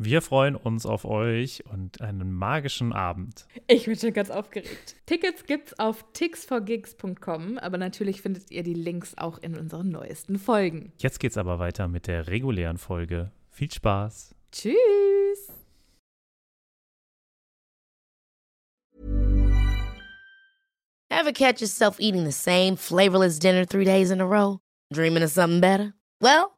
Wir 0.00 0.22
freuen 0.22 0.54
uns 0.54 0.86
auf 0.86 1.04
euch 1.04 1.64
und 1.66 2.00
einen 2.00 2.32
magischen 2.32 2.92
Abend. 2.92 3.46
Ich 3.66 3.86
bin 3.86 3.96
schon 3.96 4.12
ganz 4.12 4.30
aufgeregt. 4.30 4.94
Tickets 5.06 5.44
gibt's 5.44 5.76
auf 5.80 6.04
tixforgigs.com, 6.12 7.58
aber 7.58 7.78
natürlich 7.78 8.22
findet 8.22 8.52
ihr 8.52 8.62
die 8.62 8.74
Links 8.74 9.18
auch 9.18 9.38
in 9.38 9.58
unseren 9.58 9.88
neuesten 9.88 10.38
Folgen. 10.38 10.92
Jetzt 10.98 11.18
geht's 11.18 11.36
aber 11.36 11.58
weiter 11.58 11.88
mit 11.88 12.06
der 12.06 12.28
regulären 12.28 12.78
Folge. 12.78 13.32
Viel 13.50 13.72
Spaß. 13.72 14.36
Tschüss. 14.52 15.52
Ever 21.10 21.32
catch 21.32 21.60
yourself 21.60 21.98
eating 21.98 22.24
the 22.24 22.30
same 22.30 22.76
flavorless 22.76 23.40
dinner 23.40 23.66
three 23.66 23.84
days 23.84 24.12
in 24.12 24.20
a 24.20 24.26
row? 24.26 24.60
Dreaming 24.92 25.24
of 25.24 25.30
something 25.30 25.60
better? 25.60 25.94
Well, 26.20 26.57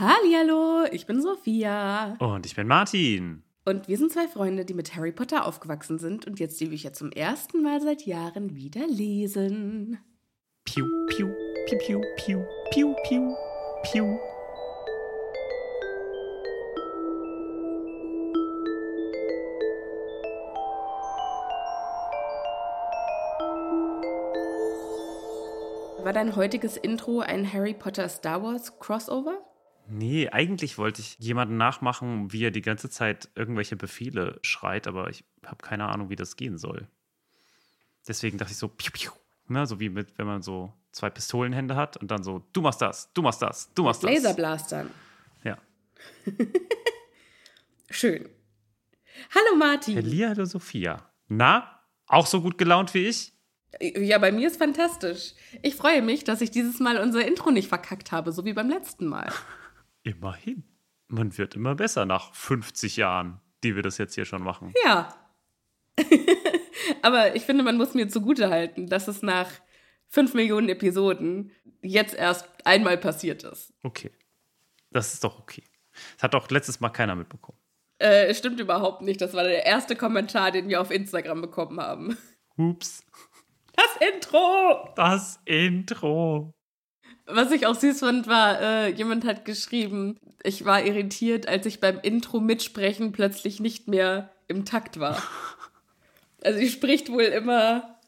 Hallihallo, 0.00 0.84
ich 0.92 1.06
bin 1.06 1.20
Sophia. 1.20 2.14
Und 2.20 2.46
ich 2.46 2.54
bin 2.54 2.68
Martin. 2.68 3.42
Und 3.64 3.88
wir 3.88 3.98
sind 3.98 4.12
zwei 4.12 4.28
Freunde, 4.28 4.64
die 4.64 4.74
mit 4.74 4.94
Harry 4.94 5.10
Potter 5.10 5.44
aufgewachsen 5.44 5.98
sind 5.98 6.24
und 6.24 6.38
jetzt 6.38 6.60
die 6.60 6.66
Bücher 6.66 6.92
zum 6.92 7.10
ersten 7.10 7.62
Mal 7.62 7.80
seit 7.80 8.06
Jahren 8.06 8.54
wieder 8.54 8.86
lesen. 8.86 9.98
Piu, 10.64 10.86
piu, 11.08 11.34
piu, 11.66 11.78
piu, 11.84 12.00
piu, 12.16 12.44
piu, 12.70 12.94
piu, 13.08 13.34
piu. 13.90 14.04
War 26.04 26.12
dein 26.12 26.36
heutiges 26.36 26.76
Intro 26.76 27.18
ein 27.18 27.52
Harry 27.52 27.74
Potter 27.74 28.08
Star 28.08 28.44
Wars 28.44 28.78
Crossover? 28.78 29.47
Nee, 29.90 30.28
eigentlich 30.28 30.76
wollte 30.76 31.00
ich 31.00 31.16
jemanden 31.18 31.56
nachmachen, 31.56 32.30
wie 32.30 32.44
er 32.44 32.50
die 32.50 32.60
ganze 32.60 32.90
Zeit 32.90 33.30
irgendwelche 33.34 33.74
Befehle 33.74 34.38
schreit, 34.42 34.86
aber 34.86 35.08
ich 35.08 35.24
habe 35.44 35.64
keine 35.64 35.88
Ahnung, 35.88 36.10
wie 36.10 36.16
das 36.16 36.36
gehen 36.36 36.58
soll. 36.58 36.88
Deswegen 38.06 38.36
dachte 38.36 38.52
ich 38.52 38.58
so, 38.58 38.68
piu, 38.68 38.90
piu, 38.92 39.10
ne, 39.46 39.66
so 39.66 39.80
wie 39.80 39.88
mit, 39.88 40.18
wenn 40.18 40.26
man 40.26 40.42
so 40.42 40.74
zwei 40.92 41.08
Pistolenhände 41.08 41.74
hat 41.74 41.96
und 41.96 42.10
dann 42.10 42.22
so, 42.22 42.44
du 42.52 42.60
machst 42.60 42.82
das, 42.82 43.10
du 43.14 43.22
machst 43.22 43.40
das, 43.40 43.72
du 43.74 43.82
machst 43.82 44.04
das. 44.04 44.10
Laserblastern. 44.10 44.90
Ja. 45.42 45.56
Schön. 47.90 48.28
Hallo 49.34 49.56
Martin. 49.56 49.96
Hallo 49.96 50.44
Sophia. 50.44 51.10
Na, 51.28 51.80
auch 52.06 52.26
so 52.26 52.42
gut 52.42 52.58
gelaunt 52.58 52.92
wie 52.92 53.06
ich? 53.06 53.32
Ja, 53.80 54.18
bei 54.18 54.32
mir 54.32 54.48
ist 54.48 54.58
fantastisch. 54.58 55.32
Ich 55.62 55.76
freue 55.76 56.02
mich, 56.02 56.24
dass 56.24 56.42
ich 56.42 56.50
dieses 56.50 56.78
Mal 56.78 56.98
unser 56.98 57.26
Intro 57.26 57.50
nicht 57.50 57.68
verkackt 57.68 58.12
habe, 58.12 58.32
so 58.32 58.44
wie 58.44 58.52
beim 58.52 58.68
letzten 58.68 59.06
Mal. 59.06 59.32
Immerhin. 60.08 60.64
Man 61.08 61.36
wird 61.36 61.54
immer 61.54 61.74
besser 61.74 62.06
nach 62.06 62.34
50 62.34 62.96
Jahren, 62.96 63.42
die 63.62 63.76
wir 63.76 63.82
das 63.82 63.98
jetzt 63.98 64.14
hier 64.14 64.24
schon 64.24 64.42
machen. 64.42 64.72
Ja. 64.86 65.14
Aber 67.02 67.36
ich 67.36 67.42
finde, 67.42 67.62
man 67.62 67.76
muss 67.76 67.92
mir 67.92 68.08
zugute 68.08 68.48
halten, 68.48 68.86
dass 68.86 69.06
es 69.06 69.20
nach 69.20 69.50
5 70.08 70.32
Millionen 70.32 70.70
Episoden 70.70 71.52
jetzt 71.82 72.14
erst 72.14 72.48
einmal 72.64 72.96
passiert 72.96 73.44
ist. 73.44 73.74
Okay. 73.82 74.10
Das 74.90 75.12
ist 75.12 75.24
doch 75.24 75.38
okay. 75.38 75.64
Das 76.14 76.22
hat 76.22 76.32
doch 76.32 76.48
letztes 76.50 76.80
Mal 76.80 76.88
keiner 76.88 77.14
mitbekommen. 77.14 77.58
Äh, 77.98 78.32
stimmt 78.32 78.60
überhaupt 78.60 79.02
nicht. 79.02 79.20
Das 79.20 79.34
war 79.34 79.44
der 79.44 79.66
erste 79.66 79.94
Kommentar, 79.94 80.52
den 80.52 80.70
wir 80.70 80.80
auf 80.80 80.90
Instagram 80.90 81.42
bekommen 81.42 81.80
haben. 81.80 82.16
Ups. 82.56 83.04
Das 83.74 84.08
Intro! 84.08 84.90
Das 84.96 85.38
Intro. 85.44 86.54
Was 87.30 87.52
ich 87.52 87.66
auch 87.66 87.74
süß 87.74 88.00
fand, 88.00 88.26
war, 88.26 88.60
äh, 88.60 88.88
jemand 88.90 89.24
hat 89.26 89.44
geschrieben, 89.44 90.18
ich 90.42 90.64
war 90.64 90.82
irritiert, 90.82 91.46
als 91.46 91.66
ich 91.66 91.78
beim 91.78 92.00
Intro 92.00 92.40
mitsprechen 92.40 93.12
plötzlich 93.12 93.60
nicht 93.60 93.86
mehr 93.86 94.30
im 94.48 94.64
Takt 94.64 94.98
war. 94.98 95.22
Also 96.40 96.60
sie 96.60 96.68
spricht 96.68 97.10
wohl 97.10 97.24
immer 97.24 97.98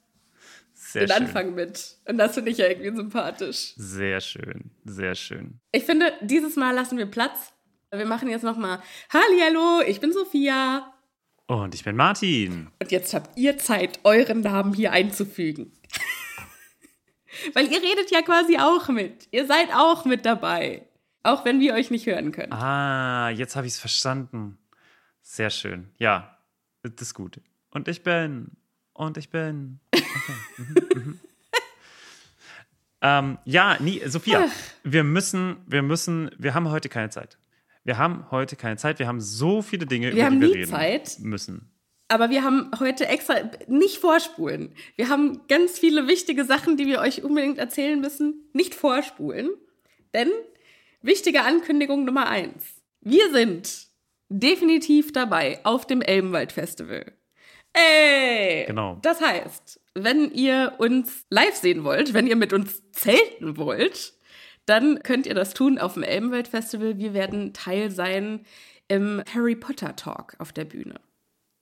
Sehr 0.73 1.03
den 1.07 1.09
schön. 1.09 1.27
Anfang 1.27 1.55
mit. 1.57 1.97
Und 2.07 2.17
das 2.17 2.35
finde 2.35 2.53
ich 2.53 2.59
ja 2.59 2.69
irgendwie 2.69 2.95
sympathisch. 2.95 3.73
Sehr 3.77 4.21
schön. 4.21 4.71
Sehr 4.85 5.17
schön. 5.17 5.59
Ich 5.73 5.83
finde, 5.83 6.13
dieses 6.21 6.55
Mal 6.55 6.71
lassen 6.71 6.97
wir 6.97 7.07
Platz. 7.07 7.53
Wir 7.93 8.07
machen 8.07 8.29
jetzt 8.29 8.45
nochmal 8.45 8.81
Hallihallo, 9.13 9.83
ich 9.85 9.99
bin 9.99 10.13
Sophia. 10.13 10.95
Und 11.49 11.75
ich 11.75 11.83
bin 11.83 11.97
Martin. 11.97 12.69
Und 12.81 12.93
jetzt 12.93 13.13
habt 13.15 13.37
ihr 13.37 13.59
Zeit, 13.59 13.99
euren 14.05 14.43
Namen 14.43 14.75
hier 14.75 14.93
einzufügen. 14.93 15.73
Weil 17.55 17.67
ihr 17.67 17.83
redet 17.83 18.11
ja 18.11 18.23
quasi 18.23 18.59
auch 18.59 18.89
mit. 18.89 19.29
Ihr 19.31 19.47
seid 19.47 19.69
auch 19.75 20.05
mit 20.05 20.27
dabei. 20.27 20.87
Auch 21.23 21.45
wenn 21.45 21.61
wir 21.61 21.75
euch 21.75 21.91
nicht 21.91 22.07
hören 22.07 22.33
können. 22.33 22.53
Ah, 22.53 23.29
jetzt 23.31 23.57
habe 23.57 23.67
ich 23.67 23.75
es 23.75 23.79
verstanden. 23.79 24.59
Sehr 25.23 25.51
schön. 25.51 25.91
Ja, 25.99 26.39
das 26.83 26.95
ist 27.01 27.15
gut. 27.15 27.41
Und 27.71 27.89
ich 27.89 28.03
bin. 28.03 28.53
Und 28.95 29.17
ich 29.17 29.31
bin. 29.31 29.81
Okay. 29.95 30.05
Mhm, 30.57 30.75
mhm. 30.95 31.21
ähm, 33.03 33.39
ja, 33.45 33.77
nie, 33.81 34.03
Sophia, 34.07 34.47
wir 34.83 35.05
müssen, 35.05 35.59
wir 35.67 35.83
müssen, 35.83 36.31
wir 36.39 36.55
haben 36.55 36.69
heute 36.71 36.89
keine 36.89 37.11
Zeit. 37.11 37.39
Wir 37.85 37.97
haben 37.99 38.31
heute 38.31 38.57
keine 38.57 38.77
Zeit. 38.77 38.99
Wir 38.99 39.07
haben 39.07 39.21
so 39.21 39.63
viele 39.63 39.87
Dinge, 39.87 40.11
über 40.11 40.25
haben 40.25 40.41
die 40.41 40.47
wir 40.49 40.55
reden 40.55 40.71
Zeit. 40.71 41.19
müssen. 41.21 41.71
Aber 42.11 42.29
wir 42.29 42.43
haben 42.43 42.73
heute 42.81 43.07
extra 43.07 43.37
nicht 43.69 43.99
vorspulen. 43.99 44.75
Wir 44.97 45.09
haben 45.09 45.43
ganz 45.47 45.79
viele 45.79 46.09
wichtige 46.09 46.45
Sachen, 46.45 46.77
die 46.77 46.87
wir 46.87 46.99
euch 46.99 47.23
unbedingt 47.23 47.59
erzählen 47.59 48.01
müssen, 48.01 48.51
nicht 48.53 48.75
vorspulen. 48.75 49.51
Denn 50.13 50.29
wichtige 51.03 51.43
Ankündigung 51.43 52.05
Nummer 52.05 52.29
eins. 52.29 52.83
Wir 53.01 53.31
sind 53.31 53.87
definitiv 54.29 55.13
dabei 55.13 55.61
auf 55.63 55.87
dem 55.87 56.03
Elbenwald 56.03 56.51
Festival. 56.51 57.13
Ey! 57.75 58.65
Genau. 58.67 58.99
Das 59.03 59.21
heißt, 59.21 59.81
wenn 59.95 60.33
ihr 60.33 60.75
uns 60.79 61.27
live 61.31 61.55
sehen 61.55 61.85
wollt, 61.85 62.13
wenn 62.13 62.27
ihr 62.27 62.35
mit 62.35 62.53
uns 62.53 62.83
zelten 62.91 63.57
wollt, 63.57 64.15
dann 64.67 65.05
könnt 65.05 65.27
ihr 65.27 65.35
das 65.35 65.55
tun 65.55 65.79
auf 65.79 65.95
dem 65.95 66.03
Elbenwald 66.03 66.49
Festival. 66.49 66.99
Wir 66.99 67.15
werden 67.15 67.53
Teil 67.53 67.93
sein 67.93 68.45
im 68.89 69.23
Harry 69.33 69.55
Potter 69.55 69.95
Talk 69.95 70.35
auf 70.41 70.53
der 70.53 70.65
Bühne. 70.65 70.97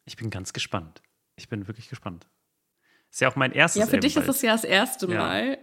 Ich 0.08 0.16
bin 0.16 0.30
ganz 0.30 0.54
gespannt. 0.54 1.02
Ich 1.36 1.48
bin 1.50 1.68
wirklich 1.68 1.90
gespannt. 1.90 2.26
Ist 3.10 3.20
ja 3.20 3.28
auch 3.30 3.36
mein 3.36 3.52
erstes 3.52 3.80
Ja, 3.80 3.86
für 3.86 3.98
dich 3.98 4.12
ist 4.12 4.16
Elbenwald. 4.16 4.36
es 4.36 4.42
ja 4.42 4.52
das 4.52 4.64
erste 4.64 5.06
Ja. 5.06 5.18
Mal. 5.18 5.58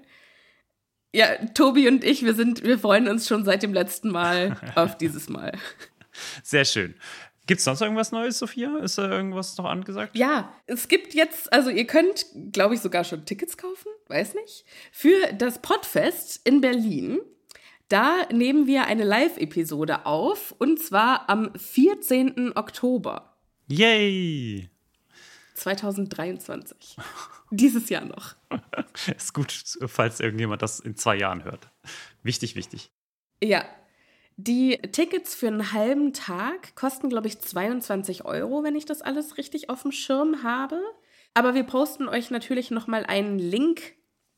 Ja, 1.13 1.35
Tobi 1.53 1.87
und 1.87 2.03
ich, 2.03 2.23
wir 2.23 2.35
sind, 2.35 2.63
wir 2.63 2.77
freuen 2.77 3.07
uns 3.07 3.27
schon 3.27 3.43
seit 3.43 3.63
dem 3.63 3.73
letzten 3.73 4.09
Mal 4.11 4.55
auf 4.75 4.97
dieses 4.97 5.29
Mal. 5.29 5.57
Sehr 6.43 6.63
schön. 6.65 6.93
Gibt 7.47 7.59
es 7.59 7.65
sonst 7.65 7.81
irgendwas 7.81 8.11
Neues, 8.11 8.37
Sophia? 8.37 8.77
Ist 8.77 8.97
da 8.99 9.09
irgendwas 9.09 9.57
noch 9.57 9.65
angesagt? 9.65 10.15
Ja, 10.15 10.53
es 10.67 10.87
gibt 10.87 11.13
jetzt, 11.15 11.51
also 11.51 11.69
ihr 11.71 11.87
könnt, 11.87 12.25
glaube 12.51 12.75
ich, 12.75 12.81
sogar 12.81 13.03
schon 13.03 13.25
Tickets 13.25 13.57
kaufen, 13.57 13.89
weiß 14.07 14.35
nicht, 14.35 14.63
für 14.91 15.33
das 15.33 15.61
Podfest 15.61 16.41
in 16.47 16.61
Berlin. 16.61 17.19
Da 17.89 18.27
nehmen 18.31 18.67
wir 18.67 18.85
eine 18.85 19.03
Live-Episode 19.03 20.05
auf 20.05 20.53
und 20.59 20.79
zwar 20.81 21.29
am 21.29 21.51
14. 21.55 22.53
Oktober 22.55 23.34
Yay! 23.67 24.69
2023. 25.55 26.97
Dieses 27.51 27.89
Jahr 27.89 28.05
noch. 28.05 28.35
Ist 29.17 29.33
gut, 29.33 29.77
falls 29.87 30.19
irgendjemand 30.19 30.61
das 30.61 30.79
in 30.79 30.95
zwei 30.95 31.15
Jahren 31.15 31.43
hört. 31.43 31.69
Wichtig, 32.23 32.55
wichtig. 32.55 32.91
Ja. 33.43 33.65
Die 34.37 34.77
Tickets 34.91 35.33
für 35.33 35.47
einen 35.47 35.71
halben 35.71 36.11
Tag 36.11 36.75
kosten, 36.75 37.09
glaube 37.09 37.27
ich, 37.27 37.39
22 37.39 38.25
Euro, 38.25 38.63
wenn 38.63 38.75
ich 38.75 38.85
das 38.85 39.01
alles 39.01 39.37
richtig 39.37 39.69
auf 39.69 39.83
dem 39.83 39.93
Schirm 39.93 40.43
habe. 40.43 40.81
Aber 41.33 41.53
wir 41.53 41.63
posten 41.63 42.09
euch 42.09 42.31
natürlich 42.31 42.69
nochmal 42.69 43.05
einen 43.05 43.39
Link 43.39 43.93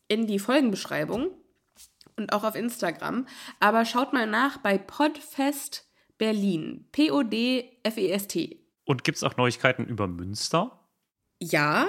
in 0.08 0.28
die 0.28 0.40
Folgenbeschreibung. 0.40 1.32
und 2.16 2.32
auch 2.34 2.44
auf 2.44 2.56
Instagram. 2.56 3.28
Aber 3.60 3.86
schaut 3.86 4.14
mal 4.14 4.28
nach 4.28 4.58
bei 4.58 4.78
Podfest 4.78 5.88
Berlin. 6.18 6.88
P-O-D-F-E-S-T. 6.92 8.67
Und 8.88 9.04
gibt 9.04 9.18
es 9.18 9.24
auch 9.24 9.36
Neuigkeiten 9.36 9.86
über 9.86 10.08
Münster? 10.08 10.80
Ja, 11.42 11.88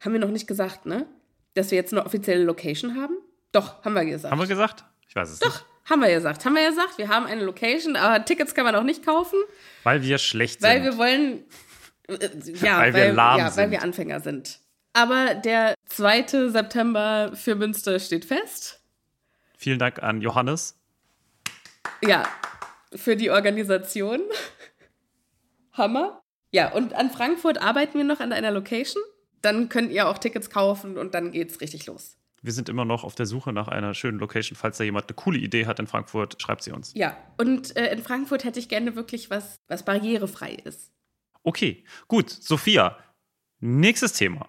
haben 0.00 0.12
wir 0.12 0.18
noch 0.18 0.28
nicht 0.30 0.48
gesagt, 0.48 0.86
ne? 0.86 1.06
Dass 1.54 1.70
wir 1.70 1.76
jetzt 1.76 1.92
eine 1.92 2.04
offizielle 2.04 2.42
Location 2.42 3.00
haben? 3.00 3.14
Doch, 3.52 3.84
haben 3.84 3.94
wir 3.94 4.04
gesagt. 4.04 4.32
Haben 4.32 4.40
wir 4.40 4.48
gesagt? 4.48 4.84
Ich 5.08 5.14
weiß 5.14 5.30
es 5.30 5.38
Doch, 5.38 5.46
nicht. 5.54 5.64
haben 5.88 6.00
wir 6.00 6.12
gesagt. 6.12 6.44
Haben 6.44 6.54
wir 6.56 6.68
gesagt, 6.68 6.98
wir 6.98 7.08
haben 7.08 7.26
eine 7.26 7.44
Location, 7.44 7.94
aber 7.94 8.24
Tickets 8.24 8.54
kann 8.56 8.64
man 8.64 8.74
auch 8.74 8.82
nicht 8.82 9.04
kaufen, 9.04 9.38
Weil 9.84 10.02
wir 10.02 10.18
schlecht 10.18 10.60
weil 10.62 10.82
sind. 10.82 10.84
wir 10.92 10.98
wollen. 10.98 11.44
Äh, 12.08 12.28
ja, 12.64 12.78
Weil 12.80 12.94
wir 12.94 13.12
lahm 13.12 13.38
ja, 13.38 13.44
weil 13.44 13.52
sind. 13.52 13.70
wir 13.70 13.82
Anfänger 13.82 14.20
sind. 14.20 14.58
Aber 14.94 15.34
der 15.36 15.74
2. 15.90 16.48
September 16.48 17.30
für 17.34 17.54
Münster 17.54 18.00
steht 18.00 18.24
fest. 18.24 18.82
Vielen 19.56 19.78
Dank 19.78 20.02
an 20.02 20.20
Johannes. 20.20 20.76
Ja, 22.04 22.24
für 22.96 23.14
die 23.14 23.30
Organisation. 23.30 24.20
Hammer. 25.74 26.21
Ja, 26.52 26.70
und 26.72 26.92
an 26.92 27.10
Frankfurt 27.10 27.60
arbeiten 27.60 27.96
wir 27.96 28.04
noch 28.04 28.20
an 28.20 28.32
einer 28.32 28.50
Location. 28.50 29.02
Dann 29.40 29.68
könnt 29.68 29.90
ihr 29.90 30.08
auch 30.08 30.18
Tickets 30.18 30.50
kaufen 30.50 30.98
und 30.98 31.14
dann 31.14 31.32
geht's 31.32 31.60
richtig 31.60 31.86
los. 31.86 32.16
Wir 32.42 32.52
sind 32.52 32.68
immer 32.68 32.84
noch 32.84 33.04
auf 33.04 33.14
der 33.14 33.26
Suche 33.26 33.52
nach 33.52 33.68
einer 33.68 33.94
schönen 33.94 34.18
Location. 34.18 34.56
Falls 34.56 34.76
da 34.76 34.84
jemand 34.84 35.08
eine 35.08 35.14
coole 35.14 35.38
Idee 35.38 35.66
hat 35.66 35.78
in 35.78 35.86
Frankfurt, 35.86 36.40
schreibt 36.42 36.62
sie 36.62 36.72
uns. 36.72 36.92
Ja, 36.94 37.16
und 37.38 37.74
äh, 37.76 37.92
in 37.92 38.02
Frankfurt 38.02 38.44
hätte 38.44 38.58
ich 38.58 38.68
gerne 38.68 38.94
wirklich 38.96 39.30
was, 39.30 39.56
was 39.68 39.84
barrierefrei 39.84 40.54
ist. 40.64 40.92
Okay, 41.42 41.84
gut. 42.06 42.30
Sophia, 42.30 42.98
nächstes 43.60 44.12
Thema. 44.12 44.48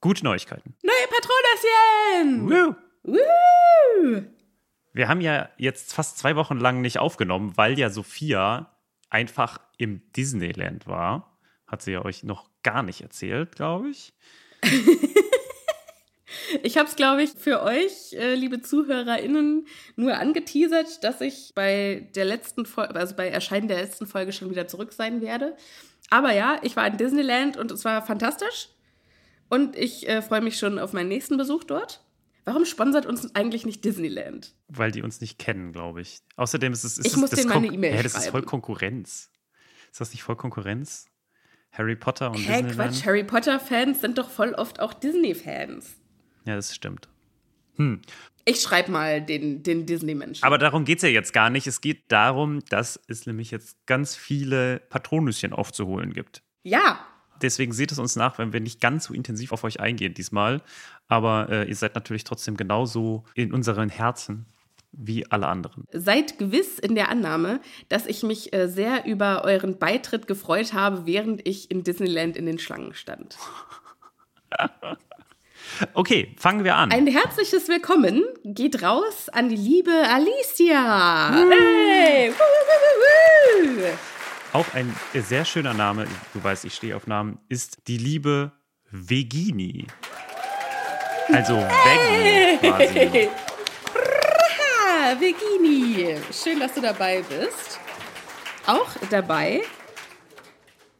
Gute 0.00 0.24
Neuigkeiten. 0.24 0.74
Neue 0.82 0.94
Patronäschen! 1.10 2.50
Woo! 2.50 2.74
Woo! 3.02 4.22
Wir 4.92 5.08
haben 5.08 5.20
ja 5.20 5.50
jetzt 5.58 5.94
fast 5.94 6.18
zwei 6.18 6.36
Wochen 6.36 6.58
lang 6.58 6.80
nicht 6.80 6.98
aufgenommen, 6.98 7.52
weil 7.56 7.78
ja 7.78 7.90
Sophia 7.90 8.75
einfach 9.10 9.60
im 9.78 10.02
Disneyland 10.12 10.86
war. 10.86 11.38
Hat 11.66 11.82
sie 11.82 11.92
ja 11.92 12.04
euch 12.04 12.22
noch 12.22 12.48
gar 12.62 12.82
nicht 12.82 13.00
erzählt, 13.00 13.56
glaube 13.56 13.90
ich. 13.90 14.12
Ich 16.62 16.76
habe 16.76 16.88
es, 16.88 16.96
glaube 16.96 17.22
ich, 17.22 17.30
für 17.30 17.62
euch, 17.62 18.12
äh, 18.12 18.34
liebe 18.34 18.60
ZuhörerInnen, 18.60 19.66
nur 19.96 20.16
angeteasert, 20.16 21.02
dass 21.04 21.20
ich 21.20 21.52
bei 21.54 22.08
der 22.14 22.24
letzten 22.24 22.66
Folge, 22.66 22.94
also 22.96 23.14
bei 23.14 23.28
Erscheinen 23.28 23.68
der 23.68 23.78
letzten 23.78 24.06
Folge 24.06 24.32
schon 24.32 24.50
wieder 24.50 24.66
zurück 24.66 24.92
sein 24.92 25.20
werde. 25.20 25.56
Aber 26.10 26.32
ja, 26.32 26.58
ich 26.62 26.76
war 26.76 26.86
in 26.86 26.96
Disneyland 26.96 27.56
und 27.56 27.70
es 27.70 27.84
war 27.84 28.04
fantastisch. 28.04 28.68
Und 29.48 29.76
ich 29.76 30.08
äh, 30.08 30.22
freue 30.22 30.40
mich 30.40 30.58
schon 30.58 30.78
auf 30.78 30.92
meinen 30.92 31.08
nächsten 31.08 31.36
Besuch 31.36 31.64
dort. 31.64 32.00
Warum 32.46 32.64
sponsert 32.64 33.04
uns 33.06 33.34
eigentlich 33.34 33.66
nicht 33.66 33.84
Disneyland? 33.84 34.54
Weil 34.68 34.92
die 34.92 35.02
uns 35.02 35.20
nicht 35.20 35.38
kennen, 35.38 35.72
glaube 35.72 36.00
ich. 36.00 36.20
Außerdem 36.36 36.72
ist 36.72 36.84
es. 36.84 36.96
Ist 36.96 37.06
Ich 37.06 37.12
es 37.12 37.18
muss 37.18 37.30
das 37.30 37.40
denen 37.40 37.48
mal 37.50 37.56
eine 37.56 37.66
Kon- 37.66 37.74
E-Mail 37.74 37.94
Ja, 37.96 38.02
das 38.02 38.14
ist 38.14 38.22
voll 38.28 38.40
schreiben. 38.40 38.46
Konkurrenz. 38.46 39.30
Ist 39.90 40.00
das 40.00 40.12
nicht 40.12 40.22
voll 40.22 40.36
Konkurrenz? 40.36 41.06
Harry 41.72 41.96
Potter 41.96 42.30
und 42.30 42.36
Hä, 42.38 42.62
Disneyland? 42.62 42.76
Quatsch, 42.76 43.04
Harry 43.04 43.24
Potter-Fans 43.24 44.00
sind 44.00 44.16
doch 44.16 44.30
voll 44.30 44.54
oft 44.54 44.80
auch 44.80 44.94
Disney-Fans. 44.94 45.96
Ja, 46.46 46.54
das 46.54 46.74
stimmt. 46.74 47.08
Ich 48.46 48.60
schreibe 48.62 48.90
mal 48.90 49.20
den, 49.20 49.62
den 49.62 49.84
Disney-Menschen. 49.84 50.44
Aber 50.44 50.56
darum 50.56 50.84
geht 50.86 50.98
es 50.98 51.02
ja 51.02 51.08
jetzt 51.10 51.32
gar 51.34 51.50
nicht. 51.50 51.66
Es 51.66 51.80
geht 51.82 52.10
darum, 52.10 52.60
dass 52.70 52.98
es 53.08 53.26
nämlich 53.26 53.50
jetzt 53.50 53.84
ganz 53.86 54.14
viele 54.16 54.80
Patronüschen 54.88 55.52
aufzuholen 55.52 56.12
gibt. 56.14 56.42
Ja, 56.62 57.04
Deswegen 57.42 57.72
seht 57.72 57.92
es 57.92 57.98
uns 57.98 58.16
nach, 58.16 58.38
wenn 58.38 58.52
wir 58.52 58.60
nicht 58.60 58.80
ganz 58.80 59.04
so 59.04 59.14
intensiv 59.14 59.52
auf 59.52 59.64
euch 59.64 59.80
eingehen 59.80 60.14
diesmal. 60.14 60.62
Aber 61.08 61.48
äh, 61.50 61.68
ihr 61.68 61.76
seid 61.76 61.94
natürlich 61.94 62.24
trotzdem 62.24 62.56
genauso 62.56 63.24
in 63.34 63.52
unseren 63.52 63.88
Herzen 63.88 64.46
wie 64.98 65.30
alle 65.30 65.46
anderen. 65.46 65.84
seid 65.92 66.38
gewiss 66.38 66.78
in 66.78 66.94
der 66.94 67.10
Annahme, 67.10 67.60
dass 67.88 68.06
ich 68.06 68.22
mich 68.22 68.54
äh, 68.54 68.66
sehr 68.66 69.04
über 69.04 69.44
euren 69.44 69.78
Beitritt 69.78 70.26
gefreut 70.26 70.72
habe, 70.72 71.04
während 71.04 71.46
ich 71.46 71.70
in 71.70 71.84
Disneyland 71.84 72.36
in 72.36 72.46
den 72.46 72.58
Schlangen 72.58 72.94
stand. 72.94 73.36
Okay, 75.94 76.34
fangen 76.38 76.64
wir 76.64 76.76
an. 76.76 76.92
Ein 76.92 77.06
herzliches 77.06 77.68
Willkommen 77.68 78.24
geht 78.44 78.82
raus 78.82 79.28
an 79.28 79.48
die 79.48 79.56
liebe 79.56 79.90
Alicia. 79.90 81.32
Hey! 81.50 82.30
Woo, 82.30 83.82
woo. 83.82 84.15
Auch 84.56 84.72
ein 84.72 84.96
sehr 85.12 85.44
schöner 85.44 85.74
Name, 85.74 86.06
du 86.32 86.42
weißt, 86.42 86.64
ich 86.64 86.74
stehe 86.74 86.96
auf 86.96 87.06
Namen, 87.06 87.38
ist 87.50 87.88
die 87.88 87.98
liebe 87.98 88.52
Vegini. 88.90 89.86
Also 91.30 91.56
Veggie 91.56 92.56
quasi. 92.66 93.28
Virginie, 95.18 96.16
schön, 96.32 96.58
dass 96.58 96.72
du 96.72 96.80
dabei 96.80 97.22
bist. 97.28 97.78
Auch 98.66 98.88
dabei 99.10 99.60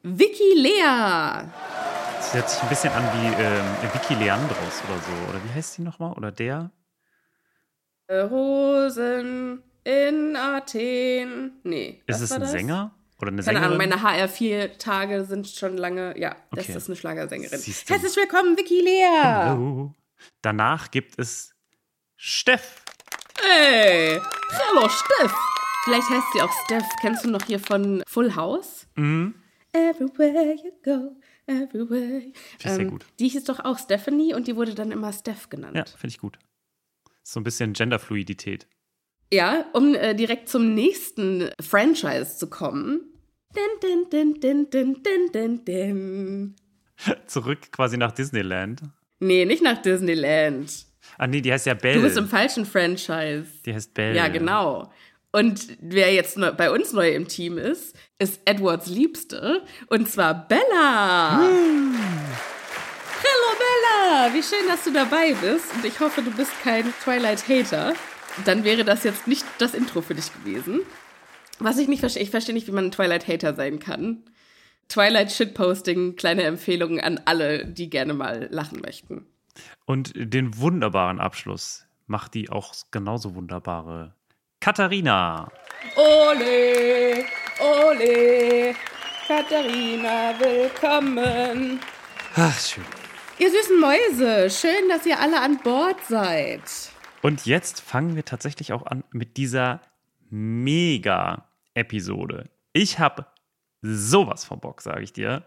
Vicky 0.03 0.53
Lea. 0.55 1.49
Das 2.19 2.35
hört 2.35 2.51
sich 2.51 2.63
ein 2.63 2.69
bisschen 2.69 2.93
an 2.93 3.05
wie 3.05 3.43
ähm, 3.43 3.65
Vicky 3.95 4.23
Leandros 4.23 4.83
oder 4.87 4.99
so. 4.99 5.31
Oder 5.31 5.43
wie 5.43 5.55
heißt 5.55 5.73
sie 5.73 5.83
nochmal? 5.83 6.13
Oder 6.13 6.31
der? 6.31 6.71
Rosen 8.11 9.63
in 9.83 10.37
Athen. 10.37 11.53
Nee. 11.63 12.03
Ist 12.07 12.21
es 12.21 12.33
ein 12.33 12.43
das? 12.43 12.51
Sänger? 12.51 12.93
Oder 13.19 13.29
eine 13.29 13.43
Keine 13.43 13.43
Sängerin? 13.43 13.65
Ahnung, 13.65 13.79
meine 13.79 13.97
HR4-Tage 14.03 15.25
sind 15.25 15.49
schon 15.49 15.77
lange. 15.77 16.19
Ja, 16.19 16.37
das 16.53 16.67
Okay. 16.69 16.77
ist 16.77 16.89
eine 16.89 16.97
Schlagersängerin. 16.97 17.59
Siehst 17.59 17.89
du. 17.89 17.95
Herzlich 17.95 18.17
willkommen, 18.17 18.57
Vicky 18.59 18.81
Lea. 18.81 19.23
Hallo. 19.23 19.95
Danach 20.43 20.91
gibt 20.91 21.19
es 21.19 21.55
Steff. 22.17 22.83
Hey, 23.41 24.21
hallo 24.53 24.89
Steff. 24.89 25.35
Vielleicht 25.85 26.09
heißt 26.11 26.27
sie 26.35 26.43
auch 26.43 26.53
Steff. 26.65 26.85
Kennst 27.01 27.25
du 27.25 27.31
noch 27.31 27.45
hier 27.47 27.61
von 27.61 28.03
Full 28.07 28.35
House? 28.35 28.87
Mhm. 28.97 29.35
Everywhere 29.73 30.55
you 30.55 30.73
go, 30.83 31.17
everywhere. 31.47 32.21
Finde 32.21 32.33
ich 32.59 32.71
sehr 32.71 32.85
gut. 32.87 33.05
Die 33.19 33.29
hieß 33.29 33.45
doch 33.45 33.61
auch 33.61 33.79
Stephanie 33.79 34.35
und 34.35 34.47
die 34.47 34.57
wurde 34.57 34.75
dann 34.75 34.91
immer 34.91 35.13
Steph 35.13 35.49
genannt. 35.51 35.77
Ja, 35.77 35.85
finde 35.85 36.09
ich 36.09 36.19
gut. 36.19 36.39
So 37.23 37.41
ein 37.41 37.45
bisschen 37.45 37.73
Genderfluidität. 37.73 38.67
Ja, 39.33 39.65
um 39.73 39.95
äh, 39.95 40.15
direkt 40.15 40.49
zum 40.49 40.75
nächsten 40.75 41.51
Franchise 41.61 42.37
zu 42.37 42.49
kommen. 42.49 43.01
Din, 43.55 44.11
din, 44.11 45.65
din. 45.65 46.55
Zurück 47.27 47.73
quasi 47.73 47.97
nach 47.97 48.13
Disneyland. 48.13 48.83
Nee, 49.19 49.45
nicht 49.45 49.63
nach 49.63 49.81
Disneyland. 49.83 50.71
Ah, 51.19 51.27
nee, 51.27 51.41
die 51.41 51.53
heißt 51.53 51.67
ja 51.67 51.75
Belle. 51.75 51.97
Du 51.97 52.03
bist 52.03 52.17
im 52.17 52.29
falschen 52.29 52.67
Franchise. 52.67 53.47
die 53.65 53.75
heißt 53.75 53.95
Belle. 53.95 54.17
Ja, 54.17 54.29
genau. 54.29 54.93
Und 55.33 55.77
wer 55.81 56.13
jetzt 56.13 56.39
bei 56.57 56.71
uns 56.71 56.93
neu 56.93 57.11
im 57.11 57.29
Team 57.29 57.59
ist, 57.59 57.97
ist 58.19 58.41
Edwards 58.45 58.87
Liebste. 58.87 59.63
Und 59.89 60.09
zwar 60.09 60.47
Bella. 60.49 61.41
Hallo 61.41 61.51
Bella, 63.59 64.33
wie 64.35 64.43
schön, 64.43 64.67
dass 64.69 64.85
du 64.85 64.93
dabei 64.93 65.35
bist. 65.35 65.75
Und 65.75 65.85
ich 65.85 65.99
hoffe, 66.01 66.23
du 66.23 66.31
bist 66.31 66.53
kein 66.63 66.93
Twilight-Hater. 67.03 67.95
Dann 68.45 68.65
wäre 68.65 68.85
das 68.85 69.05
jetzt 69.05 69.27
nicht 69.27 69.45
das 69.59 69.75
Intro 69.75 70.03
für 70.03 70.15
dich 70.15 70.33
gewesen. 70.33 70.81
Was 71.59 71.79
ich 71.79 71.89
nicht 71.89 72.01
verstehe, 72.01 72.23
ich 72.23 72.31
verstehe 72.31 72.55
nicht, 72.55 72.67
wie 72.67 72.73
man 72.73 72.87
ein 72.87 72.91
Twilight-Hater 72.91 73.55
sein 73.55 73.79
kann. 73.79 74.25
Twilight-Shitposting, 74.89 76.17
kleine 76.17 76.43
Empfehlungen 76.43 77.01
an 77.01 77.21
alle, 77.25 77.67
die 77.67 77.91
gerne 77.91 78.15
mal 78.15 78.49
lachen 78.51 78.81
möchten. 78.81 79.27
Und 79.87 80.13
den 80.15 80.59
wunderbaren 80.59 81.19
Abschluss 81.19 81.87
macht 82.07 82.35
die 82.35 82.51
auch 82.51 82.75
genauso 82.91 83.35
wunderbare 83.35 84.15
Katharina. 84.61 85.51
Ole, 85.97 87.25
ole, 87.61 88.75
Katharina, 89.27 90.35
willkommen. 90.39 91.81
Ach, 92.37 92.61
schön. 92.61 92.85
Ihr 93.39 93.51
süßen 93.51 93.81
Mäuse, 93.81 94.51
schön, 94.51 94.89
dass 94.89 95.05
ihr 95.07 95.19
alle 95.19 95.41
an 95.41 95.59
Bord 95.59 95.97
seid. 96.09 96.63
Und 97.27 97.45
jetzt 97.45 97.81
fangen 97.81 98.15
wir 98.15 98.25
tatsächlich 98.25 98.73
auch 98.73 98.87
an 98.87 99.03
mit 99.11 99.37
dieser 99.37 99.81
Mega-Episode. 100.31 102.49
Ich 102.73 103.01
habe 103.01 103.27
sowas 103.83 104.45
von 104.45 104.61
Bock, 104.61 104.81
sage 104.81 105.03
ich 105.03 105.13
dir. 105.13 105.45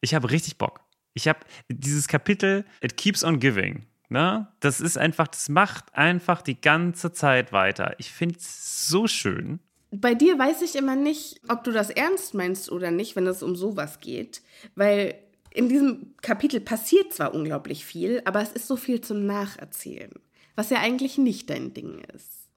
Ich 0.00 0.14
habe 0.14 0.30
richtig 0.30 0.56
Bock. 0.56 0.82
Ich 1.14 1.26
habe 1.26 1.40
dieses 1.68 2.06
Kapitel, 2.06 2.64
It 2.80 2.96
Keeps 2.96 3.24
on 3.24 3.40
Giving. 3.40 3.86
Ne? 4.08 4.46
Das 4.60 4.80
ist 4.80 4.96
einfach, 4.96 5.26
das 5.26 5.48
macht 5.48 5.92
einfach 5.96 6.42
die 6.42 6.60
ganze 6.60 7.12
Zeit 7.12 7.50
weiter. 7.50 7.96
Ich 7.98 8.12
finde 8.12 8.36
es 8.36 8.86
so 8.86 9.08
schön. 9.08 9.58
Bei 9.90 10.14
dir 10.14 10.38
weiß 10.38 10.62
ich 10.62 10.76
immer 10.76 10.94
nicht, 10.94 11.40
ob 11.48 11.64
du 11.64 11.72
das 11.72 11.90
ernst 11.90 12.34
meinst 12.34 12.70
oder 12.70 12.92
nicht, 12.92 13.16
wenn 13.16 13.26
es 13.26 13.42
um 13.42 13.56
sowas 13.56 13.98
geht, 13.98 14.42
weil 14.76 15.16
in 15.50 15.68
diesem 15.68 16.14
Kapitel 16.22 16.60
passiert 16.60 17.12
zwar 17.12 17.34
unglaublich 17.34 17.84
viel, 17.84 18.22
aber 18.26 18.42
es 18.42 18.52
ist 18.52 18.68
so 18.68 18.76
viel 18.76 19.00
zum 19.00 19.26
Nacherzählen, 19.26 20.12
was 20.56 20.70
ja 20.70 20.80
eigentlich 20.80 21.18
nicht 21.18 21.48
dein 21.50 21.72
Ding 21.72 22.00
ist. 22.14 22.48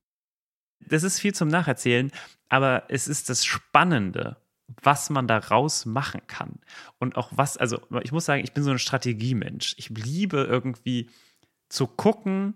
Das 0.80 1.04
ist 1.04 1.20
viel 1.20 1.36
zum 1.36 1.50
Nacherzählen, 1.50 2.12
aber 2.48 2.86
es 2.88 3.08
ist 3.08 3.30
das 3.30 3.46
Spannende, 3.46 4.38
was 4.82 5.10
man 5.10 5.28
daraus 5.28 5.86
machen 5.86 6.22
kann. 6.28 6.60
Und 6.98 7.18
auch 7.18 7.32
was, 7.32 7.58
also 7.58 7.80
ich 8.02 8.12
muss 8.12 8.26
sagen, 8.26 8.44
ich 8.44 8.54
bin 8.54 8.64
so 8.64 8.72
ein 8.72 8.80
Strategiemensch. 8.80 9.76
Ich 9.78 9.90
liebe 9.90 10.44
irgendwie 10.50 11.10
zu 11.68 11.86
gucken, 11.88 12.56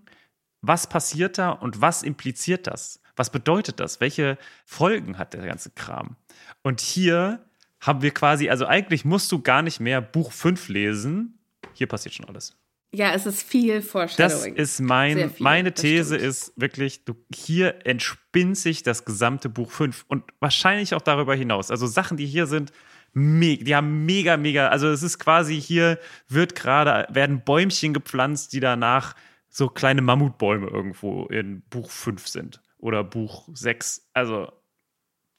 was 0.61 0.87
passiert 0.87 1.37
da 1.37 1.51
und 1.51 1.81
was 1.81 2.03
impliziert 2.03 2.67
das? 2.67 3.01
Was 3.15 3.29
bedeutet 3.29 3.79
das? 3.79 3.99
Welche 3.99 4.37
Folgen 4.65 5.17
hat 5.17 5.33
der 5.33 5.45
ganze 5.45 5.71
Kram? 5.71 6.15
Und 6.63 6.81
hier 6.81 7.45
haben 7.79 8.01
wir 8.01 8.11
quasi, 8.11 8.49
also 8.49 8.65
eigentlich 8.65 9.05
musst 9.05 9.31
du 9.31 9.41
gar 9.41 9.61
nicht 9.61 9.79
mehr 9.79 10.01
Buch 10.01 10.31
5 10.31 10.69
lesen. 10.69 11.37
Hier 11.73 11.87
passiert 11.87 12.15
schon 12.15 12.27
alles. 12.27 12.55
Ja, 12.95 13.11
es 13.13 13.25
ist 13.25 13.41
viel 13.41 13.77
Das 13.77 13.89
Foreshadowing. 13.89 14.55
ist 14.55 14.79
mein, 14.79 15.31
viel, 15.31 15.31
meine 15.39 15.71
das 15.71 15.81
These 15.81 16.15
ist 16.15 16.53
wirklich, 16.55 17.05
du, 17.05 17.15
hier 17.33 17.87
entspinnt 17.87 18.55
sich 18.55 18.83
das 18.83 19.03
gesamte 19.03 19.49
Buch 19.49 19.71
5 19.71 20.05
und 20.07 20.23
wahrscheinlich 20.39 20.93
auch 20.93 21.01
darüber 21.01 21.33
hinaus. 21.33 21.71
Also 21.71 21.87
Sachen, 21.87 22.17
die 22.17 22.27
hier 22.27 22.45
sind, 22.45 22.71
die 23.15 23.75
haben 23.75 24.05
mega, 24.05 24.37
mega, 24.37 24.67
also 24.67 24.87
es 24.89 25.01
ist 25.01 25.17
quasi 25.17 25.59
hier 25.59 25.97
wird 26.27 26.53
gerade, 26.53 27.11
werden 27.13 27.43
Bäumchen 27.43 27.93
gepflanzt, 27.93 28.53
die 28.53 28.59
danach 28.59 29.15
so 29.49 29.69
kleine 29.69 30.03
Mammutbäume 30.03 30.67
irgendwo 30.67 31.25
in 31.25 31.63
Buch 31.69 31.89
5 31.89 32.27
sind 32.27 32.61
oder 32.77 33.03
Buch 33.03 33.49
6. 33.53 34.09
Also 34.13 34.51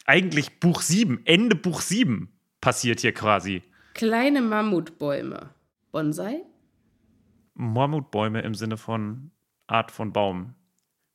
eigentlich 0.07 0.59
Buch 0.59 0.83
7, 0.83 1.23
Ende 1.25 1.55
Buch 1.55 1.81
7 1.81 2.37
passiert 2.61 3.01
hier 3.01 3.13
quasi. 3.13 3.63
Kleine 3.95 4.43
Mammutbäume. 4.43 5.51
Bonsai? 5.93 6.43
Mammutbäume 7.55 8.43
im 8.43 8.55
Sinne 8.55 8.77
von 8.77 9.31
Art 9.67 9.91
von 9.91 10.13
Baum, 10.13 10.55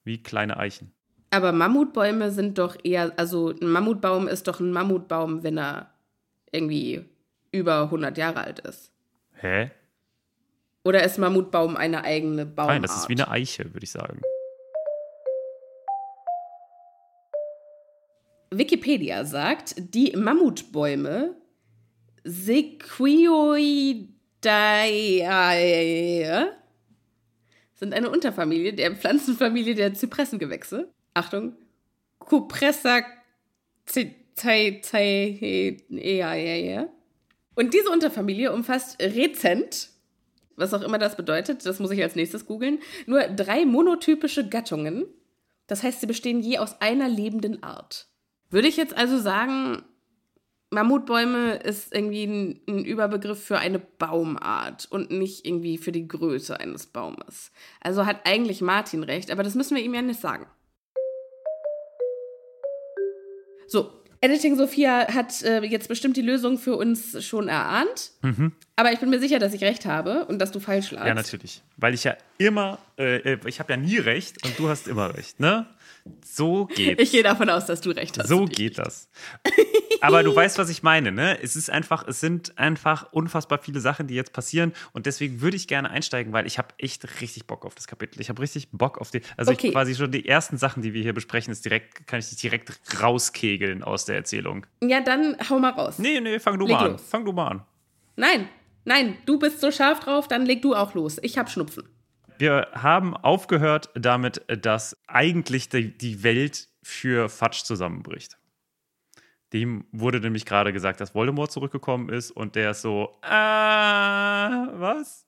wie 0.03 0.23
kleine 0.23 0.57
Eichen. 0.57 0.93
Aber 1.31 1.51
Mammutbäume 1.51 2.31
sind 2.31 2.57
doch 2.57 2.75
eher, 2.83 3.13
also 3.17 3.49
ein 3.49 3.69
Mammutbaum 3.69 4.27
ist 4.27 4.47
doch 4.47 4.59
ein 4.59 4.71
Mammutbaum, 4.71 5.43
wenn 5.43 5.57
er 5.57 5.93
irgendwie 6.51 7.05
über 7.51 7.83
100 7.83 8.17
Jahre 8.17 8.41
alt 8.41 8.59
ist. 8.59 8.91
Hä? 9.33 9.69
Oder 10.83 11.03
ist 11.03 11.19
Mammutbaum 11.19 11.75
eine 11.75 12.03
eigene 12.03 12.45
Baumart? 12.45 12.75
Nein, 12.75 12.81
das 12.81 12.95
ist 12.97 13.09
wie 13.09 13.13
eine 13.13 13.29
Eiche, 13.29 13.73
würde 13.73 13.83
ich 13.83 13.91
sagen. 13.91 14.21
Wikipedia 18.51 19.25
sagt, 19.25 19.75
die 19.77 20.15
Mammutbäume 20.15 21.35
Sequoiaceae 24.43 26.51
sind 27.73 27.93
eine 27.93 28.09
Unterfamilie 28.09 28.73
der 28.73 28.95
Pflanzenfamilie 28.95 29.75
der 29.75 29.93
Zypressengewächse. 29.93 30.89
Achtung, 31.13 31.55
Cupressa 32.19 33.01
Und 37.55 37.73
diese 37.73 37.89
Unterfamilie 37.89 38.53
umfasst 38.53 39.01
rezent, 39.01 39.89
was 40.55 40.73
auch 40.73 40.81
immer 40.81 40.97
das 40.97 41.17
bedeutet, 41.17 41.65
das 41.65 41.79
muss 41.79 41.91
ich 41.91 42.01
als 42.01 42.15
nächstes 42.15 42.45
googeln, 42.45 42.79
nur 43.05 43.23
drei 43.23 43.65
monotypische 43.65 44.47
Gattungen. 44.47 45.05
Das 45.67 45.83
heißt, 45.83 46.01
sie 46.01 46.07
bestehen 46.07 46.41
je 46.41 46.57
aus 46.57 46.81
einer 46.81 47.07
lebenden 47.07 47.63
Art. 47.63 48.07
Würde 48.49 48.67
ich 48.67 48.77
jetzt 48.77 48.97
also 48.97 49.17
sagen, 49.17 49.83
Mammutbäume 50.71 51.55
ist 51.55 51.93
irgendwie 51.93 52.25
ein, 52.25 52.59
ein 52.67 52.85
Überbegriff 52.85 53.43
für 53.43 53.57
eine 53.57 53.79
Baumart 53.79 54.87
und 54.91 55.09
nicht 55.09 55.45
irgendwie 55.45 55.79
für 55.79 55.91
die 55.91 56.07
Größe 56.07 56.59
eines 56.59 56.85
Baumes. 56.85 57.51
Also 57.81 58.05
hat 58.05 58.21
eigentlich 58.25 58.61
Martin 58.61 59.03
recht, 59.03 59.31
aber 59.31 59.41
das 59.41 59.55
müssen 59.55 59.75
wir 59.75 59.83
ihm 59.83 59.95
ja 59.95 60.01
nicht 60.03 60.21
sagen. 60.21 60.45
So, 63.67 63.91
Editing 64.21 64.57
Sophia 64.57 65.07
hat 65.13 65.41
äh, 65.43 65.63
jetzt 65.63 65.87
bestimmt 65.87 66.17
die 66.17 66.21
Lösung 66.21 66.57
für 66.57 66.75
uns 66.75 67.23
schon 67.25 67.47
erahnt. 67.47 68.11
Aber 68.75 68.91
ich 68.91 68.99
bin 68.99 69.09
mir 69.09 69.19
sicher, 69.19 69.39
dass 69.39 69.53
ich 69.53 69.63
recht 69.63 69.85
habe 69.85 70.25
und 70.25 70.39
dass 70.39 70.51
du 70.51 70.59
falsch 70.59 70.91
lagst. 70.91 71.07
Ja, 71.07 71.13
natürlich. 71.13 71.63
Weil 71.77 71.93
ich 71.93 72.03
ja 72.03 72.15
immer, 72.37 72.79
äh, 72.97 73.33
äh, 73.33 73.39
ich 73.47 73.59
habe 73.59 73.73
ja 73.73 73.77
nie 73.77 73.97
recht 73.97 74.43
und 74.45 74.57
du 74.59 74.69
hast 74.69 74.87
immer 74.87 75.15
recht, 75.15 75.39
ne? 75.39 75.65
So 76.23 76.65
geht's. 76.67 77.01
Ich 77.01 77.11
gehe 77.11 77.23
davon 77.23 77.49
aus, 77.49 77.65
dass 77.65 77.81
du 77.81 77.91
recht 77.91 78.17
hast. 78.17 78.27
So 78.27 78.45
geht 78.45 78.77
das. 78.77 79.09
Aber 80.01 80.23
du 80.23 80.33
weißt, 80.35 80.57
was 80.57 80.69
ich 80.69 80.81
meine, 80.83 81.11
ne? 81.11 81.41
Es 81.41 81.55
ist 81.57 81.69
einfach, 81.69 82.07
es 82.07 82.19
sind 82.21 82.57
einfach 82.57 83.11
unfassbar 83.11 83.59
viele 83.59 83.79
Sachen, 83.81 84.07
die 84.07 84.15
jetzt 84.15 84.31
passieren 84.31 84.73
und 84.93 85.05
deswegen 85.05 85.41
würde 85.41 85.57
ich 85.57 85.67
gerne 85.67 85.89
einsteigen, 85.89 86.31
weil 86.31 86.47
ich 86.47 86.57
habe 86.57 86.69
echt 86.77 87.19
richtig 87.21 87.47
Bock 87.47 87.65
auf 87.65 87.75
das 87.75 87.87
Kapitel. 87.87 88.21
Ich 88.21 88.29
habe 88.29 88.41
richtig 88.41 88.69
Bock 88.71 88.97
auf 88.99 89.11
die, 89.11 89.21
also 89.35 89.51
Okay. 89.51 89.67
ich 89.67 89.73
quasi 89.73 89.95
schon 89.95 90.11
die 90.11 90.25
ersten 90.27 90.57
Sachen, 90.57 90.81
die 90.83 90.93
wir 90.93 91.01
hier 91.01 91.13
besprechen, 91.13 91.51
ist 91.51 91.65
direkt, 91.65 92.07
kann 92.07 92.19
ich 92.19 92.29
dich 92.29 92.39
direkt 92.39 92.71
rauskegeln 93.01 93.83
aus 93.83 94.05
der 94.05 94.15
Erzählung. 94.15 94.65
Ja, 94.81 95.01
dann 95.01 95.35
hau 95.49 95.59
mal 95.59 95.71
raus. 95.71 95.99
Nee, 95.99 96.21
nee, 96.21 96.39
fang 96.39 96.57
du 96.57 96.65
Leg 96.65 96.75
mal 96.75 96.85
an. 96.85 96.91
los. 96.93 97.01
Fang 97.09 97.25
du 97.25 97.33
mal 97.33 97.47
an. 97.47 97.61
Nein, 98.15 98.47
nein, 98.85 99.17
du 99.25 99.37
bist 99.39 99.59
so 99.59 99.69
scharf 99.71 99.99
drauf, 99.99 100.27
dann 100.29 100.45
leg 100.45 100.61
du 100.61 100.75
auch 100.75 100.93
los. 100.93 101.17
Ich 101.21 101.37
hab 101.37 101.49
Schnupfen. 101.49 101.83
Wir 102.39 102.69
haben 102.71 103.17
aufgehört 103.17 103.89
damit, 103.95 104.41
dass 104.47 104.97
eigentlich 105.07 105.67
die, 105.67 106.23
Welt 106.23 106.69
für 106.81 107.27
Fatsch 107.27 107.63
zusammenbricht. 107.63 108.37
Dem 109.51 109.83
wurde 109.91 110.21
nämlich 110.21 110.45
gerade 110.45 110.71
gesagt, 110.71 111.01
dass 111.01 111.13
Voldemort 111.13 111.51
zurückgekommen 111.51 112.07
ist 112.07 112.31
und 112.31 112.55
der 112.55 112.71
ist 112.71 112.81
so, 112.81 113.19
äh, 113.23 113.29
was? 113.29 115.25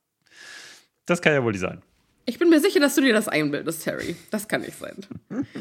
Das 1.06 1.22
kann 1.22 1.34
ja 1.34 1.44
wohl 1.44 1.52
nicht 1.52 1.60
sein. 1.60 1.82
Ich 2.26 2.40
bin 2.40 2.50
mir 2.50 2.62
sicher, 2.62 2.80
dass 2.80 2.96
du 2.96 3.02
dir 3.02 3.14
das 3.14 3.28
einbildest, 3.28 3.86
Harry. 3.88 4.16
Das 4.30 4.48
kann 4.48 4.62
nicht 4.62 4.78
sein. 4.78 4.96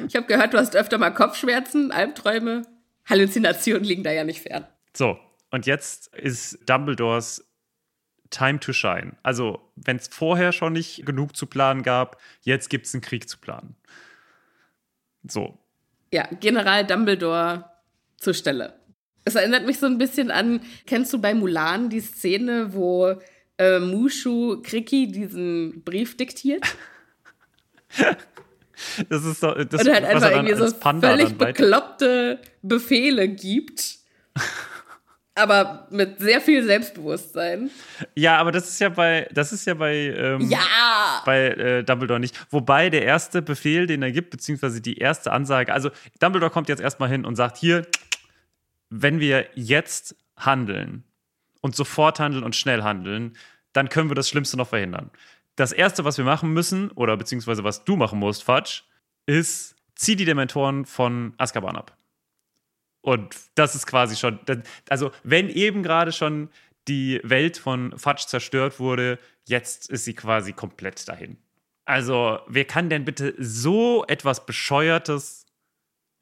Ich 0.06 0.14
habe 0.14 0.28
gehört, 0.28 0.54
du 0.54 0.58
hast 0.58 0.76
öfter 0.76 0.98
mal 0.98 1.10
Kopfschmerzen, 1.10 1.90
Albträume. 1.90 2.62
Halluzinationen 3.08 3.82
liegen 3.82 4.04
da 4.04 4.12
ja 4.12 4.22
nicht 4.22 4.42
fern. 4.42 4.68
So, 4.96 5.18
und 5.50 5.66
jetzt 5.66 6.14
ist 6.14 6.60
Dumbledores 6.68 7.49
Time 8.30 8.60
to 8.60 8.72
Shine. 8.72 9.12
Also, 9.22 9.60
wenn 9.76 9.96
es 9.96 10.08
vorher 10.08 10.52
schon 10.52 10.72
nicht 10.72 11.04
genug 11.04 11.36
zu 11.36 11.46
planen 11.46 11.82
gab, 11.82 12.20
jetzt 12.42 12.70
gibt 12.70 12.86
es 12.86 12.94
einen 12.94 13.02
Krieg 13.02 13.28
zu 13.28 13.38
planen. 13.38 13.74
So, 15.28 15.58
Ja, 16.12 16.28
General 16.40 16.86
Dumbledore 16.86 17.64
zur 18.16 18.34
Stelle. 18.34 18.74
Es 19.24 19.34
erinnert 19.34 19.66
mich 19.66 19.78
so 19.78 19.86
ein 19.86 19.98
bisschen 19.98 20.30
an, 20.30 20.60
kennst 20.86 21.12
du 21.12 21.20
bei 21.20 21.34
Mulan 21.34 21.90
die 21.90 22.00
Szene, 22.00 22.72
wo 22.72 23.20
äh, 23.58 23.78
Mushu 23.78 24.62
Kriki 24.62 25.10
diesen 25.10 25.82
Brief 25.84 26.16
diktiert? 26.16 26.64
das 29.08 29.24
ist 29.24 29.42
doch 29.42 29.62
das, 29.64 29.82
Und 29.82 29.92
halt 29.92 30.04
was 30.04 30.10
einfach 30.10 30.30
dann 30.30 30.46
irgendwie 30.46 30.54
so 30.54 31.00
völlig 31.00 31.36
bekloppte 31.36 32.40
Befehle 32.62 33.28
gibt. 33.28 33.98
Aber 35.40 35.86
mit 35.90 36.18
sehr 36.18 36.40
viel 36.40 36.64
Selbstbewusstsein. 36.64 37.70
Ja, 38.14 38.38
aber 38.38 38.52
das 38.52 38.68
ist 38.68 38.80
ja 38.80 38.88
bei, 38.88 39.28
das 39.32 39.52
ist 39.52 39.66
ja 39.66 39.74
bei, 39.74 39.94
ähm, 39.94 40.48
Ja! 40.50 41.22
bei 41.24 41.48
äh, 41.48 41.84
Dumbledore 41.84 42.20
nicht. 42.20 42.38
Wobei 42.50 42.90
der 42.90 43.04
erste 43.04 43.42
Befehl, 43.42 43.86
den 43.86 44.02
er 44.02 44.12
gibt, 44.12 44.30
beziehungsweise 44.30 44.80
die 44.80 44.98
erste 44.98 45.32
Ansage, 45.32 45.72
also 45.72 45.90
Dumbledore 46.20 46.50
kommt 46.50 46.68
jetzt 46.68 46.80
erstmal 46.80 47.08
hin 47.08 47.24
und 47.24 47.36
sagt, 47.36 47.56
hier, 47.56 47.86
wenn 48.90 49.20
wir 49.20 49.46
jetzt 49.54 50.16
handeln 50.36 51.04
und 51.60 51.76
sofort 51.76 52.20
handeln 52.20 52.44
und 52.44 52.56
schnell 52.56 52.82
handeln, 52.82 53.36
dann 53.72 53.88
können 53.88 54.10
wir 54.10 54.14
das 54.14 54.28
Schlimmste 54.28 54.56
noch 54.56 54.68
verhindern. 54.68 55.10
Das 55.56 55.72
erste, 55.72 56.04
was 56.04 56.18
wir 56.18 56.24
machen 56.24 56.52
müssen, 56.52 56.90
oder 56.92 57.16
beziehungsweise 57.16 57.64
was 57.64 57.84
du 57.84 57.96
machen 57.96 58.18
musst, 58.18 58.44
Fatsch, 58.44 58.82
ist, 59.26 59.76
zieh 59.94 60.16
die 60.16 60.24
Dementoren 60.24 60.86
von 60.86 61.34
Azkaban 61.36 61.76
ab. 61.76 61.96
Und 63.02 63.34
das 63.54 63.74
ist 63.74 63.86
quasi 63.86 64.16
schon, 64.16 64.38
also 64.88 65.10
wenn 65.22 65.48
eben 65.48 65.82
gerade 65.82 66.12
schon 66.12 66.50
die 66.88 67.20
Welt 67.22 67.56
von 67.56 67.96
Fatsch 67.98 68.26
zerstört 68.26 68.78
wurde, 68.78 69.18
jetzt 69.46 69.90
ist 69.90 70.04
sie 70.04 70.14
quasi 70.14 70.52
komplett 70.52 71.08
dahin. 71.08 71.38
Also 71.84 72.38
wer 72.46 72.64
kann 72.64 72.90
denn 72.90 73.04
bitte 73.04 73.34
so 73.38 74.04
etwas 74.06 74.46
Bescheuertes 74.46 75.46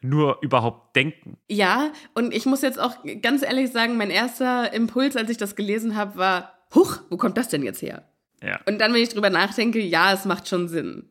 nur 0.01 0.39
überhaupt 0.43 0.95
denken? 0.97 1.37
Ja, 1.49 1.93
und 2.15 2.33
ich 2.33 2.47
muss 2.47 2.63
jetzt 2.63 2.79
auch 2.79 2.97
ganz 3.23 3.43
ehrlich 3.43 3.71
sagen, 3.73 3.97
mein 3.97 4.11
erster 4.11 4.73
Impuls, 4.73 5.17
als 5.17 5.31
ich 5.31 5.37
das 5.37 5.57
gelesen 5.57 5.97
habe, 5.97 6.17
war, 6.17 6.55
huch, 6.75 7.01
wo 7.11 7.17
kommt 7.17 7.37
das 7.37 7.49
denn 7.49 7.63
jetzt 7.63 7.83
her? 7.83 8.09
Ja. 8.43 8.61
Und 8.67 8.79
dann, 8.79 8.95
wenn 8.95 9.03
ich 9.03 9.09
drüber 9.09 9.31
nachdenke, 9.31 9.81
ja, 9.81 10.13
es 10.13 10.25
macht 10.25 10.49
schon 10.49 10.69
Sinn. 10.69 11.09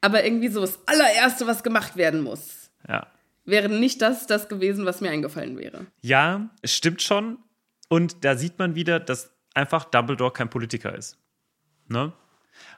Aber 0.00 0.24
irgendwie 0.24 0.48
so 0.48 0.60
das 0.60 0.80
allererste, 0.86 1.46
was 1.46 1.62
gemacht 1.62 1.96
werden 1.96 2.22
muss, 2.22 2.70
Ja. 2.88 3.06
Wäre 3.44 3.68
nicht 3.68 4.02
das 4.02 4.26
das 4.26 4.48
gewesen, 4.48 4.86
was 4.86 5.00
mir 5.00 5.10
eingefallen 5.10 5.58
wäre. 5.58 5.86
Ja, 6.00 6.50
es 6.62 6.74
stimmt 6.74 7.02
schon. 7.02 7.38
Und 7.88 8.24
da 8.24 8.36
sieht 8.36 8.58
man 8.58 8.74
wieder, 8.74 9.00
dass 9.00 9.34
einfach 9.54 9.84
Dumbledore 9.84 10.32
kein 10.32 10.50
Politiker 10.50 10.94
ist. 10.94 11.18
Ne? 11.88 12.12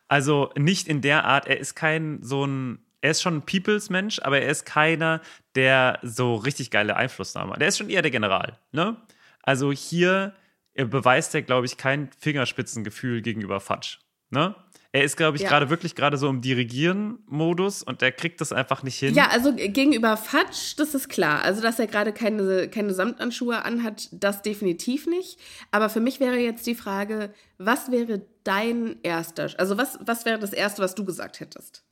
Also 0.08 0.52
nicht 0.56 0.88
in 0.88 1.00
der 1.00 1.24
Art, 1.24 1.46
er 1.46 1.58
ist 1.58 1.74
kein 1.74 2.22
so 2.22 2.44
ein, 2.44 2.80
er 3.00 3.12
ist 3.12 3.22
schon 3.22 3.36
ein 3.36 3.42
Peoples-Mensch, 3.42 4.20
aber 4.20 4.40
er 4.40 4.50
ist 4.50 4.66
keiner, 4.66 5.20
der 5.54 5.98
so 6.02 6.34
richtig 6.34 6.70
geile 6.70 6.96
Einflussnahme 6.96 7.52
hat. 7.52 7.60
Der 7.60 7.68
ist 7.68 7.78
schon 7.78 7.90
eher 7.90 8.02
der 8.02 8.10
General. 8.10 8.58
Ne? 8.72 8.96
Also 9.42 9.72
hier 9.72 10.34
beweist 10.74 11.34
er, 11.34 11.42
glaube 11.42 11.66
ich, 11.66 11.76
kein 11.76 12.10
Fingerspitzengefühl 12.18 13.22
gegenüber 13.22 13.60
Fatsch. 13.60 13.98
Ne? 14.30 14.54
Er 14.92 15.04
ist, 15.04 15.16
glaube 15.16 15.36
ich, 15.36 15.42
Ja. 15.42 15.48
gerade 15.50 15.68
wirklich 15.68 15.94
gerade 15.94 16.16
so 16.16 16.28
im 16.28 16.40
Dirigieren-Modus 16.40 17.82
und 17.82 18.00
er 18.02 18.12
kriegt 18.12 18.40
das 18.40 18.52
einfach 18.52 18.82
nicht 18.82 18.98
hin. 18.98 19.14
Ja, 19.14 19.28
also 19.28 19.52
gegenüber 19.54 20.16
Fatsch, 20.16 20.74
das 20.78 20.94
ist 20.94 21.08
klar. 21.08 21.42
Also, 21.42 21.60
dass 21.60 21.78
er 21.78 21.86
gerade 21.86 22.12
keine, 22.12 22.68
keine 22.68 22.94
Samthandschuhe 22.94 23.64
anhat, 23.64 24.08
das 24.12 24.42
definitiv 24.42 25.06
nicht. 25.06 25.38
Aber 25.70 25.88
für 25.90 26.00
mich 26.00 26.18
wäre 26.20 26.36
jetzt 26.36 26.66
die 26.66 26.74
Frage, 26.74 27.32
was 27.58 27.90
wäre 27.90 28.22
dein 28.44 28.96
erster, 29.02 29.50
also 29.58 29.76
was, 29.76 29.98
was 30.00 30.24
wäre 30.24 30.38
das 30.38 30.52
Erste, 30.52 30.82
was 30.82 30.94
du 30.94 31.04
gesagt 31.04 31.40
hättest? 31.40 31.84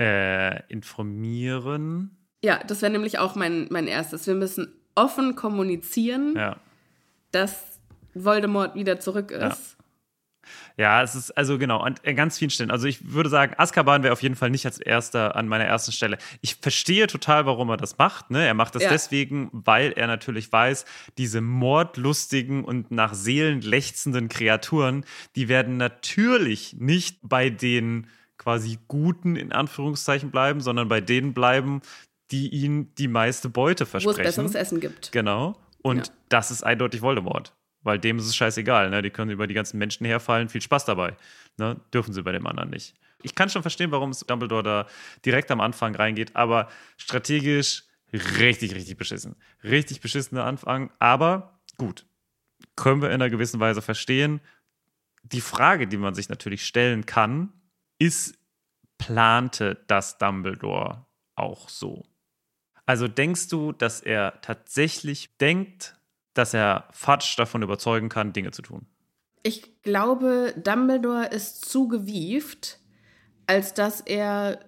Äh, 0.00 0.62
informieren. 0.72 2.16
Ja, 2.42 2.60
das 2.66 2.82
wäre 2.82 2.92
nämlich 2.92 3.18
auch 3.18 3.34
mein, 3.34 3.66
mein 3.70 3.86
erstes. 3.86 4.26
Wir 4.26 4.34
müssen 4.34 4.72
offen 4.94 5.34
kommunizieren, 5.36 6.34
Ja. 6.36 6.56
dass 7.32 7.80
Voldemort 8.14 8.74
wieder 8.74 9.00
zurück 9.00 9.30
ist. 9.30 9.40
Ja, 9.40 9.77
es 10.78 11.14
ist 11.16 11.30
also 11.36 11.58
genau 11.58 11.78
an 11.80 11.96
an 12.06 12.14
ganz 12.16 12.38
vielen 12.38 12.50
Stellen. 12.50 12.70
Also 12.70 12.86
ich 12.86 13.12
würde 13.12 13.28
sagen, 13.28 13.54
Azkaban 13.58 14.02
wäre 14.04 14.12
auf 14.12 14.22
jeden 14.22 14.36
Fall 14.36 14.48
nicht 14.50 14.64
als 14.64 14.78
erster 14.78 15.34
an 15.34 15.48
meiner 15.48 15.64
ersten 15.64 15.90
Stelle. 15.92 16.18
Ich 16.40 16.54
verstehe 16.54 17.08
total, 17.08 17.46
warum 17.46 17.68
er 17.70 17.76
das 17.76 17.98
macht. 17.98 18.30
Ne? 18.30 18.46
Er 18.46 18.54
macht 18.54 18.74
das 18.76 18.84
Ja. 18.84 18.90
deswegen, 18.90 19.50
weil 19.52 19.92
er 19.92 20.06
natürlich 20.06 20.52
weiß, 20.52 20.84
diese 21.18 21.40
mordlustigen 21.40 22.64
und 22.64 22.90
nach 22.92 23.14
Seelen 23.14 23.60
lechzenden 23.60 24.28
Kreaturen, 24.28 25.04
die 25.34 25.48
werden 25.48 25.76
natürlich 25.76 26.76
nicht 26.78 27.18
bei 27.22 27.50
den 27.50 28.06
quasi 28.36 28.78
Guten 28.86 29.34
in 29.34 29.50
Anführungszeichen 29.52 30.30
bleiben, 30.30 30.60
sondern 30.60 30.88
bei 30.88 31.00
denen 31.00 31.34
bleiben, 31.34 31.82
die 32.30 32.48
ihnen 32.50 32.94
die 32.96 33.08
meiste 33.08 33.48
Beute 33.48 33.80
Wo 33.82 33.84
es 33.84 33.90
versprechen. 33.90 34.22
besseres 34.22 34.54
Essen 34.54 34.80
gibt. 34.80 35.10
Genau. 35.12 35.58
Und 35.82 36.06
Ja. 36.06 36.12
das 36.28 36.50
ist 36.52 36.62
eindeutig 36.62 37.02
Voldemort. 37.02 37.52
Weil 37.88 37.98
dem 37.98 38.18
ist 38.18 38.26
es 38.26 38.36
scheißegal. 38.36 38.90
Ne? 38.90 39.00
Die 39.00 39.08
können 39.08 39.30
über 39.30 39.46
die 39.46 39.54
ganzen 39.54 39.78
Menschen 39.78 40.04
herfallen. 40.04 40.50
Viel 40.50 40.60
Spaß 40.60 40.84
dabei. 40.84 41.16
Ne? 41.56 41.80
Dürfen 41.94 42.12
sie 42.12 42.22
bei 42.22 42.32
dem 42.32 42.46
anderen 42.46 42.68
nicht. 42.68 42.94
Ich 43.22 43.34
kann 43.34 43.48
schon 43.48 43.62
verstehen, 43.62 43.90
warum 43.92 44.10
es 44.10 44.20
Dumbledore 44.20 44.62
da 44.62 44.86
direkt 45.24 45.50
am 45.50 45.62
Anfang 45.62 45.94
reingeht, 45.94 46.36
aber 46.36 46.68
strategisch 46.98 47.84
richtig, 48.12 48.74
richtig 48.74 48.98
beschissen. 48.98 49.36
Richtig 49.64 50.02
beschissener 50.02 50.44
Anfang, 50.44 50.90
aber 50.98 51.58
gut. 51.78 52.04
Können 52.76 53.00
wir 53.00 53.08
in 53.08 53.14
einer 53.14 53.30
gewissen 53.30 53.58
Weise 53.58 53.80
verstehen. 53.80 54.42
Die 55.22 55.40
Frage, 55.40 55.88
die 55.88 55.96
man 55.96 56.14
sich 56.14 56.28
natürlich 56.28 56.66
stellen 56.66 57.06
kann, 57.06 57.54
ist, 57.98 58.36
plante 58.98 59.82
das 59.86 60.18
Dumbledore 60.18 61.06
auch 61.36 61.70
so? 61.70 62.04
Also 62.84 63.08
denkst 63.08 63.48
du, 63.48 63.72
dass 63.72 64.02
er 64.02 64.42
tatsächlich 64.42 65.38
denkt, 65.38 65.97
dass 66.38 66.54
er 66.54 66.88
Fudge 66.92 67.34
davon 67.36 67.62
überzeugen 67.62 68.08
kann, 68.08 68.32
Dinge 68.32 68.50
zu 68.52 68.62
tun? 68.62 68.86
Ich 69.42 69.82
glaube, 69.82 70.54
Dumbledore 70.56 71.26
ist 71.26 71.68
zu 71.68 71.88
gewieft, 71.88 72.78
als 73.46 73.74
dass 73.74 74.00
er 74.00 74.60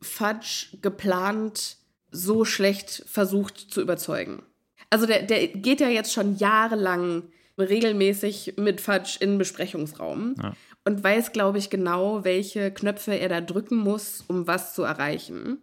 Fudge 0.00 0.78
geplant 0.82 1.78
so 2.10 2.44
schlecht 2.44 3.04
versucht 3.06 3.58
zu 3.58 3.80
überzeugen. 3.80 4.42
Also 4.90 5.06
der, 5.06 5.22
der 5.22 5.48
geht 5.48 5.80
ja 5.80 5.88
jetzt 5.88 6.12
schon 6.12 6.36
jahrelang 6.36 7.24
regelmäßig 7.58 8.54
mit 8.58 8.80
Fudge 8.80 9.16
in 9.20 9.38
Besprechungsraum 9.38 10.34
Ja. 10.40 10.54
und 10.84 11.02
weiß, 11.02 11.32
glaube 11.32 11.58
ich, 11.58 11.70
genau, 11.70 12.22
welche 12.24 12.70
Knöpfe 12.70 13.14
er 13.18 13.28
da 13.28 13.40
drücken 13.40 13.76
muss, 13.76 14.24
um 14.28 14.46
was 14.46 14.74
zu 14.74 14.82
erreichen. 14.82 15.58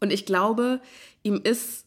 Und 0.00 0.12
ich 0.12 0.26
glaube, 0.26 0.80
ihm 1.22 1.40
ist 1.42 1.81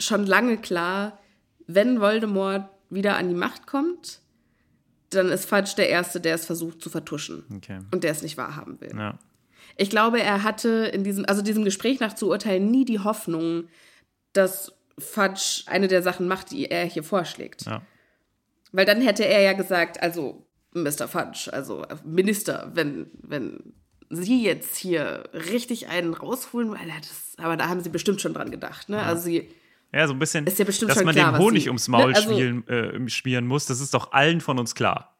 schon 0.00 0.26
lange 0.26 0.56
klar, 0.58 1.18
wenn 1.66 2.00
Voldemort 2.00 2.68
wieder 2.90 3.16
an 3.16 3.28
die 3.28 3.34
Macht 3.34 3.66
kommt, 3.66 4.20
dann 5.10 5.28
ist 5.28 5.46
Fudge 5.48 5.72
der 5.76 5.88
Erste, 5.88 6.20
der 6.20 6.34
es 6.34 6.44
versucht 6.46 6.82
zu 6.82 6.90
vertuschen 6.90 7.44
Okay. 7.56 7.80
und 7.92 8.04
der 8.04 8.10
es 8.10 8.22
nicht 8.22 8.36
wahrhaben 8.36 8.80
will. 8.80 8.92
Ja. 8.96 9.18
Ich 9.76 9.90
glaube, 9.90 10.20
er 10.20 10.42
hatte 10.42 10.68
in 10.92 11.04
diesem, 11.04 11.24
also 11.24 11.42
diesem 11.42 11.64
Gespräch 11.64 12.00
nach 12.00 12.14
zu 12.14 12.28
urteilen, 12.28 12.70
nie 12.70 12.84
die 12.84 13.00
Hoffnung, 13.00 13.68
dass 14.32 14.72
Fudge 14.98 15.62
eine 15.66 15.88
der 15.88 16.02
Sachen 16.02 16.28
macht, 16.28 16.50
die 16.50 16.66
er 16.66 16.84
hier 16.84 17.02
vorschlägt. 17.02 17.66
Ja. 17.66 17.82
Weil 18.72 18.86
dann 18.86 19.00
hätte 19.00 19.24
er 19.24 19.40
ja 19.40 19.52
gesagt, 19.52 20.02
also 20.02 20.46
Mr. 20.72 21.08
Fudge, 21.08 21.48
also 21.52 21.84
Minister, 22.04 22.70
wenn, 22.74 23.10
wenn 23.22 23.74
Sie 24.10 24.44
jetzt 24.44 24.76
hier 24.76 25.24
richtig 25.32 25.88
einen 25.88 26.14
rausholen, 26.14 26.70
weil 26.70 26.86
das, 27.00 27.34
aber 27.38 27.56
da 27.56 27.68
haben 27.68 27.80
Sie 27.80 27.88
bestimmt 27.88 28.20
schon 28.20 28.34
dran 28.34 28.50
gedacht, 28.50 28.88
ne? 28.88 29.02
Also 29.02 29.22
Sie, 29.22 29.48
Ja, 29.94 30.06
so 30.08 30.12
ein 30.12 30.18
bisschen, 30.18 30.46
Ist 30.46 30.58
ja 30.58 30.64
bestimmt 30.64 30.90
dass 30.90 30.98
schon 30.98 31.06
man 31.06 31.14
klar, 31.14 31.32
den 31.32 31.38
Honig 31.40 31.62
sie- 31.64 31.68
ums 31.68 31.86
Maul 31.88 32.10
Ne, 32.10 32.16
also- 32.16 32.32
spielen, 32.32 32.66
äh, 32.68 33.08
schmieren 33.08 33.46
muss, 33.46 33.66
das 33.66 33.80
ist 33.80 33.94
doch 33.94 34.12
allen 34.12 34.40
von 34.40 34.58
uns 34.58 34.74
klar. 34.74 35.10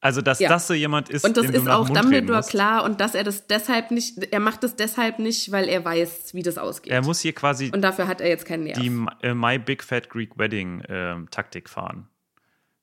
Also, 0.00 0.20
dass 0.20 0.38
Ja. 0.40 0.48
das 0.48 0.66
so 0.66 0.74
jemand 0.74 1.08
ist, 1.08 1.24
und 1.24 1.36
das 1.36 1.46
ist 1.46 1.68
auch 1.68 1.88
Dumbledore 1.88 2.42
klar 2.42 2.84
und 2.84 3.00
dass 3.00 3.14
er 3.14 3.24
das 3.24 3.46
deshalb 3.46 3.90
nicht, 3.90 4.22
er 4.32 4.40
macht 4.40 4.62
es 4.62 4.76
deshalb 4.76 5.18
nicht, 5.18 5.50
weil 5.52 5.68
er 5.68 5.84
weiß, 5.84 6.34
wie 6.34 6.42
das 6.42 6.58
ausgeht. 6.58 6.92
Er 6.92 7.02
muss 7.02 7.20
hier 7.20 7.32
quasi 7.32 7.70
und 7.72 7.80
dafür 7.82 8.06
hat 8.06 8.20
er 8.20 8.28
jetzt 8.28 8.44
keinen 8.44 8.64
Nerv. 8.64 8.78
die 8.78 9.06
äh, 9.22 9.34
My 9.34 9.58
Big 9.58 9.82
Fat 9.82 10.10
Greek 10.10 10.38
Wedding 10.38 10.82
ähm, 10.88 11.28
Taktik 11.30 11.68
fahren. 11.68 12.08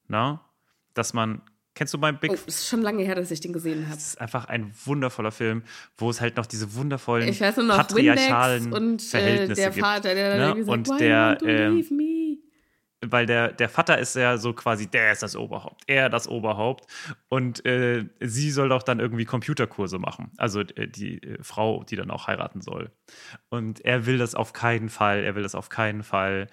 Na? 0.07 0.41
Dass 0.95 1.13
man, 1.13 1.41
kennst 1.75 1.93
du 1.93 1.97
My 1.97 2.11
Big 2.11 2.31
oh, 2.31 2.33
es 2.33 2.59
ist 2.59 2.67
schon 2.67 2.81
lange 2.81 3.03
her, 3.03 3.15
dass 3.15 3.31
ich 3.31 3.39
den 3.39 3.53
gesehen 3.53 3.85
habe. 3.85 3.95
Das 3.95 4.07
ist 4.07 4.21
einfach 4.21 4.45
ein 4.45 4.71
wundervoller 4.85 5.31
Film, 5.31 5.63
wo 5.97 6.09
es 6.09 6.21
halt 6.21 6.37
noch 6.37 6.45
diese 6.45 6.73
wundervollen 6.75 7.27
Ich 7.27 7.41
weiß 7.41 7.57
nur 7.57 7.65
noch 7.65 7.77
patriarchalen 7.77 8.65
Windex 8.65 8.81
und 8.81 9.01
äh, 9.01 9.07
Verhältnisse 9.07 9.61
der 9.61 9.71
gibt. 9.71 9.85
Vater, 9.85 10.15
der 10.15 10.33
ne? 10.33 10.39
dann 10.39 10.57
gesagt 10.57 10.89
und 10.89 10.99
der, 10.99 11.37
me? 11.91 12.37
weil 13.09 13.25
der, 13.25 13.51
der 13.51 13.69
Vater 13.69 13.97
ist 13.97 14.15
ja 14.15 14.37
so 14.37 14.53
quasi, 14.53 14.87
der 14.87 15.11
ist 15.11 15.23
das 15.23 15.35
Oberhaupt, 15.35 15.83
er 15.87 16.09
das 16.09 16.27
Oberhaupt. 16.27 16.85
Und 17.29 17.65
äh, 17.65 18.05
sie 18.19 18.51
soll 18.51 18.69
doch 18.69 18.83
dann 18.83 18.99
irgendwie 18.99 19.25
Computerkurse 19.25 19.99
machen. 19.99 20.31
Also 20.37 20.61
äh, 20.61 20.87
die 20.87 21.21
äh, 21.21 21.37
Frau, 21.41 21.83
die 21.83 21.95
dann 21.95 22.11
auch 22.11 22.27
heiraten 22.27 22.61
soll. 22.61 22.91
Und 23.49 23.83
er 23.85 24.05
will 24.05 24.17
das 24.17 24.35
auf 24.35 24.53
keinen 24.53 24.89
Fall, 24.89 25.23
er 25.23 25.35
will 25.35 25.43
das 25.43 25.55
auf 25.55 25.69
keinen 25.69 26.03
Fall. 26.03 26.47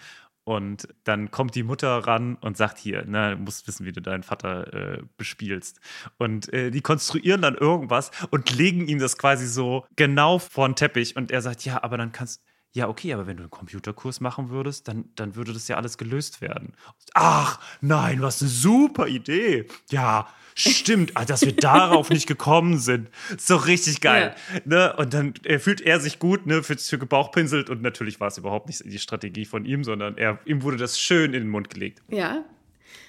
Und 0.45 0.89
dann 1.05 1.31
kommt 1.31 1.55
die 1.55 1.63
Mutter 1.63 1.99
ran 1.99 2.37
und 2.37 2.57
sagt 2.57 2.79
hier, 2.79 3.05
ne, 3.05 3.37
du 3.37 3.43
musst 3.43 3.69
wissen, 3.69 3.87
wie 3.87 3.93
du 3.93 4.01
deinen 4.01 4.23
Vater 4.23 4.73
äh, 4.73 5.03
bespielst. 5.17 5.81
Und 6.19 6.53
äh, 6.53 6.71
die 6.71 6.81
konstruieren 6.81 7.43
dann 7.43 7.55
irgendwas 7.55 8.11
und 8.31 8.51
legen 8.57 8.89
ihm 8.89 8.99
das 8.99 9.19
quasi 9.19 9.47
so 9.47 9.85
genau 9.97 10.39
vor 10.39 10.69
den 10.69 10.77
Teppich. 10.77 11.17
Und 11.17 11.31
er 11.31 11.43
sagt, 11.43 11.65
ja, 11.65 11.83
aber 11.83 11.99
dann 11.99 12.13
kannst 12.13 12.43
ja, 12.73 12.89
okay, 12.89 13.13
aber 13.13 13.27
wenn 13.27 13.37
du 13.37 13.43
einen 13.43 13.51
Computerkurs 13.51 14.21
machen 14.21 14.51
würdest, 14.51 14.87
dann, 14.87 15.07
dann 15.17 15.35
würde 15.35 15.53
das 15.53 15.67
ja 15.67 15.77
alles 15.77 15.99
gelöst 15.99 16.41
werden. 16.41 16.75
Ach, 17.15 17.59
nein, 17.81 18.23
was 18.23 18.41
eine 18.41 18.51
super 18.51 19.09
Idee. 19.09 19.67
Ja, 19.91 20.29
stimmt, 20.55 21.13
ah, 21.17 21.25
dass 21.25 21.43
wir 21.43 21.55
darauf 21.55 22.11
nicht 22.11 22.29
gekommen 22.29 22.79
sind. 22.79 23.09
Ist 23.37 23.51
doch 23.51 23.67
richtig 23.67 24.01
geil. 24.01 24.37
Ne? 24.65 24.95
Und 24.97 25.15
dann 25.15 25.35
äh, 25.45 25.59
fühlt 25.59 25.81
er 25.81 25.99
sich 25.99 26.21
gut, 26.21 26.47
ne, 26.47 26.63
fühlt 26.63 26.79
sich 26.79 26.99
gebauchpinselt 26.99 27.71
und 27.71 27.83
natürlich 27.83 28.21
war 28.21 28.29
es 28.29 28.39
überhaupt 28.39 28.69
nicht 28.69 28.85
die 28.85 28.99
Strategie 29.01 29.47
von 29.47 29.65
ihm, 29.65 29.83
sondern 29.83 30.17
er, 30.17 30.39
ihm 30.45 30.63
wurde 30.63 30.77
das 30.77 31.01
schön 31.01 31.35
in 31.35 31.43
den 31.43 31.49
Mund 31.49 31.71
gelegt. 31.71 32.03
Ja, 32.09 32.45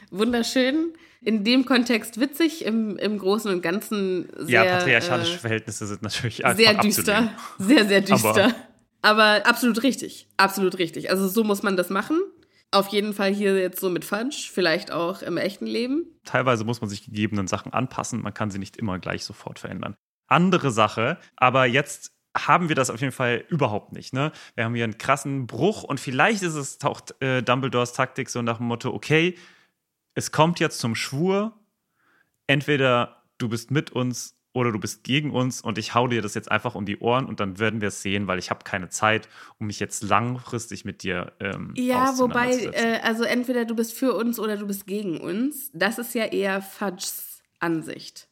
wunderschön. 0.09 0.93
In 1.23 1.43
dem 1.43 1.65
Kontext 1.65 2.19
witzig, 2.19 2.65
im, 2.65 2.97
im 2.97 3.19
Großen 3.19 3.53
und 3.53 3.61
Ganzen 3.61 4.27
sehr, 4.37 4.65
ja, 4.65 4.77
patriarchalische 4.77 5.35
äh, 5.35 5.37
Verhältnisse 5.37 5.85
sind 5.85 6.01
natürlich 6.01 6.43
einfach 6.43 6.57
sehr 6.57 6.73
düster. 6.73 7.33
Sehr, 7.59 7.87
sehr 7.87 8.01
düster. 8.01 8.45
Aber, 8.45 8.70
absolut 9.01 9.83
richtig. 9.83 10.27
Absolut 10.37 10.77
richtig. 10.77 11.09
Also 11.09 11.27
so 11.27 11.43
muss 11.43 11.63
man 11.63 11.77
das 11.77 11.89
machen. 11.89 12.19
Auf 12.73 12.87
jeden 12.87 13.13
Fall 13.13 13.33
hier 13.33 13.59
jetzt 13.59 13.81
so 13.81 13.89
mit 13.89 14.05
Fudge, 14.05 14.49
vielleicht 14.51 14.91
auch 14.91 15.21
im 15.21 15.35
echten 15.35 15.65
Leben. 15.65 16.05
Teilweise 16.23 16.63
muss 16.63 16.79
man 16.79 16.89
sich 16.89 17.03
gegebenen 17.03 17.47
Sachen 17.47 17.73
anpassen, 17.73 18.21
man 18.21 18.33
kann 18.33 18.49
sie 18.49 18.59
nicht 18.59 18.77
immer 18.77 18.97
gleich 18.97 19.25
sofort 19.25 19.59
verändern. 19.59 19.95
Andere 20.27 20.71
Sache, 20.71 21.17
aber 21.35 21.65
jetzt 21.65 22.13
haben 22.37 22.69
wir 22.69 22.75
das 22.77 22.89
auf 22.89 23.01
jeden 23.01 23.11
Fall 23.11 23.43
überhaupt 23.49 23.91
nicht. 23.91 24.13
Ne? 24.13 24.31
Wir 24.55 24.63
haben 24.63 24.73
hier 24.73 24.85
einen 24.85 24.97
krassen 24.97 25.47
Bruch 25.47 25.83
und 25.83 25.99
vielleicht 25.99 26.43
ist 26.43 26.55
es 26.55 26.77
taucht 26.77 27.21
äh, 27.21 27.43
Dumbledores 27.43 27.91
Taktik 27.91 28.29
so 28.29 28.41
nach 28.41 28.57
dem 28.57 28.67
Motto, 28.67 28.93
okay, 28.93 29.37
es 30.13 30.31
kommt 30.31 30.61
jetzt 30.61 30.79
zum 30.79 30.95
Schwur, 30.95 31.59
entweder 32.47 33.23
du 33.37 33.49
bist 33.49 33.71
mit 33.71 33.91
uns 33.91 34.40
oder 34.53 34.71
du 34.71 34.79
bist 34.79 35.03
gegen 35.03 35.31
uns 35.31 35.61
und 35.61 35.77
ich 35.77 35.95
hau 35.95 36.07
dir 36.07 36.21
das 36.21 36.33
jetzt 36.33 36.51
einfach 36.51 36.75
um 36.75 36.85
die 36.85 36.97
Ohren 36.99 37.25
und 37.25 37.39
dann 37.39 37.57
werden 37.59 37.79
wir 37.81 37.87
es 37.87 38.01
sehen, 38.01 38.27
weil 38.27 38.37
ich 38.39 38.49
habe 38.49 38.63
keine 38.63 38.89
Zeit, 38.89 39.29
um 39.59 39.67
mich 39.67 39.79
jetzt 39.79 40.03
langfristig 40.03 40.83
mit 40.83 41.03
dir 41.03 41.31
ähm, 41.39 41.73
Ja, 41.77 42.17
wobei, 42.17 42.51
äh, 42.51 42.99
also 43.01 43.23
entweder 43.23 43.65
du 43.65 43.75
bist 43.75 43.93
für 43.93 44.13
uns 44.13 44.39
oder 44.39 44.57
du 44.57 44.67
bist 44.67 44.87
gegen 44.87 45.19
uns. 45.19 45.69
Das 45.73 45.97
ist 45.97 46.13
ja 46.13 46.25
eher 46.25 46.61
Fudges 46.61 47.41
Ansicht. 47.59 48.27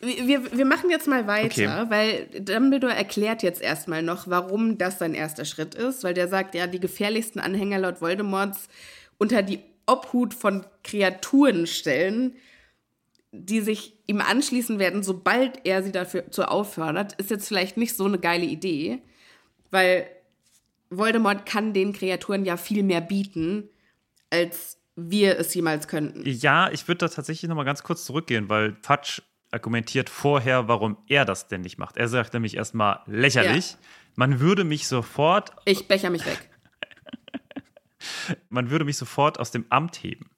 Wir, 0.00 0.26
wir, 0.26 0.52
wir 0.58 0.64
machen 0.66 0.90
jetzt 0.90 1.08
mal 1.08 1.26
weiter, 1.26 1.86
Okay. 1.86 1.90
weil 1.90 2.26
Dumbledore 2.42 2.92
erklärt 2.94 3.42
jetzt 3.42 3.62
erstmal 3.62 4.02
noch, 4.02 4.28
warum 4.28 4.76
das 4.76 4.98
sein 4.98 5.14
erster 5.14 5.46
Schritt 5.46 5.74
ist, 5.74 6.04
weil 6.04 6.12
der 6.12 6.28
sagt, 6.28 6.54
ja, 6.54 6.66
die 6.66 6.80
gefährlichsten 6.80 7.40
Anhänger 7.40 7.78
laut 7.78 8.02
Voldemorts 8.02 8.68
unter 9.16 9.42
die 9.42 9.60
Obhut 9.86 10.34
von 10.34 10.66
Kreaturen 10.82 11.66
stellen, 11.66 12.34
die 13.36 13.60
sich 13.60 13.96
ihm 14.06 14.20
anschließen 14.20 14.78
werden, 14.78 15.02
sobald 15.02 15.66
er 15.66 15.82
sie 15.82 15.92
dafür 15.92 16.30
zu 16.30 16.48
auffordert, 16.48 17.14
ist 17.14 17.30
jetzt 17.30 17.48
vielleicht 17.48 17.76
nicht 17.76 17.96
so 17.96 18.04
eine 18.04 18.18
geile 18.18 18.44
Idee, 18.44 19.02
weil 19.70 20.06
Voldemort 20.90 21.44
kann 21.44 21.72
den 21.72 21.92
Kreaturen 21.92 22.44
ja 22.44 22.56
viel 22.56 22.84
mehr 22.84 23.00
bieten, 23.00 23.68
als 24.30 24.78
wir 24.94 25.38
es 25.38 25.52
jemals 25.52 25.88
könnten. 25.88 26.22
Ja, 26.24 26.70
ich 26.70 26.86
würde 26.86 26.98
da 26.98 27.08
tatsächlich 27.08 27.48
noch 27.48 27.56
mal 27.56 27.64
ganz 27.64 27.82
kurz 27.82 28.04
zurückgehen, 28.04 28.48
weil 28.48 28.76
Fatsch 28.82 29.20
argumentiert 29.50 30.08
vorher, 30.10 30.68
warum 30.68 30.96
er 31.08 31.24
das 31.24 31.48
denn 31.48 31.62
nicht 31.62 31.78
macht. 31.78 31.96
Er 31.96 32.08
sagt 32.08 32.34
nämlich 32.34 32.56
erstmal 32.56 33.00
lächerlich. 33.06 33.72
Ja. 33.72 33.78
Man 34.14 34.38
würde 34.38 34.62
mich 34.62 34.86
sofort, 34.86 35.52
Ich 35.64 35.88
becher 35.88 36.10
mich 36.10 36.24
weg. 36.24 36.50
man 38.48 38.70
würde 38.70 38.84
mich 38.84 38.96
sofort 38.96 39.40
aus 39.40 39.50
dem 39.50 39.66
Amt 39.70 39.96
heben. 39.96 40.30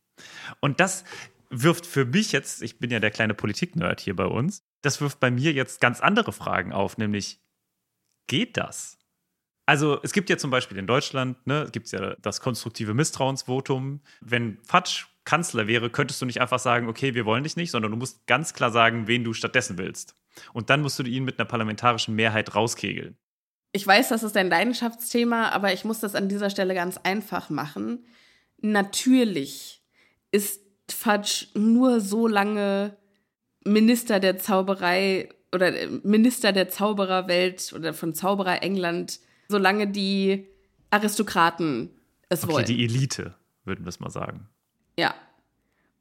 Und 0.60 0.80
das 0.80 1.04
wirft 1.50 1.86
für 1.86 2.04
mich 2.04 2.32
jetzt, 2.32 2.62
ich 2.62 2.78
bin 2.78 2.90
ja 2.90 3.00
der 3.00 3.10
kleine 3.10 3.34
Politik-Nerd 3.34 4.00
hier 4.00 4.16
bei 4.16 4.26
uns, 4.26 4.62
Das 4.82 5.00
wirft 5.00 5.18
bei 5.18 5.32
mir 5.32 5.52
jetzt 5.52 5.80
ganz 5.80 6.00
andere 6.00 6.32
Fragen 6.32 6.72
auf, 6.72 6.96
nämlich, 6.96 7.40
geht 8.28 8.56
das? 8.56 8.98
Also 9.66 10.00
es 10.04 10.12
gibt 10.12 10.30
ja 10.30 10.38
zum 10.38 10.50
Beispiel 10.50 10.78
in 10.78 10.86
Deutschland, 10.86 11.44
ne, 11.46 11.68
gibt 11.72 11.86
es 11.86 11.92
ja 11.92 12.14
das 12.20 12.40
konstruktive 12.40 12.94
Misstrauensvotum. 12.94 14.00
Wenn 14.20 14.58
Fatsch 14.62 15.06
Kanzler 15.24 15.66
wäre, 15.66 15.90
könntest 15.90 16.22
du 16.22 16.26
nicht 16.26 16.40
einfach 16.40 16.60
sagen, 16.60 16.88
okay, 16.88 17.14
wir 17.14 17.26
wollen 17.26 17.42
dich 17.42 17.56
nicht, 17.56 17.72
sondern 17.72 17.90
du 17.90 17.96
musst 17.96 18.26
ganz 18.28 18.54
klar 18.54 18.70
sagen, 18.70 19.08
wen 19.08 19.24
du 19.24 19.32
stattdessen 19.32 19.76
willst. 19.76 20.14
Und 20.52 20.70
dann 20.70 20.82
musst 20.82 20.98
du 21.00 21.02
ihn 21.02 21.24
mit 21.24 21.38
einer 21.38 21.48
parlamentarischen 21.48 22.14
Mehrheit 22.14 22.54
rauskegeln. 22.54 23.18
Ich 23.72 23.84
weiß, 23.84 24.08
das 24.08 24.22
ist 24.22 24.36
dein 24.36 24.48
Leidenschaftsthema, 24.48 25.48
aber 25.48 25.72
ich 25.72 25.84
muss 25.84 25.98
das 25.98 26.14
an 26.14 26.28
dieser 26.28 26.48
Stelle 26.48 26.74
ganz 26.74 26.96
einfach 26.98 27.50
machen. 27.50 28.06
Natürlich 28.58 29.82
ist 30.30 30.60
Fudge 30.90 31.46
nur 31.54 32.00
so 32.00 32.26
lange 32.26 32.96
Minister 33.64 34.20
der 34.20 34.38
Zauberei 34.38 35.28
oder 35.52 35.72
Minister 36.02 36.52
der 36.52 36.68
Zaubererwelt 36.68 37.72
oder 37.74 37.94
von 37.94 38.14
Zauberer 38.14 38.62
England, 38.62 39.20
solange 39.48 39.88
die 39.88 40.46
Aristokraten 40.90 41.90
es 42.28 42.44
okay, 42.44 42.52
wollen. 42.52 42.66
Die 42.66 42.84
Elite, 42.84 43.34
würden 43.64 43.84
wir 43.84 43.88
es 43.88 44.00
mal 44.00 44.10
sagen. 44.10 44.48
Ja. 44.98 45.14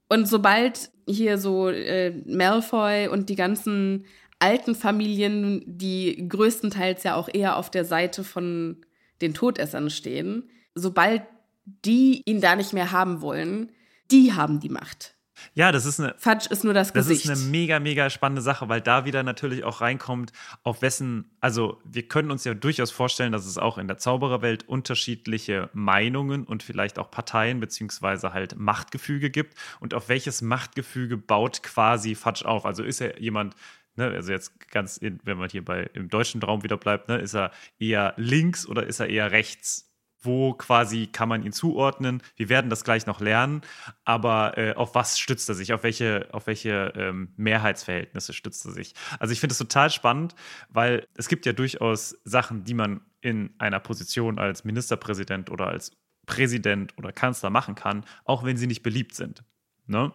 Und 0.09 0.27
sobald 0.27 0.91
hier 1.07 1.37
so 1.37 1.69
äh, 1.69 2.11
Malfoy 2.25 3.07
und 3.07 3.29
die 3.29 3.35
ganzen 3.35 4.05
alten 4.39 4.75
Familien, 4.75 5.63
die 5.65 6.27
größtenteils 6.27 7.03
ja 7.03 7.15
auch 7.15 7.29
eher 7.31 7.57
auf 7.57 7.71
der 7.71 7.85
Seite 7.85 8.23
von 8.23 8.85
den 9.21 9.33
Todessern 9.33 9.89
stehen, 9.89 10.49
sobald 10.75 11.23
die 11.65 12.21
ihn 12.25 12.41
da 12.41 12.55
nicht 12.55 12.73
mehr 12.73 12.91
haben 12.91 13.21
wollen, 13.21 13.71
die 14.11 14.33
haben 14.33 14.59
die 14.59 14.69
Macht. 14.69 15.15
Ja, 15.53 15.71
das 15.71 15.85
ist 15.85 15.99
eine. 15.99 16.15
Fudge 16.17 16.47
ist 16.49 16.63
nur 16.63 16.73
das, 16.73 16.93
das 16.93 17.07
Gesicht. 17.07 17.29
Das 17.29 17.39
ist 17.39 17.43
eine 17.43 17.51
mega, 17.51 17.79
mega 17.79 18.09
spannende 18.09 18.41
Sache, 18.41 18.69
weil 18.69 18.81
da 18.81 19.05
wieder 19.05 19.23
natürlich 19.23 19.63
auch 19.63 19.81
reinkommt, 19.81 20.31
auf 20.63 20.81
wessen. 20.81 21.35
Also, 21.41 21.81
wir 21.83 22.07
können 22.07 22.31
uns 22.31 22.43
ja 22.45 22.53
durchaus 22.53 22.91
vorstellen, 22.91 23.31
dass 23.31 23.45
es 23.45 23.57
auch 23.57 23.77
in 23.77 23.87
der 23.87 23.97
Zaubererwelt 23.97 24.67
unterschiedliche 24.67 25.69
Meinungen 25.73 26.45
und 26.45 26.63
vielleicht 26.63 26.99
auch 26.99 27.11
Parteien 27.11 27.59
beziehungsweise 27.59 28.33
halt 28.33 28.57
Machtgefüge 28.57 29.29
gibt. 29.29 29.57
Und 29.79 29.93
auf 29.93 30.09
welches 30.09 30.41
Machtgefüge 30.41 31.17
baut 31.17 31.63
quasi 31.63 32.15
Fudge 32.15 32.45
auf? 32.47 32.65
Also, 32.65 32.83
ist 32.83 33.01
er 33.01 33.19
jemand, 33.21 33.55
Ne, 33.97 34.07
also 34.07 34.33
jetzt 34.33 34.59
ganz, 34.71 34.97
in, 34.97 35.21
wenn 35.23 35.37
man 35.37 35.49
hier 35.49 35.63
bei 35.63 35.83
im 35.93 36.09
deutschen 36.09 36.43
Raum 36.43 36.63
wieder 36.63 36.75
bleibt, 36.75 37.07
ne, 37.07 37.17
ist 37.17 37.33
er 37.33 37.51
eher 37.79 38.13
links 38.17 38.67
oder 38.67 38.85
ist 38.85 38.99
er 38.99 39.07
eher 39.07 39.31
rechts? 39.31 39.94
Wo 40.25 40.53
quasi 40.53 41.07
kann 41.07 41.29
man 41.29 41.43
ihn 41.43 41.53
zuordnen. 41.53 42.21
Wir 42.35 42.49
werden 42.49 42.69
das 42.69 42.83
gleich 42.83 43.05
noch 43.05 43.19
lernen, 43.19 43.61
aber 44.03 44.57
äh, 44.57 44.73
auf 44.73 44.95
was 44.95 45.19
stützt 45.19 45.47
er 45.49 45.55
sich? 45.55 45.73
Auf 45.73 45.83
welche, 45.83 46.27
auf 46.31 46.47
welche 46.47 46.93
ähm, 46.95 47.33
Mehrheitsverhältnisse 47.37 48.33
stützt 48.33 48.65
er 48.65 48.71
sich? 48.71 48.93
Also 49.19 49.31
ich 49.31 49.39
finde 49.39 49.53
es 49.53 49.59
total 49.59 49.89
spannend, 49.89 50.35
weil 50.69 51.07
es 51.15 51.27
gibt 51.27 51.45
ja 51.45 51.53
durchaus 51.53 52.17
Sachen, 52.23 52.63
die 52.63 52.73
man 52.73 53.01
in 53.21 53.53
einer 53.57 53.79
Position 53.79 54.37
als 54.39 54.65
Ministerpräsident 54.65 55.49
oder 55.49 55.67
als 55.67 55.91
Präsident 56.25 56.97
oder 56.97 57.11
Kanzler 57.11 57.49
machen 57.49 57.75
kann, 57.75 58.05
auch 58.23 58.43
wenn 58.43 58.57
sie 58.57 58.67
nicht 58.67 58.83
beliebt 58.83 59.15
sind. 59.15 59.43
Ne? 59.87 60.11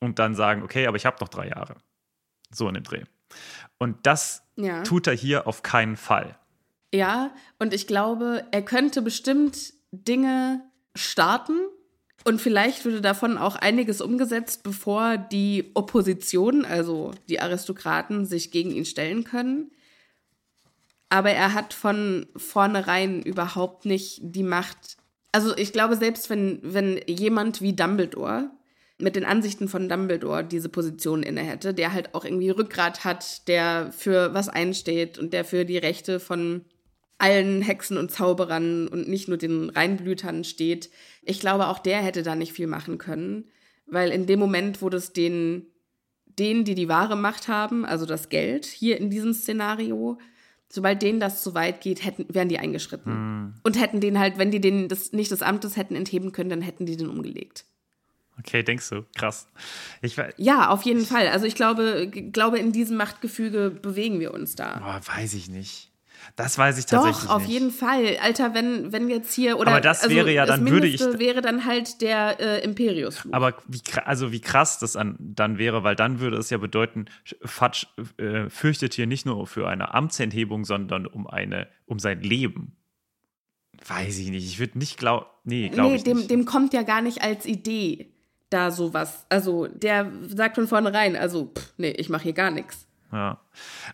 Und 0.00 0.18
dann 0.18 0.34
sagen, 0.34 0.62
okay, 0.62 0.86
aber 0.86 0.96
ich 0.96 1.06
habe 1.06 1.16
noch 1.20 1.28
drei 1.28 1.48
Jahre. 1.48 1.76
So 2.50 2.68
in 2.68 2.74
dem 2.74 2.84
Dreh. 2.84 3.04
Und 3.78 4.06
das 4.06 4.42
ja. 4.56 4.82
tut 4.82 5.06
er 5.06 5.14
hier 5.14 5.46
auf 5.46 5.62
keinen 5.62 5.96
Fall. 5.96 6.38
Ja, 6.94 7.32
und 7.58 7.74
ich 7.74 7.88
glaube, 7.88 8.44
er 8.52 8.62
könnte 8.62 9.02
bestimmt 9.02 9.72
Dinge 9.90 10.62
starten 10.94 11.58
und 12.22 12.40
vielleicht 12.40 12.84
würde 12.84 13.00
davon 13.00 13.36
auch 13.36 13.56
einiges 13.56 14.00
umgesetzt, 14.00 14.62
bevor 14.62 15.16
die 15.16 15.72
Opposition, 15.74 16.64
also 16.64 17.10
die 17.28 17.40
Aristokraten, 17.40 18.26
sich 18.26 18.52
gegen 18.52 18.70
ihn 18.70 18.84
stellen 18.84 19.24
können. 19.24 19.72
Aber 21.08 21.30
er 21.30 21.52
hat 21.52 21.74
von 21.74 22.26
vornherein 22.36 23.22
überhaupt 23.22 23.86
nicht 23.86 24.20
die 24.22 24.44
Macht. 24.44 24.96
Also 25.32 25.56
ich 25.56 25.72
glaube, 25.72 25.96
selbst 25.96 26.30
wenn, 26.30 26.60
wenn 26.62 27.00
jemand 27.08 27.60
wie 27.60 27.74
Dumbledore 27.74 28.52
mit 28.98 29.16
den 29.16 29.24
Ansichten 29.24 29.66
von 29.66 29.88
Dumbledore 29.88 30.44
diese 30.44 30.68
Position 30.68 31.24
inne 31.24 31.40
hätte, 31.40 31.74
der 31.74 31.92
halt 31.92 32.14
auch 32.14 32.24
irgendwie 32.24 32.50
Rückgrat 32.50 33.02
hat, 33.02 33.48
der 33.48 33.90
für 33.90 34.32
was 34.32 34.48
einsteht 34.48 35.18
und 35.18 35.32
der 35.32 35.44
für 35.44 35.64
die 35.64 35.78
Rechte 35.78 36.20
von 36.20 36.64
allen 37.18 37.62
Hexen 37.62 37.96
und 37.96 38.10
Zauberern 38.10 38.88
und 38.88 39.08
nicht 39.08 39.28
nur 39.28 39.36
den 39.36 39.70
Reinblütern 39.70 40.44
steht. 40.44 40.90
Ich 41.22 41.40
glaube, 41.40 41.68
auch 41.68 41.78
der 41.78 42.02
hätte 42.02 42.22
da 42.22 42.34
nicht 42.34 42.52
viel 42.52 42.66
machen 42.66 42.98
können, 42.98 43.44
weil 43.86 44.10
in 44.10 44.26
dem 44.26 44.38
Moment, 44.38 44.82
wo 44.82 44.88
das 44.88 45.12
den, 45.12 45.66
denen, 46.38 46.64
die 46.64 46.74
die 46.74 46.88
wahre 46.88 47.16
Macht 47.16 47.48
haben, 47.48 47.84
also 47.84 48.06
das 48.06 48.28
Geld 48.28 48.66
hier 48.66 48.98
in 48.98 49.10
diesem 49.10 49.32
Szenario, 49.32 50.18
sobald 50.68 51.02
denen 51.02 51.20
das 51.20 51.42
zu 51.42 51.54
weit 51.54 51.80
geht, 51.80 52.04
hätten, 52.04 52.26
wären 52.28 52.48
die 52.48 52.58
eingeschritten. 52.58 53.12
Hm. 53.12 53.54
Und 53.62 53.80
hätten 53.80 54.00
den 54.00 54.18
halt, 54.18 54.38
wenn 54.38 54.50
die 54.50 54.60
den 54.60 54.88
das, 54.88 55.12
nicht 55.12 55.30
des 55.30 55.42
Amtes 55.42 55.76
hätten 55.76 55.94
entheben 55.94 56.32
können, 56.32 56.50
dann 56.50 56.62
hätten 56.62 56.86
die 56.86 56.96
den 56.96 57.08
umgelegt. 57.08 57.64
Okay, 58.38 58.64
denkst 58.64 58.90
du? 58.90 59.04
Krass. 59.14 59.46
Ich, 60.02 60.16
ja, 60.38 60.68
auf 60.70 60.82
jeden 60.82 61.06
Fall. 61.06 61.28
Also 61.28 61.46
ich 61.46 61.54
glaube, 61.54 62.08
glaube, 62.08 62.58
in 62.58 62.72
diesem 62.72 62.96
Machtgefüge 62.96 63.70
bewegen 63.70 64.18
wir 64.18 64.34
uns 64.34 64.56
da. 64.56 64.78
Boah, 64.78 65.00
weiß 65.16 65.34
ich 65.34 65.48
nicht. 65.48 65.93
Das 66.36 66.58
weiß 66.58 66.78
ich 66.78 66.86
tatsächlich 66.86 67.24
Doch, 67.24 67.36
auf 67.36 67.42
nicht. 67.42 67.52
jeden 67.52 67.70
Fall. 67.70 68.16
Alter, 68.22 68.54
wenn, 68.54 68.92
wenn 68.92 69.08
jetzt 69.08 69.32
hier 69.32 69.58
oder 69.58 69.70
Aber 69.70 69.80
das 69.80 70.02
also 70.02 70.14
wäre 70.14 70.32
ja 70.32 70.46
dann 70.46 70.68
würde 70.68 70.86
ich 70.86 71.00
wäre 71.00 71.40
dann 71.42 71.64
halt 71.64 72.00
der 72.00 72.40
äh, 72.40 72.64
Imperius. 72.64 73.22
Aber 73.32 73.54
wie 73.66 73.80
also 74.04 74.32
wie 74.32 74.40
krass 74.40 74.78
das 74.78 74.96
an, 74.96 75.16
dann 75.18 75.58
wäre, 75.58 75.84
weil 75.84 75.96
dann 75.96 76.20
würde 76.20 76.36
es 76.36 76.50
ja 76.50 76.58
bedeuten, 76.58 77.06
Fatsch 77.42 77.86
äh, 78.18 78.48
fürchtet 78.48 78.94
hier 78.94 79.06
nicht 79.06 79.26
nur 79.26 79.46
für 79.46 79.68
eine 79.68 79.94
Amtsenthebung, 79.94 80.64
sondern 80.64 81.06
um 81.06 81.26
eine 81.26 81.68
um 81.86 81.98
sein 81.98 82.20
Leben. 82.20 82.76
Weiß 83.86 84.18
ich 84.18 84.30
nicht. 84.30 84.46
Ich 84.46 84.58
würde 84.58 84.78
nicht 84.78 84.98
glauben. 84.98 85.26
Nee, 85.44 85.68
glaube 85.68 85.90
nee, 85.90 85.96
ich 85.96 86.04
dem, 86.04 86.18
nicht. 86.18 86.30
dem 86.30 86.44
kommt 86.44 86.72
ja 86.72 86.82
gar 86.82 87.02
nicht 87.02 87.22
als 87.22 87.44
Idee 87.44 88.14
da 88.50 88.70
sowas. 88.70 89.26
Also 89.28 89.66
der 89.66 90.10
sagt 90.28 90.54
von 90.54 90.68
vornherein, 90.68 91.16
also 91.16 91.52
pff, 91.54 91.74
nee, 91.76 91.90
ich 91.90 92.08
mache 92.08 92.24
hier 92.24 92.32
gar 92.32 92.50
nichts. 92.50 92.86
Ja. 93.14 93.40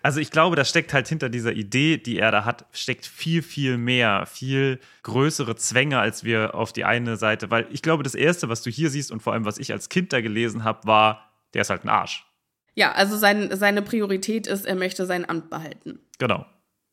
Also 0.02 0.18
ich 0.18 0.30
glaube, 0.30 0.56
da 0.56 0.64
steckt 0.64 0.94
halt 0.94 1.06
hinter 1.06 1.28
dieser 1.28 1.52
Idee, 1.52 1.98
die 1.98 2.18
er 2.18 2.30
da 2.30 2.46
hat, 2.46 2.64
steckt 2.72 3.04
viel, 3.04 3.42
viel 3.42 3.76
mehr, 3.76 4.24
viel 4.24 4.80
größere 5.02 5.56
Zwänge, 5.56 5.98
als 5.98 6.24
wir 6.24 6.54
auf 6.54 6.72
die 6.72 6.86
eine 6.86 7.18
Seite, 7.18 7.50
weil 7.50 7.66
ich 7.70 7.82
glaube, 7.82 8.02
das 8.02 8.14
Erste, 8.14 8.48
was 8.48 8.62
du 8.62 8.70
hier 8.70 8.88
siehst 8.88 9.12
und 9.12 9.20
vor 9.20 9.34
allem, 9.34 9.44
was 9.44 9.58
ich 9.58 9.72
als 9.72 9.90
Kind 9.90 10.14
da 10.14 10.22
gelesen 10.22 10.64
habe, 10.64 10.86
war, 10.86 11.30
der 11.52 11.60
ist 11.60 11.70
halt 11.70 11.84
ein 11.84 11.90
Arsch. 11.90 12.26
Ja, 12.74 12.92
also 12.92 13.18
sein, 13.18 13.54
seine 13.54 13.82
Priorität 13.82 14.46
ist, 14.46 14.64
er 14.64 14.74
möchte 14.74 15.04
sein 15.04 15.28
Amt 15.28 15.50
behalten. 15.50 16.00
Genau. 16.18 16.46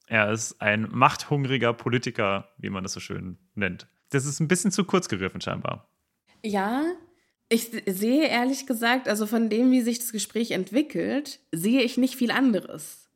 Er 0.07 0.31
ist 0.31 0.61
ein 0.61 0.89
machthungriger 0.91 1.71
Politiker, 1.73 2.49
wie 2.57 2.69
man 2.69 2.83
das 2.83 2.91
so 2.91 2.99
schön 2.99 3.37
nennt. 3.55 3.87
Das 4.09 4.25
ist 4.25 4.41
ein 4.41 4.49
bisschen 4.49 4.71
zu 4.71 4.83
kurz 4.83 5.07
gegriffen, 5.07 5.39
scheinbar. 5.39 5.87
Ja, 6.43 6.83
ich 7.49 7.71
sehe 7.85 8.27
ehrlich 8.27 8.65
gesagt, 8.65 9.07
also 9.07 9.25
von 9.25 9.49
dem, 9.49 9.71
wie 9.71 9.81
sich 9.81 9.99
das 9.99 10.11
Gespräch 10.11 10.51
entwickelt, 10.51 11.39
sehe 11.51 11.81
ich 11.81 11.97
nicht 11.97 12.15
viel 12.15 12.31
anderes. 12.31 13.09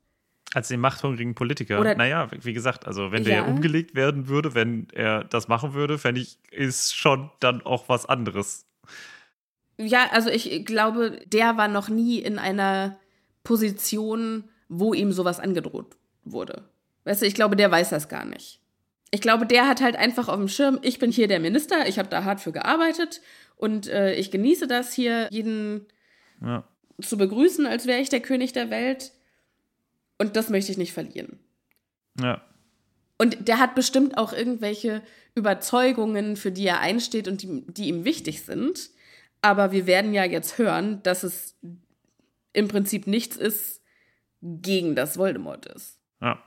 Als 0.54 0.68
den 0.68 0.80
machthungrigen 0.80 1.34
Politiker. 1.34 1.80
Oder, 1.80 1.96
naja, 1.96 2.30
wie 2.42 2.54
gesagt, 2.54 2.86
also 2.86 3.12
wenn 3.12 3.24
der 3.24 3.38
ja. 3.38 3.46
umgelegt 3.46 3.96
werden 3.96 4.28
würde, 4.28 4.54
wenn 4.54 4.88
er 4.94 5.24
das 5.24 5.48
machen 5.48 5.74
würde, 5.74 5.98
fände 5.98 6.22
ich, 6.22 6.38
ist 6.52 6.96
schon 6.96 7.30
dann 7.40 7.62
auch 7.62 7.88
was 7.88 8.06
anderes. 8.06 8.66
Ja, 9.78 10.10
also 10.12 10.30
ich 10.30 10.66
glaube, 10.66 11.20
der 11.26 11.58
war 11.58 11.68
noch 11.68 11.90
nie 11.90 12.20
in 12.20 12.38
einer 12.38 12.98
Position, 13.44 14.46
wo 14.68 14.94
ihm 14.94 15.12
sowas 15.12 15.40
angedroht 15.40 15.96
wurde. 16.24 16.70
Weißt 17.06 17.22
du, 17.22 17.26
ich 17.26 17.34
glaube, 17.34 17.56
der 17.56 17.72
weiß 17.72 17.90
das 17.90 18.10
gar 18.10 18.26
nicht. 18.26 18.61
Ich 19.12 19.22
glaube, 19.22 19.46
der 19.46 19.68
hat 19.68 19.82
halt 19.82 19.96
einfach 19.96 20.30
auf 20.30 20.38
dem 20.38 20.48
Schirm, 20.48 20.80
ich 20.82 20.98
bin 20.98 21.12
hier 21.12 21.28
der 21.28 21.40
Minister, 21.40 21.88
ich 21.88 22.00
habe 22.00 22.10
da 22.10 22.24
hart 22.24 22.40
für 22.40 22.54
gearbeitet 22.54 23.22
und 23.58 23.88
äh, 23.88 24.14
ich 24.16 24.32
genieße 24.32 24.68
das 24.68 24.94
hier, 24.94 25.28
jeden 25.32 25.86
ja. 26.42 26.64
zu 27.02 27.18
begrüßen, 27.18 27.66
als 27.66 27.86
wäre 27.86 28.00
ich 28.00 28.10
der 28.10 28.22
König 28.22 28.54
der 28.54 28.70
Welt. 28.70 29.12
Und 30.18 30.36
das 30.36 30.50
möchte 30.50 30.72
ich 30.72 30.78
nicht 30.78 30.94
verlieren. 30.94 31.40
Ja. 32.20 32.42
Und 33.18 33.48
der 33.48 33.60
hat 33.60 33.76
bestimmt 33.76 34.18
auch 34.18 34.34
irgendwelche 34.34 35.02
Überzeugungen, 35.36 36.36
für 36.36 36.52
die 36.52 36.66
er 36.66 36.80
einsteht 36.80 37.28
und 37.28 37.42
die, 37.42 37.66
die 37.68 37.88
ihm 37.88 38.06
wichtig 38.06 38.44
sind. 38.44 38.90
Aber 39.42 39.72
wir 39.72 39.88
werden 39.88 40.14
ja 40.14 40.24
jetzt 40.24 40.58
hören, 40.58 41.04
dass 41.04 41.24
es 41.24 41.58
im 42.54 42.68
Prinzip 42.68 43.08
nichts 43.08 43.36
ist 43.36 43.82
gegen 44.42 44.96
das 44.96 45.18
Voldemort 45.18 45.66
ist. 45.68 46.00
Ja. 46.22 46.42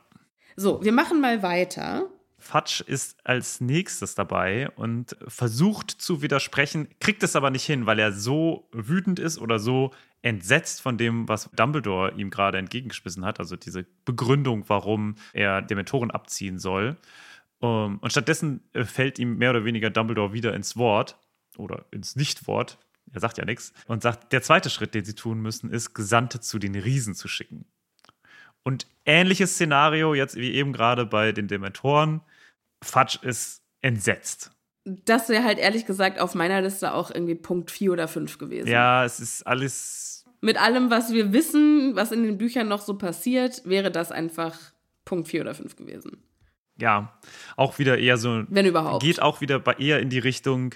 So, 0.57 0.83
wir 0.85 0.93
machen 0.93 1.21
mal 1.21 1.43
weiter. 1.43 2.11
Fatsch 2.45 2.83
ist 2.83 3.17
als 3.27 3.63
nächstes 3.63 4.15
dabei 4.15 4.69
und 4.77 5.17
versucht 5.27 5.91
zu 5.91 6.21
widersprechen, 6.21 6.89
kriegt 7.01 7.23
es 7.23 7.37
aber 7.37 7.51
nicht 7.51 7.65
hin, 7.65 7.87
weil 7.87 7.99
er 7.99 8.13
so 8.13 8.69
wütend 8.71 9.19
ist 9.19 9.39
oder 9.39 9.59
so 9.59 9.93
entsetzt 10.21 10.83
von 10.83 10.99
dem, 10.99 11.27
was 11.27 11.51
Dumbledore 11.53 12.13
ihm 12.13 12.29
gerade 12.31 12.59
entgegengeschmissen 12.59 13.25
hat, 13.25 13.41
also 13.41 13.57
diese 13.57 13.87
Begründung, 14.05 14.65
warum 14.69 15.17
er 15.33 15.63
Dementoren 15.63 16.11
abziehen 16.11 16.59
soll. 16.59 16.97
und 17.61 18.11
stattdessen 18.11 18.61
äh, 18.75 18.85
fällt 18.85 19.19
ihm 19.19 19.39
mehr 19.39 19.51
oder 19.51 19.65
weniger 19.65 19.89
Dumbledore 19.89 20.35
wieder 20.35 20.55
ins 20.55 20.77
Wort 20.77 21.19
oder 21.57 21.87
ins 21.93 22.15
Nichtwort. 22.15 22.79
er 23.13 23.21
sagt 23.21 23.39
ja 23.39 23.47
nichts. 23.47 23.73
Und 23.87 24.03
sagt, 24.03 24.33
der 24.33 24.43
zweite 24.43 24.69
Schritt, 24.69 24.95
den 24.95 25.07
sie 25.07 25.15
tun 25.15 25.41
müssen, 25.41 25.71
ist, 25.71 25.95
Gesandte 25.95 26.41
zu 26.41 26.59
den 26.59 26.75
Riesen 26.75 27.15
zu 27.15 27.27
schicken. 27.27 27.65
Und 28.65 28.87
ähnliches 29.07 29.55
Szenario 29.55 30.15
jetzt 30.15 30.37
wie 30.37 30.53
eben 30.53 30.73
gerade 30.73 31.07
bei 31.07 31.33
den 31.33 31.49
Dementoren. 31.49 32.21
Fudge 32.85 33.19
ist 33.23 33.63
entsetzt. 33.81 34.51
Das 34.85 35.29
wäre 35.29 35.45
halt 35.45 35.59
ehrlich 35.59 35.87
gesagt 35.87 36.21
auf 36.21 36.35
meiner 36.35 36.61
Liste 36.61 36.93
auch 36.93 37.11
irgendwie 37.11 37.35
Punkt 37.35 37.71
4 37.71 37.93
oder 37.93 38.09
5 38.09 38.39
gewesen. 38.39 38.69
Ja, 38.69 39.05
es 39.05 39.19
ist 39.19 39.47
alles. 39.47 40.27
Mit 40.41 40.61
allem, 40.61 40.91
was 40.91 41.13
wir 41.13 41.33
wissen, 41.33 41.97
was 41.97 42.13
in 42.13 42.23
den 42.23 42.37
Büchern 42.37 42.69
noch 42.69 42.83
so 42.83 42.99
passiert, 42.99 43.63
wäre 43.65 43.91
das 43.91 44.13
einfach 44.13 44.59
Punkt 45.07 45.29
4 45.29 45.41
oder 45.41 45.55
5 45.55 45.77
gewesen. 45.77 46.23
Ja, 46.77 47.19
auch 47.57 47.79
wieder 47.79 47.99
eher 47.99 48.19
so. 48.19 48.45
Wenn 48.49 48.67
überhaupt. 48.67 49.03
Geht 49.03 49.23
auch 49.23 49.41
wieder 49.41 49.59
bei, 49.59 49.75
eher 49.75 50.01
in 50.01 50.11
die 50.11 50.19
Richtung, 50.19 50.75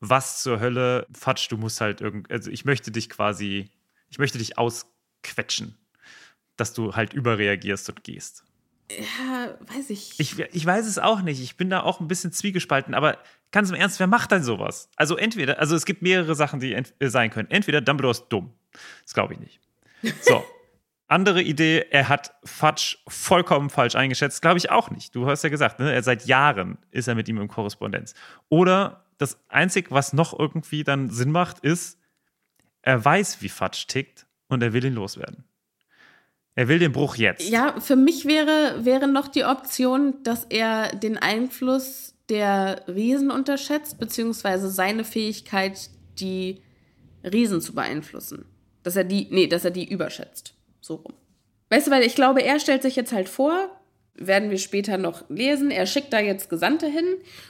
was 0.00 0.42
zur 0.42 0.60
Hölle, 0.60 1.06
Fatsch, 1.12 1.50
du 1.50 1.56
musst 1.56 1.80
halt 1.80 2.00
irgendwie. 2.00 2.32
Also 2.32 2.50
ich 2.50 2.64
möchte 2.64 2.90
dich 2.90 3.08
quasi. 3.08 3.70
Ich 4.10 4.18
möchte 4.18 4.38
dich 4.38 4.58
ausquetschen, 4.58 5.76
dass 6.56 6.74
du 6.74 6.94
halt 6.94 7.14
überreagierst 7.14 7.88
und 7.88 8.04
gehst. 8.04 8.44
Ja, 8.90 9.54
weiß 9.74 9.90
ich. 9.90 10.20
ich. 10.20 10.38
Ich 10.38 10.66
weiß 10.66 10.86
es 10.86 10.98
auch 10.98 11.22
nicht. 11.22 11.42
Ich 11.42 11.56
bin 11.56 11.70
da 11.70 11.82
auch 11.82 12.00
ein 12.00 12.08
bisschen 12.08 12.32
zwiegespalten, 12.32 12.94
aber 12.94 13.18
ganz 13.50 13.70
im 13.70 13.76
Ernst, 13.76 13.98
wer 13.98 14.06
macht 14.06 14.30
denn 14.30 14.42
sowas? 14.42 14.90
Also 14.96 15.16
entweder, 15.16 15.58
also 15.58 15.74
es 15.74 15.84
gibt 15.86 16.02
mehrere 16.02 16.34
Sachen, 16.34 16.60
die 16.60 16.72
äh, 16.72 16.84
sein 17.08 17.30
können. 17.30 17.50
Entweder 17.50 17.80
Dumbledore 17.80 18.12
ist 18.12 18.26
dumm. 18.28 18.52
Das 19.02 19.14
glaube 19.14 19.34
ich 19.34 19.40
nicht. 19.40 19.60
So. 20.20 20.44
Andere 21.06 21.42
Idee, 21.42 21.86
er 21.90 22.08
hat 22.08 22.34
Fudge 22.44 22.96
vollkommen 23.06 23.68
falsch 23.68 23.94
eingeschätzt, 23.94 24.40
glaube 24.40 24.58
ich 24.58 24.70
auch 24.70 24.90
nicht. 24.90 25.14
Du 25.14 25.26
hast 25.26 25.44
ja 25.44 25.50
gesagt, 25.50 25.78
ne? 25.78 25.92
er 25.92 26.02
seit 26.02 26.26
Jahren 26.26 26.78
ist 26.90 27.08
er 27.08 27.14
mit 27.14 27.28
ihm 27.28 27.40
in 27.40 27.48
Korrespondenz. 27.48 28.14
Oder 28.48 29.04
das 29.18 29.38
Einzige, 29.48 29.90
was 29.90 30.12
noch 30.12 30.38
irgendwie 30.38 30.82
dann 30.82 31.10
Sinn 31.10 31.30
macht, 31.30 31.60
ist, 31.60 31.98
er 32.82 33.02
weiß, 33.04 33.42
wie 33.42 33.48
Fudge 33.48 33.84
tickt 33.86 34.26
und 34.48 34.62
er 34.62 34.72
will 34.72 34.84
ihn 34.84 34.94
loswerden. 34.94 35.44
Er 36.56 36.68
will 36.68 36.78
den 36.78 36.92
Bruch 36.92 37.16
jetzt. 37.16 37.48
Ja, 37.48 37.80
für 37.80 37.96
mich 37.96 38.26
wäre, 38.26 38.84
wäre 38.84 39.08
noch 39.08 39.28
die 39.28 39.44
Option, 39.44 40.22
dass 40.22 40.44
er 40.48 40.94
den 40.94 41.18
Einfluss 41.18 42.14
der 42.28 42.82
Riesen 42.88 43.30
unterschätzt, 43.30 43.98
beziehungsweise 43.98 44.70
seine 44.70 45.04
Fähigkeit, 45.04 45.90
die 46.20 46.62
Riesen 47.24 47.60
zu 47.60 47.74
beeinflussen. 47.74 48.44
Dass 48.82 48.96
er 48.96 49.04
die, 49.04 49.28
nee, 49.30 49.46
dass 49.46 49.64
er 49.64 49.70
die 49.72 49.90
überschätzt. 49.90 50.54
So 50.80 50.96
rum. 50.96 51.14
Weißt 51.70 51.88
du, 51.88 51.90
weil 51.90 52.04
ich 52.04 52.14
glaube, 52.14 52.42
er 52.42 52.60
stellt 52.60 52.82
sich 52.82 52.94
jetzt 52.94 53.12
halt 53.12 53.28
vor, 53.28 53.68
werden 54.14 54.50
wir 54.50 54.58
später 54.58 54.96
noch 54.96 55.28
lesen, 55.28 55.72
er 55.72 55.86
schickt 55.86 56.12
da 56.12 56.20
jetzt 56.20 56.48
Gesandte 56.48 56.86
hin 56.86 57.06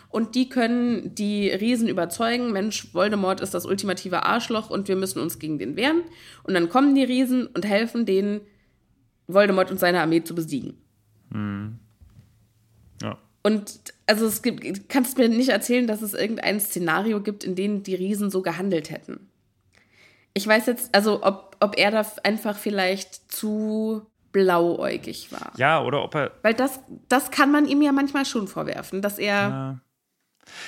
und 0.09 0.35
die 0.35 0.49
können 0.49 1.15
die 1.15 1.51
Riesen 1.51 1.89
überzeugen, 1.89 2.53
Mensch, 2.53 2.95
Voldemort 2.95 3.43
ist 3.43 3.53
das 3.53 3.67
ultimative 3.67 4.25
Arschloch 4.25 4.71
und 4.71 4.89
wir 4.89 4.97
müssen 4.97 5.21
uns 5.21 5.39
gegen 5.39 5.59
den 5.59 5.77
wehren. 5.77 6.05
Und 6.43 6.55
dann 6.55 6.71
kommen 6.71 6.95
die 6.95 7.05
Riesen 7.05 7.49
und 7.49 7.67
helfen 7.67 8.07
denen, 8.07 8.41
Voldemort 9.27 9.71
und 9.71 9.79
seine 9.79 10.01
Armee 10.01 10.23
zu 10.23 10.35
besiegen. 10.35 10.79
Ja. 13.03 13.19
Und 13.43 13.81
also 14.07 14.27
es 14.27 14.43
gibt, 14.43 14.89
kannst 14.89 15.19
mir 15.19 15.29
nicht 15.29 15.49
erzählen, 15.49 15.87
dass 15.87 16.03
es 16.03 16.15
irgendein 16.15 16.61
Szenario 16.61 17.21
gibt, 17.21 17.45
in 17.45 17.55
dem 17.55 17.83
die 17.83 17.95
Riesen 17.95 18.31
so 18.31 18.43
gehandelt 18.43 18.91
hätten. 18.91 19.29
Ich 20.33 20.47
weiß 20.47 20.67
jetzt, 20.67 20.95
also 20.95 21.23
ob, 21.23 21.57
ob 21.61 21.79
er 21.79 21.91
da 21.91 22.05
einfach 22.23 22.57
vielleicht 22.57 23.31
zu 23.31 24.07
blauäugig 24.33 25.31
war. 25.31 25.53
ja, 25.57 25.83
oder 25.83 26.03
ob 26.03 26.15
er 26.15 26.33
Weil 26.43 26.55
das, 26.55 26.81
das 27.09 27.31
kann 27.31 27.53
man 27.53 27.67
ihm 27.67 27.83
ja 27.83 27.93
manchmal 27.93 28.25
schon 28.25 28.49
vorwerfen, 28.49 29.01
dass 29.01 29.19
er. 29.19 29.33
Ja. 29.35 29.81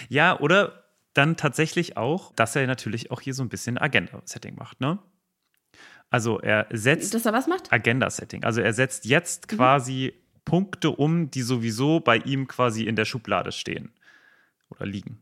Ja, 0.09 0.41
oder 0.41 0.85
dann 1.13 1.37
tatsächlich 1.37 1.97
auch, 1.97 2.33
dass 2.35 2.57
er 2.57 2.67
natürlich 2.67 3.11
auch 3.11 3.21
hier 3.21 3.35
so 3.35 3.43
ein 3.43 3.49
bisschen 3.49 3.77
Agenda-Setting 3.77 4.55
macht, 4.55 4.81
ne? 4.81 4.99
Also 6.11 6.41
er 6.41 6.67
setzt 6.71 7.15
Dass 7.15 7.27
er 7.27 7.33
was 7.33 7.47
macht? 7.47 7.73
Agenda-Setting. 7.73 8.45
Also 8.45 8.61
er 8.61 8.73
setzt 8.73 9.05
jetzt 9.05 9.49
quasi 9.49 10.15
Punkte 10.45 10.91
um, 10.91 11.31
die 11.31 11.43
sowieso 11.43 12.01
bei 12.01 12.19
ihm 12.19 12.47
quasi 12.47 12.85
in 12.85 12.97
der 12.97 13.05
Schublade 13.05 13.53
stehen 13.53 13.93
oder 14.71 14.87
liegen. 14.87 15.21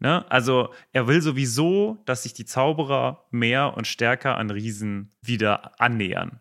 Ne? 0.00 0.28
Also 0.30 0.72
er 0.92 1.06
will 1.06 1.22
sowieso, 1.22 1.98
dass 2.06 2.24
sich 2.24 2.34
die 2.34 2.44
Zauberer 2.44 3.26
mehr 3.30 3.74
und 3.76 3.86
stärker 3.86 4.36
an 4.36 4.50
Riesen 4.50 5.12
wieder 5.22 5.80
annähern. 5.80 6.40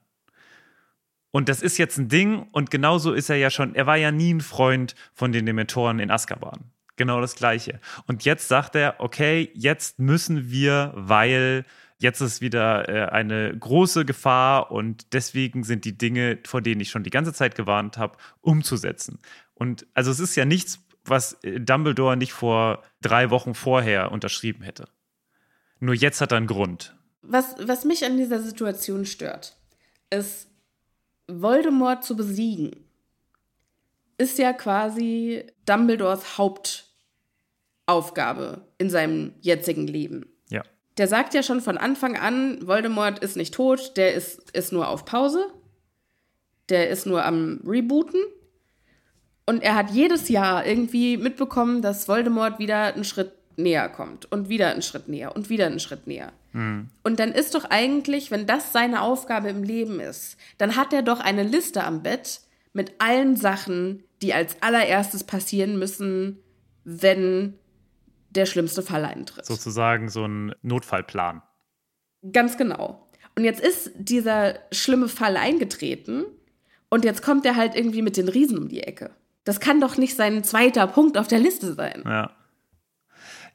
Und 1.32 1.48
das 1.48 1.62
ist 1.62 1.78
jetzt 1.78 1.98
ein 1.98 2.10
Ding 2.10 2.48
und 2.52 2.72
genauso 2.72 3.14
ist 3.14 3.30
er 3.30 3.36
ja 3.36 3.52
schon, 3.52 3.76
er 3.76 3.86
war 3.86 3.98
ja 3.98 4.12
nie 4.12 4.34
ein 4.34 4.42
Freund 4.42 4.96
von 5.14 5.32
den 5.32 5.46
Dementoren 5.46 6.00
in 6.00 6.10
Azkaban. 6.10 6.72
Genau 6.96 7.22
das 7.22 7.36
Gleiche. 7.36 7.80
Und 8.08 8.26
jetzt 8.26 8.48
sagt 8.48 8.76
er, 8.76 8.96
okay, 8.98 9.52
jetzt 9.54 10.00
müssen 10.00 10.50
wir, 10.50 10.92
weil 10.96 11.66
jetzt 12.00 12.22
ist 12.22 12.42
wieder 12.42 12.90
äh, 12.90 13.12
eine 13.12 13.56
große 13.58 14.06
Gefahr 14.06 14.72
und 14.72 15.14
deswegen 15.14 15.64
sind 15.64 15.86
die 15.86 15.98
Dinge, 15.98 16.40
vor 16.46 16.62
denen 16.62 16.82
ich 16.82 16.90
schon 16.90 17.04
die 17.04 17.10
ganze 17.10 17.34
Zeit 17.34 17.56
gewarnt 17.56 17.98
habe, 17.98 18.18
umzusetzen. 18.42 19.20
Und 19.54 19.86
also 19.94 20.10
es 20.10 20.20
ist 20.20 20.36
ja 20.36 20.46
nichts, 20.46 20.80
was 21.06 21.34
äh, 21.44 21.60
Dumbledore 21.60 22.18
nicht 22.18 22.34
vor 22.34 22.82
drei 23.02 23.30
Wochen 23.30 23.54
vorher 23.54 24.12
unterschrieben 24.12 24.64
hätte. 24.64 24.88
Nur 25.80 25.94
jetzt 25.94 26.22
hat 26.22 26.32
er 26.32 26.38
einen 26.38 26.48
Grund. 26.48 26.96
Was, 27.22 27.56
was 27.60 27.86
mich 27.86 28.04
an 28.06 28.18
dieser 28.18 28.42
Situation 28.42 29.06
stört, 29.06 29.56
ist, 30.10 30.48
Voldemort 31.28 32.04
zu 32.04 32.16
besiegen, 32.16 32.72
ist 34.18 34.40
ja 34.40 34.54
quasi 34.54 35.44
Dumbledores 35.66 36.38
Hauptaufgabe 36.38 38.66
in 38.78 38.90
seinem 38.90 39.34
jetzigen 39.42 39.88
Leben. 39.88 40.29
Der 41.00 41.08
sagt 41.08 41.34
ja 41.34 41.42
schon 41.42 41.62
von 41.62 41.78
Anfang 41.78 42.18
an, 42.18 42.60
Voldemort 42.68 43.20
ist 43.20 43.38
nicht 43.38 43.54
tot, 43.54 43.94
der 43.96 44.14
ist, 44.14 44.52
ist 44.52 44.74
nur 44.74 44.90
auf 44.90 45.06
Pause. 45.06 45.48
Der 46.68 46.90
ist 46.90 47.06
nur 47.06 47.24
am 47.26 47.62
Rebooten. 47.66 48.22
Und 49.46 49.64
er 49.64 49.76
hat 49.76 49.92
jedes 49.92 50.30
Jahr 50.30 50.66
irgendwie 50.66 51.18
mitbekommen, 51.18 51.82
dass 51.82 52.08
Voldemort 52.08 52.60
wieder 52.60 52.94
einen 52.94 53.06
Schritt 53.06 53.32
näher 53.56 53.88
kommt 53.90 54.32
und 54.32 54.50
wieder 54.50 54.72
einen 54.72 54.82
Schritt 54.82 55.08
näher 55.08 55.36
und 55.36 55.50
wieder 55.50 55.68
einen 55.68 55.80
Schritt 55.80 56.06
näher. 56.06 56.34
Und 57.04 57.20
dann 57.20 57.32
ist 57.32 57.56
doch 57.56 57.66
eigentlich, 57.66 58.30
wenn 58.32 58.46
das 58.46 58.74
seine 58.74 59.02
Aufgabe 59.02 59.50
im 59.50 59.64
Leben 59.64 60.00
ist, 60.00 60.38
dann 60.58 60.76
hat 60.76 60.94
er 60.94 61.02
doch 61.02 61.20
eine 61.20 61.44
Liste 61.44 61.84
am 61.84 62.04
Bett 62.04 62.42
mit 62.74 62.94
allen 63.00 63.36
Sachen, 63.36 64.04
die 64.22 64.34
als 64.34 64.62
allererstes 64.62 65.24
passieren 65.24 65.80
müssen, 65.80 66.40
wenn 66.84 67.59
der 68.30 68.46
schlimmste 68.46 68.82
Fall 68.82 69.06
eintritt. 69.06 69.46
Sozusagen 69.46 70.10
so 70.10 70.26
ein 70.26 70.54
Notfallplan. 70.62 71.42
Ganz 72.32 72.58
genau. 72.58 73.10
Und 73.36 73.44
jetzt 73.44 73.62
ist 73.62 73.92
dieser 73.96 74.60
schlimme 74.72 75.08
Fall 75.08 75.38
eingetreten 75.38 76.26
und 76.90 77.06
jetzt 77.06 77.22
kommt 77.22 77.46
er 77.46 77.56
halt 77.56 77.76
irgendwie 77.76 78.02
mit 78.02 78.18
den 78.18 78.28
Riesen 78.28 78.58
um 78.58 78.68
die 78.68 78.84
Ecke. 78.84 79.12
Das 79.44 79.60
kann 79.60 79.80
doch 79.80 79.98
nicht 79.98 80.16
sein 80.16 80.44
zweiter 80.44 80.88
Punkt 80.88 81.18
auf 81.18 81.28
der 81.28 81.40
Liste 81.40 81.74
sein. 81.74 82.04
Ja. 82.06 82.32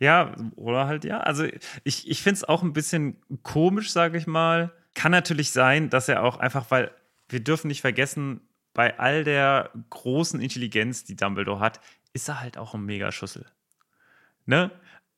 Ja, 0.01 0.35
oder 0.57 0.87
halt 0.87 1.05
ja. 1.05 1.21
Also 1.21 1.45
ich, 1.85 2.11
ich 2.11 2.23
finde 2.23 2.39
es 2.39 2.45
auch 2.45 2.63
ein 2.63 2.73
bisschen 2.73 3.17
komisch, 3.43 3.93
sage 3.93 4.19
ich 4.19 4.27
mal. 4.27 4.73
Kann 4.95 5.13
natürlich 5.13 5.51
sein, 5.51 5.91
dass 5.91 6.09
er 6.09 6.25
auch 6.25 6.37
einfach, 6.39 6.71
weil 6.71 6.91
wir 7.29 7.41
dürfen 7.41 7.69
nicht 7.69 7.81
vergessen, 7.81 8.41
bei 8.75 8.99
all 8.99 9.23
der 9.25 9.71
großen 9.91 10.41
Intelligenz, 10.41 11.05
die 11.05 11.17
Dumbledore 11.17 11.61
hat, 11.61 11.81
ist 12.13 12.29
er 12.29 12.41
halt 12.41 12.59
auch 12.59 12.75
ein 12.75 12.85
Megaschüssel. 12.85 13.47
Ne? 14.47 14.71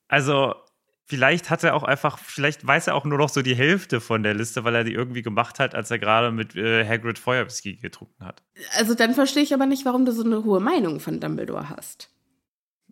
Also 0.09 0.55
vielleicht 1.07 1.51
hat 1.51 1.65
er 1.65 1.75
auch 1.75 1.85
einfach, 1.85 2.19
vielleicht 2.19 2.67
weiß 2.67 2.89
er 2.89 2.95
auch 2.95 3.05
nur 3.05 3.19
noch 3.19 3.29
so 3.29 3.43
die 3.43 3.55
Hälfte 3.55 4.01
von 4.01 4.23
der 4.23 4.35
Liste, 4.35 4.65
weil 4.65 4.75
er 4.75 4.85
die 4.85 4.93
irgendwie 4.93 5.23
gemacht 5.23 5.59
hat, 5.59 5.75
als 5.75 5.91
er 5.91 5.99
gerade 5.99 6.33
mit 6.33 6.57
äh, 6.57 6.87
Hagrid 6.87 7.19
Feuerwhisky 7.19 7.77
getrunken 7.77 8.25
hat. 8.25 8.43
Also 8.77 8.95
dann 8.95 9.15
verstehe 9.15 9.43
ich 9.43 9.55
aber 9.55 9.67
nicht, 9.67 9.85
warum 9.85 10.05
du 10.05 10.13
so 10.13 10.25
eine 10.25 10.45
hohe 10.45 10.61
Meinung 10.61 11.01
von 11.01 11.21
Dumbledore 11.21 11.71
hast. 11.71 12.11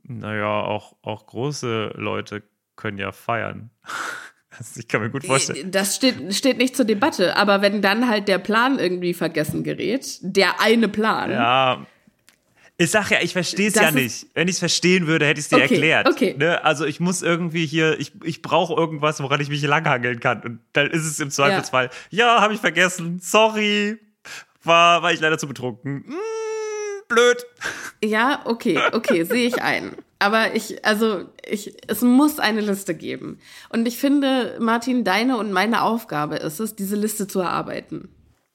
Naja, 0.04 0.62
auch, 0.62 0.96
auch 1.02 1.26
große 1.26 1.94
Leute 1.96 2.42
können 2.76 2.98
ja 2.98 3.12
feiern. 3.12 3.70
Also 4.56 4.78
ich 4.78 4.86
kann 4.86 5.00
mir 5.00 5.10
gut 5.10 5.26
vorstellen. 5.26 5.72
Das 5.72 5.96
steht, 5.96 6.32
steht 6.32 6.58
nicht 6.58 6.76
zur 6.76 6.84
Debatte, 6.84 7.36
aber 7.36 7.60
wenn 7.60 7.82
dann 7.82 8.08
halt 8.08 8.28
der 8.28 8.38
Plan 8.38 8.78
irgendwie 8.78 9.12
vergessen 9.12 9.64
gerät, 9.64 10.18
der 10.22 10.60
eine 10.60 10.86
Plan. 10.86 11.32
Ja. 11.32 11.86
Ich 12.76 12.90
sag 12.90 13.10
ja, 13.10 13.18
ich 13.22 13.32
verstehe 13.32 13.68
es 13.68 13.74
ja 13.76 13.92
nicht. 13.92 14.26
Wenn 14.34 14.48
ich 14.48 14.54
es 14.54 14.58
verstehen 14.58 15.06
würde, 15.06 15.26
hätte 15.26 15.38
ich 15.38 15.46
es 15.46 15.48
dir 15.50 15.56
Okay, 15.56 15.74
erklärt. 15.74 16.08
okay. 16.08 16.34
Ne? 16.36 16.64
Also 16.64 16.84
ich 16.84 16.98
muss 16.98 17.22
irgendwie 17.22 17.66
hier, 17.66 17.98
ich, 18.00 18.12
ich 18.24 18.42
brauche 18.42 18.74
irgendwas, 18.74 19.22
woran 19.22 19.40
ich 19.40 19.48
mich 19.48 19.62
langhangeln 19.62 20.18
kann. 20.18 20.42
Und 20.42 20.60
dann 20.72 20.88
ist 20.90 21.04
es 21.04 21.20
im 21.20 21.30
Zweifelsfall, 21.30 21.90
ja, 22.10 22.40
habe 22.40 22.52
ich 22.54 22.60
vergessen, 22.60 23.20
sorry, 23.22 23.98
war, 24.64 25.02
war 25.02 25.12
ich 25.12 25.20
leider 25.20 25.38
zu 25.38 25.46
betrunken. 25.46 26.04
Hm, 26.08 26.14
blöd. 27.08 27.46
Ja, 28.02 28.42
okay, 28.44 28.80
okay, 28.92 29.22
sehe 29.24 29.46
ich 29.46 29.62
ein. 29.62 29.94
Aber 30.18 30.54
ich, 30.54 30.84
also, 30.84 31.26
ich, 31.46 31.74
es 31.86 32.00
muss 32.02 32.40
eine 32.40 32.60
Liste 32.62 32.94
geben. 32.94 33.38
Und 33.68 33.86
ich 33.86 33.98
finde, 33.98 34.56
Martin, 34.58 35.04
deine 35.04 35.36
und 35.36 35.52
meine 35.52 35.82
Aufgabe 35.82 36.36
ist 36.36 36.58
es, 36.60 36.74
diese 36.74 36.96
Liste 36.96 37.28
zu 37.28 37.40
erarbeiten. 37.40 38.08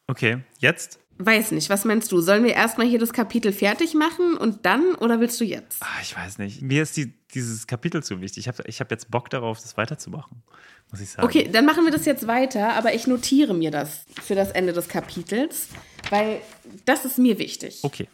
Okay, 0.07 0.39
jetzt? 0.57 0.99
Weiß 1.21 1.51
nicht, 1.51 1.69
was 1.69 1.83
meinst 1.83 2.13
du? 2.13 2.21
Sollen 2.21 2.45
wir 2.45 2.53
erstmal 2.53 2.87
hier 2.87 2.97
das 2.97 3.11
Kapitel 3.11 3.51
fertig 3.51 3.93
machen 3.93 4.37
und 4.37 4.65
dann 4.65 4.95
oder 4.95 5.19
willst 5.19 5.37
du 5.41 5.43
jetzt? 5.43 5.83
Ah, 5.83 5.99
ich 6.01 6.15
weiß 6.15 6.37
nicht. 6.37 6.61
Mir 6.61 6.81
ist 6.81 6.95
die, 6.95 7.13
dieses 7.33 7.67
Kapitel 7.67 8.01
zu 8.01 8.21
wichtig. 8.21 8.45
Ich 8.45 8.47
habe 8.47 8.63
ich 8.65 8.79
hab 8.79 8.89
jetzt 8.89 9.11
Bock 9.11 9.29
darauf, 9.29 9.59
das 9.59 9.75
weiterzumachen, 9.75 10.41
muss 10.89 11.01
ich 11.01 11.09
sagen. 11.09 11.27
Okay, 11.27 11.49
dann 11.51 11.65
machen 11.65 11.83
wir 11.83 11.91
das 11.91 12.05
jetzt 12.05 12.25
weiter, 12.25 12.73
aber 12.73 12.93
ich 12.93 13.05
notiere 13.05 13.53
mir 13.53 13.69
das 13.69 14.05
für 14.23 14.33
das 14.33 14.51
Ende 14.51 14.71
des 14.71 14.87
Kapitels, 14.87 15.67
weil 16.09 16.39
das 16.85 17.03
ist 17.03 17.17
mir 17.17 17.37
wichtig. 17.37 17.79
Okay. 17.81 18.07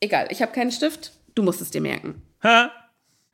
Egal, 0.00 0.26
ich 0.30 0.42
habe 0.42 0.50
keinen 0.50 0.72
Stift, 0.72 1.12
du 1.36 1.44
musst 1.44 1.60
es 1.60 1.70
dir 1.70 1.80
merken. 1.80 2.20
Ha! 2.42 2.72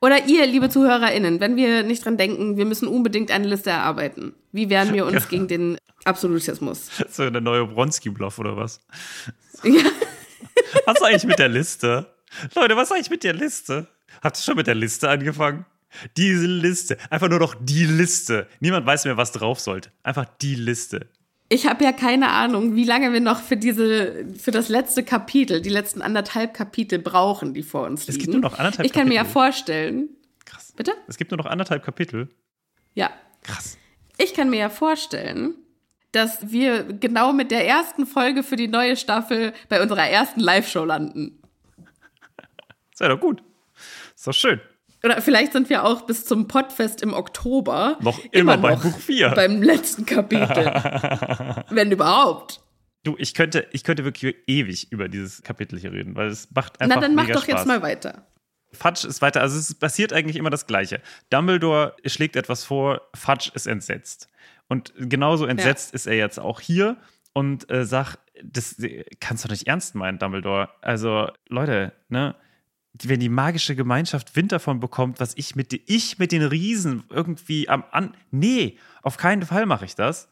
Oder 0.05 0.27
ihr, 0.27 0.45
liebe 0.45 0.69
ZuhörerInnen, 0.69 1.39
wenn 1.39 1.55
wir 1.55 1.81
nicht 1.81 2.05
dran 2.05 2.15
denken, 2.15 2.57
wir 2.57 2.65
müssen 2.65 2.87
unbedingt 2.87 3.31
eine 3.31 3.47
Liste 3.47 3.71
erarbeiten. 3.71 4.35
Wie 4.51 4.69
wehren 4.69 4.93
wir 4.93 5.03
uns 5.03 5.27
gegen 5.29 5.47
den 5.47 5.79
Absolutismus? 6.03 6.91
So 7.09 7.23
eine 7.23 7.41
neue 7.41 7.65
Bronski-Bluff 7.65 8.37
oder 8.37 8.55
was? 8.55 8.81
Ja. 9.63 9.81
Was 10.85 10.97
ist 10.97 11.03
eigentlich 11.03 11.23
mit 11.23 11.39
der 11.39 11.47
Liste? 11.47 12.05
Leute, 12.53 12.77
was 12.77 12.89
ist 12.89 12.95
eigentlich 12.95 13.09
mit 13.09 13.23
der 13.23 13.33
Liste? 13.33 13.87
Habt 14.21 14.37
ihr 14.37 14.43
schon 14.43 14.55
mit 14.55 14.67
der 14.67 14.75
Liste 14.75 15.09
angefangen? 15.09 15.65
Diese 16.17 16.45
Liste. 16.45 16.97
Einfach 17.09 17.29
nur 17.29 17.39
noch 17.39 17.55
die 17.59 17.85
Liste. 17.85 18.47
Niemand 18.59 18.85
weiß 18.85 19.05
mehr, 19.05 19.17
was 19.17 19.31
drauf 19.31 19.59
sollte. 19.59 19.91
Einfach 20.03 20.25
die 20.41 20.55
Liste. 20.55 21.07
Ich 21.47 21.67
habe 21.67 21.83
ja 21.83 21.91
keine 21.91 22.29
Ahnung, 22.29 22.75
wie 22.75 22.85
lange 22.85 23.13
wir 23.13 23.19
noch 23.21 23.39
für 23.39 23.55
diese, 23.55 24.25
für 24.37 24.49
das 24.51 24.67
letzte 24.67 25.03
Kapitel, 25.03 25.61
die 25.61 25.69
letzten 25.69 26.01
anderthalb 26.01 26.53
Kapitel 26.55 26.97
brauchen, 26.97 27.53
die 27.53 27.61
vor 27.61 27.85
uns 27.85 28.07
liegen. 28.07 28.17
Es 28.19 28.23
gibt 28.25 28.33
nur 28.33 28.41
noch 28.41 28.57
anderthalb 28.57 28.85
Ich 28.85 28.93
kann 28.93 29.07
mir 29.07 29.13
ja 29.15 29.21
Kapitel. 29.21 29.33
vorstellen. 29.33 30.09
Krass. 30.45 30.73
Bitte? 30.75 30.93
Es 31.07 31.17
gibt 31.17 31.29
nur 31.31 31.37
noch 31.37 31.45
anderthalb 31.45 31.83
Kapitel. 31.83 32.29
Ja. 32.95 33.11
Krass. 33.43 33.77
Ich 34.17 34.33
kann 34.33 34.49
mir 34.49 34.57
ja 34.57 34.69
vorstellen, 34.69 35.53
dass 36.11 36.51
wir 36.51 36.83
genau 36.83 37.31
mit 37.33 37.51
der 37.51 37.67
ersten 37.67 38.07
Folge 38.07 38.41
für 38.41 38.55
die 38.55 38.67
neue 38.67 38.95
Staffel 38.95 39.53
bei 39.69 39.81
unserer 39.83 40.07
ersten 40.07 40.39
Live-Show 40.39 40.83
landen. 40.85 41.39
Ja 42.99 43.09
doch 43.09 43.19
gut. 43.19 43.43
Ist 44.15 44.25
doch 44.25 44.33
schön. 44.33 44.61
Oder 45.05 45.21
vielleicht 45.21 45.53
sind 45.53 45.69
wir 45.69 45.83
auch 45.83 46.01
bis 46.01 46.25
zum 46.25 46.47
Podfest 46.47 47.03
im 47.03 47.13
Oktober 47.13 47.99
Noch 48.01 48.19
immer 48.31 48.57
bei 48.57 48.75
Buch 48.75 48.97
vier. 48.97 49.29
Beim 49.29 49.61
letzten 49.61 50.05
Kapitel. 50.07 50.65
Wenn 51.69 51.91
überhaupt. 51.91 52.61
Du, 53.03 53.15
ich 53.19 53.35
könnte, 53.35 53.67
ich 53.71 53.83
könnte 53.83 54.03
wirklich 54.03 54.35
ewig 54.47 54.91
über 54.91 55.07
dieses 55.07 55.43
Kapitel 55.43 55.77
hier 55.77 55.91
reden, 55.91 56.15
weil 56.15 56.29
es 56.29 56.49
macht 56.55 56.81
einfach 56.81 56.95
Na, 56.95 57.01
dann 57.01 57.13
mach 57.13 57.27
doch 57.27 57.43
Spaß. 57.43 57.47
jetzt 57.47 57.67
mal 57.67 57.83
weiter. 57.83 58.25
Fudge 58.73 59.07
ist 59.07 59.21
weiter, 59.21 59.41
also 59.41 59.59
es 59.59 59.75
passiert 59.75 60.11
eigentlich 60.11 60.37
immer 60.37 60.49
das 60.49 60.65
Gleiche. 60.65 61.01
Dumbledore 61.29 61.95
schlägt 62.07 62.35
etwas 62.35 62.63
vor, 62.63 63.01
Fudge 63.13 63.51
ist 63.53 63.67
entsetzt. 63.67 64.27
Und 64.67 64.91
genauso 64.97 65.45
entsetzt 65.45 65.93
ist 65.93 66.07
er 66.07 66.15
jetzt 66.15 66.39
auch 66.39 66.59
hier 66.59 66.97
und 67.33 67.69
äh, 67.69 67.85
sagt, 67.85 68.19
das 68.43 68.75
kannst 69.19 69.43
du 69.43 69.49
doch 69.49 69.53
nicht 69.53 69.67
ernst 69.67 69.93
meinen, 69.93 70.17
Dumbledore. 70.17 70.69
Also, 70.81 71.29
Leute, 71.47 71.93
ne? 72.09 72.35
Wenn 73.03 73.19
die 73.19 73.29
magische 73.29 73.75
Gemeinschaft 73.75 74.35
Wind 74.35 74.51
davon 74.51 74.79
bekommt, 74.79 75.19
was 75.19 75.33
ich 75.35 75.55
mit, 75.55 75.73
ich 75.89 76.17
mit 76.17 76.31
den 76.31 76.43
Riesen 76.43 77.03
irgendwie 77.09 77.67
am 77.67 77.83
an. 77.91 78.15
Nee, 78.31 78.77
auf 79.01 79.17
keinen 79.17 79.43
Fall 79.43 79.65
mache 79.65 79.85
ich 79.85 79.95
das. 79.95 80.29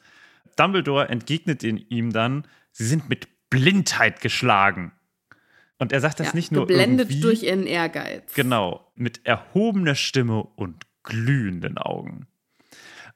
Dumbledore 0.55 1.09
entgegnet 1.09 1.63
ihm 1.63 2.13
dann, 2.13 2.47
sie 2.71 2.85
sind 2.85 3.09
mit 3.09 3.27
Blindheit 3.49 4.21
geschlagen. 4.21 4.91
Und 5.79 5.91
er 5.91 5.99
sagt 5.99 6.19
das 6.19 6.27
Ja, 6.27 6.35
nicht 6.35 6.51
nur 6.51 6.67
geblendet 6.67 7.23
durch 7.23 7.43
ihren 7.43 7.65
Ehrgeiz. 7.65 8.33
Genau, 8.33 8.89
mit 8.95 9.25
erhobener 9.25 9.95
Stimme 9.95 10.43
und 10.55 10.85
glühenden 11.03 11.77
Augen. 11.77 12.27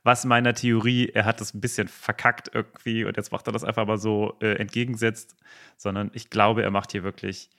Was 0.04 0.26
meiner 0.26 0.54
Theorie, 0.54 1.10
er 1.14 1.26
hat 1.26 1.42
das 1.42 1.54
ein 1.54 1.62
bisschen 1.62 1.88
verkackt 1.88 2.52
irgendwie 2.54 3.04
und 3.04 3.18
jetzt 3.18 3.32
macht 3.32 3.48
er 3.48 3.54
das 3.54 3.64
einfach 3.64 3.86
mal 3.86 3.98
so 3.98 4.36
äh, 4.42 4.54
entgegensetzt, 4.54 5.36
sondern 5.76 6.12
ich 6.14 6.30
glaube, 6.30 6.64
er 6.64 6.72
macht 6.72 6.92
hier 6.92 7.04
wirklich 7.04 7.50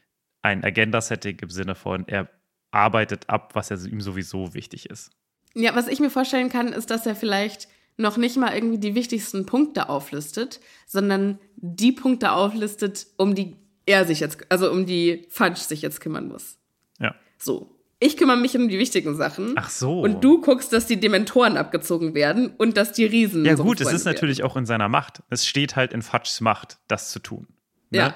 ein 0.49 0.65
Agenda-Setting 0.65 1.39
im 1.41 1.51
Sinne 1.51 1.75
von, 1.75 2.07
er 2.09 2.29
arbeitet 2.71 3.29
ab, 3.29 3.55
was 3.55 3.71
er 3.71 3.83
ihm 3.85 4.01
sowieso 4.01 4.55
wichtig 4.55 4.91
ist. 4.91 5.11
Ja, 5.55 5.75
was 5.75 5.89
ich 5.89 6.01
mir 6.01 6.11
vorstellen 6.11 6.49
kann, 6.49 6.73
ist, 6.73 6.91
dass 6.91 7.07
er 7.07 7.17
vielleicht 7.17 7.69
noch 7.97 8.17
nicht 8.17 8.37
mal 8.37 8.55
irgendwie 8.55 8.79
die 8.79 8.95
wichtigsten 8.95 9.47
Punkte 9.47 9.89
auflistet, 9.89 10.61
sondern 10.87 11.39
die 11.57 11.93
Punkte 11.93 12.33
auflistet, 12.33 13.07
um 13.17 13.35
die 13.35 13.57
er 13.87 14.05
sich 14.05 14.21
jetzt, 14.21 14.51
also 14.51 14.71
um 14.71 14.87
die 14.87 15.27
Fudge 15.31 15.61
sich 15.61 15.83
jetzt 15.83 16.01
kümmern 16.01 16.29
muss. 16.29 16.59
Ja. 17.01 17.15
So. 17.39 17.75
Ich 18.01 18.17
kümmere 18.17 18.37
mich 18.37 18.57
um 18.57 18.69
die 18.69 18.79
wichtigen 18.79 19.17
Sachen. 19.17 19.55
Ach 19.57 19.71
so. 19.71 20.01
Und 20.01 20.23
du 20.23 20.41
guckst, 20.41 20.73
dass 20.73 20.87
die 20.87 21.01
Dementoren 21.01 21.57
abgezogen 21.57 22.15
werden 22.15 22.55
und 22.57 22.77
dass 22.77 22.93
die 22.93 23.07
Riesen. 23.07 23.45
Ja, 23.45 23.55
gut, 23.55 23.81
es 23.81 23.93
ist 23.93 24.05
natürlich 24.05 24.45
auch 24.45 24.57
in 24.57 24.67
seiner 24.67 24.89
Macht. 24.89 25.23
Es 25.31 25.45
steht 25.45 25.75
halt 25.75 25.93
in 25.93 26.03
Fudges 26.03 26.41
Macht, 26.41 26.79
das 26.87 27.11
zu 27.11 27.19
tun. 27.19 27.49
Ne? 27.91 27.99
Ja. 27.99 28.15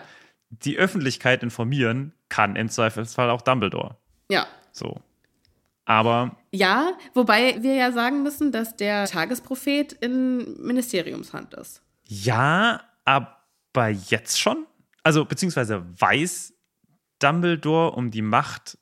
Die 0.50 0.76
Öffentlichkeit 0.76 1.42
informieren 1.42 2.12
kann 2.32 2.56
im 2.56 2.70
Zweifelsfall 2.70 3.28
auch 3.28 3.42
Dumbledore. 3.42 3.96
Ja. 4.30 4.46
So. 4.72 5.02
Aber 5.84 6.34
Ja, 6.50 6.92
wobei 7.12 7.62
wir 7.62 7.74
ja 7.74 7.92
sagen 7.92 8.22
müssen, 8.22 8.52
dass 8.52 8.74
der 8.74 9.04
Tagesprophet 9.04 9.92
in 9.92 10.58
Ministeriumshand 10.64 11.52
ist. 11.52 11.82
Ja, 12.04 12.80
aber 13.04 13.88
jetzt 14.08 14.40
schon? 14.40 14.66
Also, 15.02 15.26
beziehungsweise 15.26 15.84
weiß 16.00 16.54
Dumbledore 17.18 17.92
um 17.92 18.10
die 18.10 18.22
Macht 18.22 18.78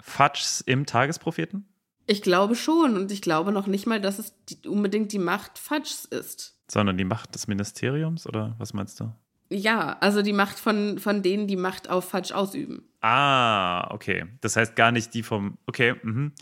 Fudges 0.00 0.60
im 0.60 0.86
Tagespropheten? 0.86 1.68
Ich 2.06 2.22
glaube 2.22 2.54
schon 2.54 2.96
und 2.96 3.10
ich 3.10 3.22
glaube 3.22 3.50
noch 3.50 3.66
nicht 3.66 3.86
mal, 3.86 4.00
dass 4.00 4.20
es 4.20 4.34
die, 4.48 4.68
unbedingt 4.68 5.10
die 5.10 5.18
Macht 5.18 5.58
Fudges 5.58 6.04
ist. 6.04 6.60
Sondern 6.70 6.96
die 6.96 7.04
Macht 7.04 7.34
des 7.34 7.48
Ministeriums? 7.48 8.26
Oder 8.28 8.54
was 8.58 8.72
meinst 8.72 9.00
du? 9.00 9.12
Ja, 9.50 9.96
also 10.00 10.22
die 10.22 10.32
Macht 10.32 10.58
von, 10.58 10.98
von 10.98 11.22
denen, 11.22 11.46
die 11.46 11.56
Macht 11.56 11.90
auf 11.90 12.08
Fudge 12.08 12.34
ausüben. 12.34 12.88
Ah, 13.00 13.92
okay. 13.92 14.24
Das 14.40 14.56
heißt 14.56 14.74
gar 14.76 14.90
nicht 14.92 15.12
die 15.14 15.22
vom. 15.22 15.58
Okay, 15.66 15.94
mhm. 16.02 16.32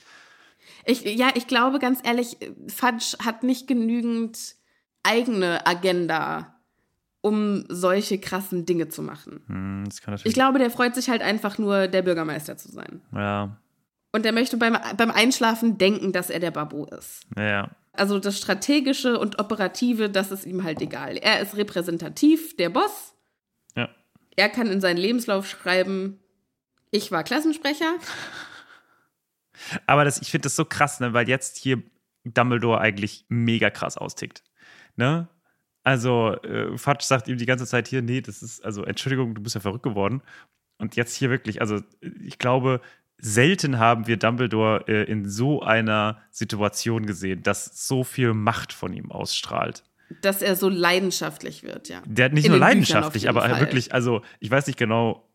Ich, 0.85 1.03
ja, 1.05 1.31
ich 1.35 1.47
glaube 1.47 1.79
ganz 1.79 2.01
ehrlich, 2.05 2.37
Fudge 2.69 3.17
hat 3.25 3.43
nicht 3.43 3.67
genügend 3.67 4.55
eigene 5.03 5.67
Agenda, 5.67 6.55
um 7.21 7.65
solche 7.69 8.19
krassen 8.19 8.67
Dinge 8.67 8.89
zu 8.89 9.03
machen. 9.03 9.43
Hm, 9.47 9.85
Ich 10.25 10.35
glaube, 10.35 10.59
der 10.59 10.71
freut 10.71 10.95
sich 10.95 11.09
halt 11.09 11.23
einfach 11.23 11.59
nur, 11.59 11.89
der 11.89 12.03
Bürgermeister 12.03 12.57
zu 12.57 12.71
sein. 12.71 13.01
Ja, 13.15 13.57
Und 14.13 14.25
der 14.25 14.33
möchte 14.33 14.57
beim, 14.57 14.77
beim 14.97 15.11
Einschlafen 15.11 15.79
denken, 15.79 16.13
dass 16.13 16.31
er 16.31 16.41
der 16.41 16.51
Babu 16.53 16.85
ist. 16.85 17.27
ja, 17.37 17.43
ja. 17.45 17.71
Also 17.93 18.19
das 18.19 18.39
Strategische 18.39 19.19
und 19.19 19.39
Operative, 19.39 20.09
das 20.09 20.33
ist 20.33 20.47
ihm 20.47 20.65
halt 20.65 20.81
egal. 20.81 21.19
Er 21.19 21.41
ist 21.41 21.57
repräsentativ, 21.57 22.57
der 22.57 22.71
Boss. 22.71 23.15
Ja. 23.77 23.89
Er 24.37 24.49
kann 24.49 24.69
in 24.69 24.81
seinen 24.81 24.97
Lebenslauf 24.97 25.47
schreiben, 25.47 26.19
ich 26.91 27.13
war 27.13 27.23
Klassensprecher. 27.23 27.95
Aber 29.87 30.05
das, 30.05 30.21
ich 30.21 30.31
finde 30.31 30.45
das 30.45 30.57
so 30.57 30.65
krass, 30.65 31.01
ne, 31.01 31.13
weil 31.13 31.29
jetzt 31.29 31.59
hier 31.59 31.83
Dumbledore 32.25 32.81
eigentlich 32.81 33.27
mega 33.29 33.71
krass 33.71 33.97
austickt. 33.97 34.43
Ne? 34.97 35.29
Also, 35.83 36.35
äh, 36.43 36.77
Fudge 36.79 37.05
sagt 37.05 37.29
ihm 37.29 37.39
die 37.39 37.47
ganze 37.47 37.67
Zeit 37.67 37.89
hier, 37.89 38.03
nee, 38.03 38.21
das 38.21 38.43
ist, 38.43 38.65
also, 38.65 38.85
Entschuldigung, 38.85 39.35
du 39.35 39.43
bist 39.43 39.55
ja 39.55 39.61
verrückt 39.61 39.83
geworden. 39.83 40.23
Und 40.79 40.97
jetzt 40.97 41.17
hier 41.17 41.31
wirklich, 41.31 41.61
also, 41.61 41.81
ich 42.01 42.39
glaube, 42.39 42.81
selten 43.19 43.79
haben 43.79 44.07
wir 44.07 44.17
Dumbledore 44.17 44.85
äh, 44.89 45.05
in 45.05 45.29
so 45.29 45.63
einer 45.63 46.21
Situation 46.31 47.07
gesehen, 47.07 47.43
dass 47.43 47.87
so 47.87 48.05
viel 48.05 48.35
Macht 48.35 48.73
von 48.73 48.93
ihm 48.93 49.11
ausstrahlt. 49.13 49.85
Dass 50.21 50.43
er 50.43 50.57
so 50.57 50.69
leidenschaftlich 50.69 51.63
wird, 51.63 51.89
ja. 51.89 52.03
Der 52.05 52.27
hat 52.27 52.33
nicht 52.33 52.45
In 52.45 52.51
nur 52.51 52.61
leidenschaftlich, 52.61 53.29
aber 53.29 53.43
Fall. 53.43 53.61
wirklich, 53.61 53.95
also 53.95 54.23
ich 54.41 54.51
weiß 54.51 54.67
nicht 54.67 54.79
genau, 54.79 55.29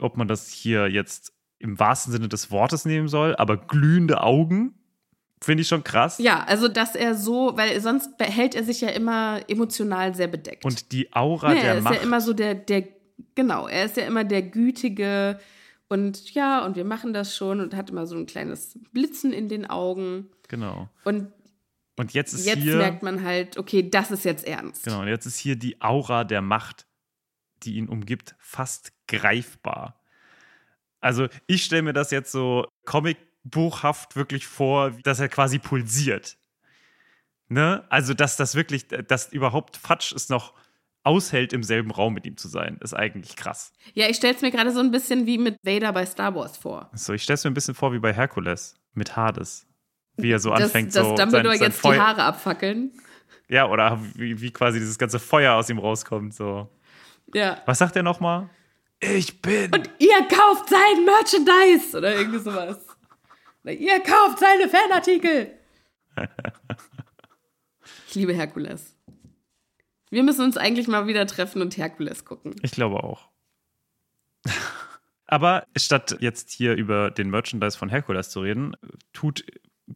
ob 0.00 0.16
man 0.16 0.28
das 0.28 0.50
hier 0.50 0.88
jetzt 0.88 1.32
im 1.58 1.78
wahrsten 1.78 2.12
Sinne 2.12 2.28
des 2.28 2.50
Wortes 2.50 2.84
nehmen 2.84 3.08
soll, 3.08 3.34
aber 3.36 3.56
glühende 3.56 4.22
Augen 4.22 4.74
finde 5.42 5.62
ich 5.62 5.68
schon 5.68 5.84
krass. 5.84 6.18
Ja, 6.18 6.44
also 6.44 6.68
dass 6.68 6.94
er 6.94 7.14
so, 7.14 7.56
weil 7.56 7.80
sonst 7.80 8.16
behält 8.18 8.54
er 8.54 8.64
sich 8.64 8.80
ja 8.80 8.88
immer 8.88 9.40
emotional 9.48 10.14
sehr 10.14 10.28
bedeckt. 10.28 10.64
Und 10.64 10.92
die 10.92 11.12
Aura 11.12 11.52
nee, 11.52 11.60
der 11.60 11.70
er 11.72 11.78
ist 11.78 11.84
Macht. 11.84 11.96
ja 11.96 12.02
immer 12.02 12.20
so 12.20 12.32
der, 12.32 12.54
der, 12.54 12.84
genau, 13.34 13.68
er 13.68 13.84
ist 13.84 13.96
ja 13.96 14.04
immer 14.04 14.24
der 14.24 14.42
gütige 14.42 15.38
und 15.88 16.34
ja, 16.34 16.64
und 16.64 16.76
wir 16.76 16.84
machen 16.84 17.12
das 17.12 17.36
schon 17.36 17.60
und 17.60 17.74
hat 17.74 17.90
immer 17.90 18.06
so 18.06 18.16
ein 18.16 18.26
kleines 18.26 18.78
Blitzen 18.92 19.32
in 19.32 19.48
den 19.48 19.66
Augen. 19.66 20.30
genau. 20.48 20.88
Und 21.04 21.32
Und 21.96 22.12
jetzt 22.12 22.32
ist 22.34 22.46
jetzt 22.46 22.62
hier. 22.62 22.76
merkt 22.76 23.02
man 23.02 23.22
halt, 23.24 23.56
okay, 23.56 23.88
das 23.88 24.10
ist 24.10 24.24
jetzt 24.24 24.44
ernst. 24.46 24.84
Genau, 24.84 25.00
und 25.00 25.08
jetzt 25.08 25.26
ist 25.26 25.38
hier 25.38 25.56
die 25.56 25.80
Aura 25.80 26.24
der 26.24 26.42
Macht, 26.42 26.86
die 27.62 27.76
ihn 27.76 27.88
umgibt, 27.88 28.34
fast 28.38 28.92
greifbar. 29.08 30.00
Also, 31.00 31.28
ich 31.46 31.64
stelle 31.64 31.82
mir 31.82 31.92
das 31.92 32.10
jetzt 32.10 32.32
so 32.32 32.66
comicbuchhaft 32.84 34.16
wirklich 34.16 34.46
vor, 34.46 34.90
dass 35.04 35.20
er 35.20 35.28
quasi 35.28 35.58
pulsiert. 35.58 36.36
Ne? 37.48 37.84
Also, 37.90 38.12
dass 38.12 38.36
das 38.36 38.56
wirklich, 38.56 38.88
dass 38.88 39.32
überhaupt 39.32 39.76
Fatsch 39.76 40.12
es 40.12 40.28
noch 40.28 40.52
aushält, 41.06 41.52
im 41.52 41.62
selben 41.62 41.90
Raum 41.90 42.14
mit 42.14 42.26
ihm 42.26 42.36
zu 42.36 42.48
sein, 42.48 42.78
ist 42.82 42.94
eigentlich 42.94 43.36
krass. 43.36 43.72
Ja, 43.94 44.08
ich 44.08 44.16
stelle 44.16 44.34
es 44.34 44.42
mir 44.42 44.50
gerade 44.50 44.72
so 44.72 44.80
ein 44.80 44.90
bisschen 44.90 45.26
wie 45.26 45.38
mit 45.38 45.56
Vader 45.62 45.92
bei 45.92 46.04
Star 46.04 46.34
Wars 46.34 46.56
vor. 46.56 46.90
So, 46.94 47.12
ich 47.12 47.22
stelle 47.22 47.36
es 47.36 47.44
mir 47.44 47.50
ein 47.50 47.54
bisschen 47.54 47.74
vor 47.74 47.92
wie 47.92 47.98
bei 47.98 48.12
Herkules 48.12 48.76
mit 48.94 49.16
Hades. 49.16 49.66
Wie 50.16 50.32
er 50.32 50.38
so 50.38 50.50
dass, 50.50 50.62
anfängt, 50.62 50.96
dass 50.96 51.06
so 51.06 51.14
Dumbledore 51.14 51.56
sein, 51.56 51.58
sein 51.58 51.68
jetzt 51.68 51.76
die 51.78 51.88
Feuer, 51.88 52.06
Haare 52.06 52.22
abfackeln. 52.24 52.92
Ja, 53.48 53.68
oder 53.68 54.00
wie, 54.14 54.40
wie 54.40 54.50
quasi 54.50 54.78
dieses 54.78 54.98
ganze 54.98 55.18
Feuer 55.18 55.54
aus 55.54 55.70
ihm 55.70 55.78
rauskommt. 55.78 56.34
So. 56.34 56.68
Ja. 57.34 57.62
Was 57.66 57.78
sagt 57.78 57.94
er 57.96 58.02
nochmal? 58.02 58.48
Ich 59.00 59.40
bin. 59.42 59.72
Und 59.72 59.90
ihr 59.98 60.26
kauft 60.28 60.70
sein 60.70 61.04
Merchandise 61.04 61.96
oder 61.96 62.16
irgendwie 62.16 62.38
sowas. 62.38 62.78
Oder 63.62 63.74
ihr 63.74 64.00
kauft 64.00 64.38
seine 64.38 64.68
Fanartikel. 64.68 65.52
ich 68.08 68.14
liebe 68.14 68.32
Herkules. 68.32 68.95
Wir 70.10 70.22
müssen 70.22 70.44
uns 70.44 70.56
eigentlich 70.56 70.88
mal 70.88 71.06
wieder 71.06 71.26
treffen 71.26 71.62
und 71.62 71.76
Herkules 71.76 72.24
gucken. 72.24 72.54
Ich 72.62 72.72
glaube 72.72 73.02
auch. 73.02 73.28
Aber 75.26 75.66
statt 75.76 76.16
jetzt 76.20 76.50
hier 76.50 76.74
über 76.74 77.10
den 77.10 77.30
Merchandise 77.30 77.76
von 77.76 77.88
Herkules 77.88 78.30
zu 78.30 78.40
reden, 78.40 78.76
tut 79.12 79.44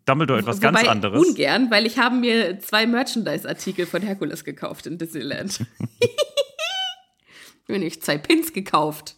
Dumbledore 0.04 0.40
etwas 0.40 0.56
Wobei 0.58 0.72
ganz 0.72 0.88
anderes. 0.88 1.24
Ungern, 1.24 1.70
weil 1.70 1.86
ich 1.86 1.98
habe 1.98 2.16
mir 2.16 2.58
zwei 2.60 2.86
Merchandise-Artikel 2.86 3.86
von 3.86 4.02
Herkules 4.02 4.44
gekauft 4.44 4.86
in 4.86 4.98
Disneyland. 4.98 5.66
mir 7.70 7.78
nämlich 7.78 8.02
zwei 8.02 8.18
Pins 8.18 8.52
gekauft. 8.52 9.16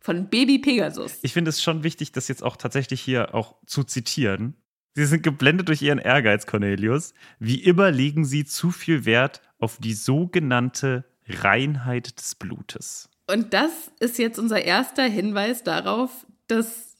Von 0.00 0.28
Baby 0.28 0.58
Pegasus. 0.58 1.18
Ich 1.22 1.32
finde 1.32 1.48
es 1.48 1.62
schon 1.62 1.82
wichtig, 1.82 2.12
das 2.12 2.28
jetzt 2.28 2.42
auch 2.42 2.56
tatsächlich 2.56 3.00
hier 3.00 3.34
auch 3.34 3.56
zu 3.64 3.84
zitieren. 3.84 4.54
Sie 4.94 5.06
sind 5.06 5.22
geblendet 5.22 5.68
durch 5.68 5.82
ihren 5.82 5.98
Ehrgeiz, 5.98 6.46
Cornelius. 6.46 7.14
Wie 7.40 7.62
immer 7.62 7.90
legen 7.90 8.24
sie 8.24 8.44
zu 8.44 8.70
viel 8.70 9.04
Wert 9.04 9.42
auf 9.58 9.78
die 9.78 9.92
sogenannte 9.92 11.04
Reinheit 11.28 12.18
des 12.18 12.36
Blutes. 12.36 13.10
Und 13.26 13.54
das 13.54 13.90
ist 13.98 14.18
jetzt 14.18 14.38
unser 14.38 14.62
erster 14.62 15.04
Hinweis 15.04 15.64
darauf, 15.64 16.26
dass 16.46 16.96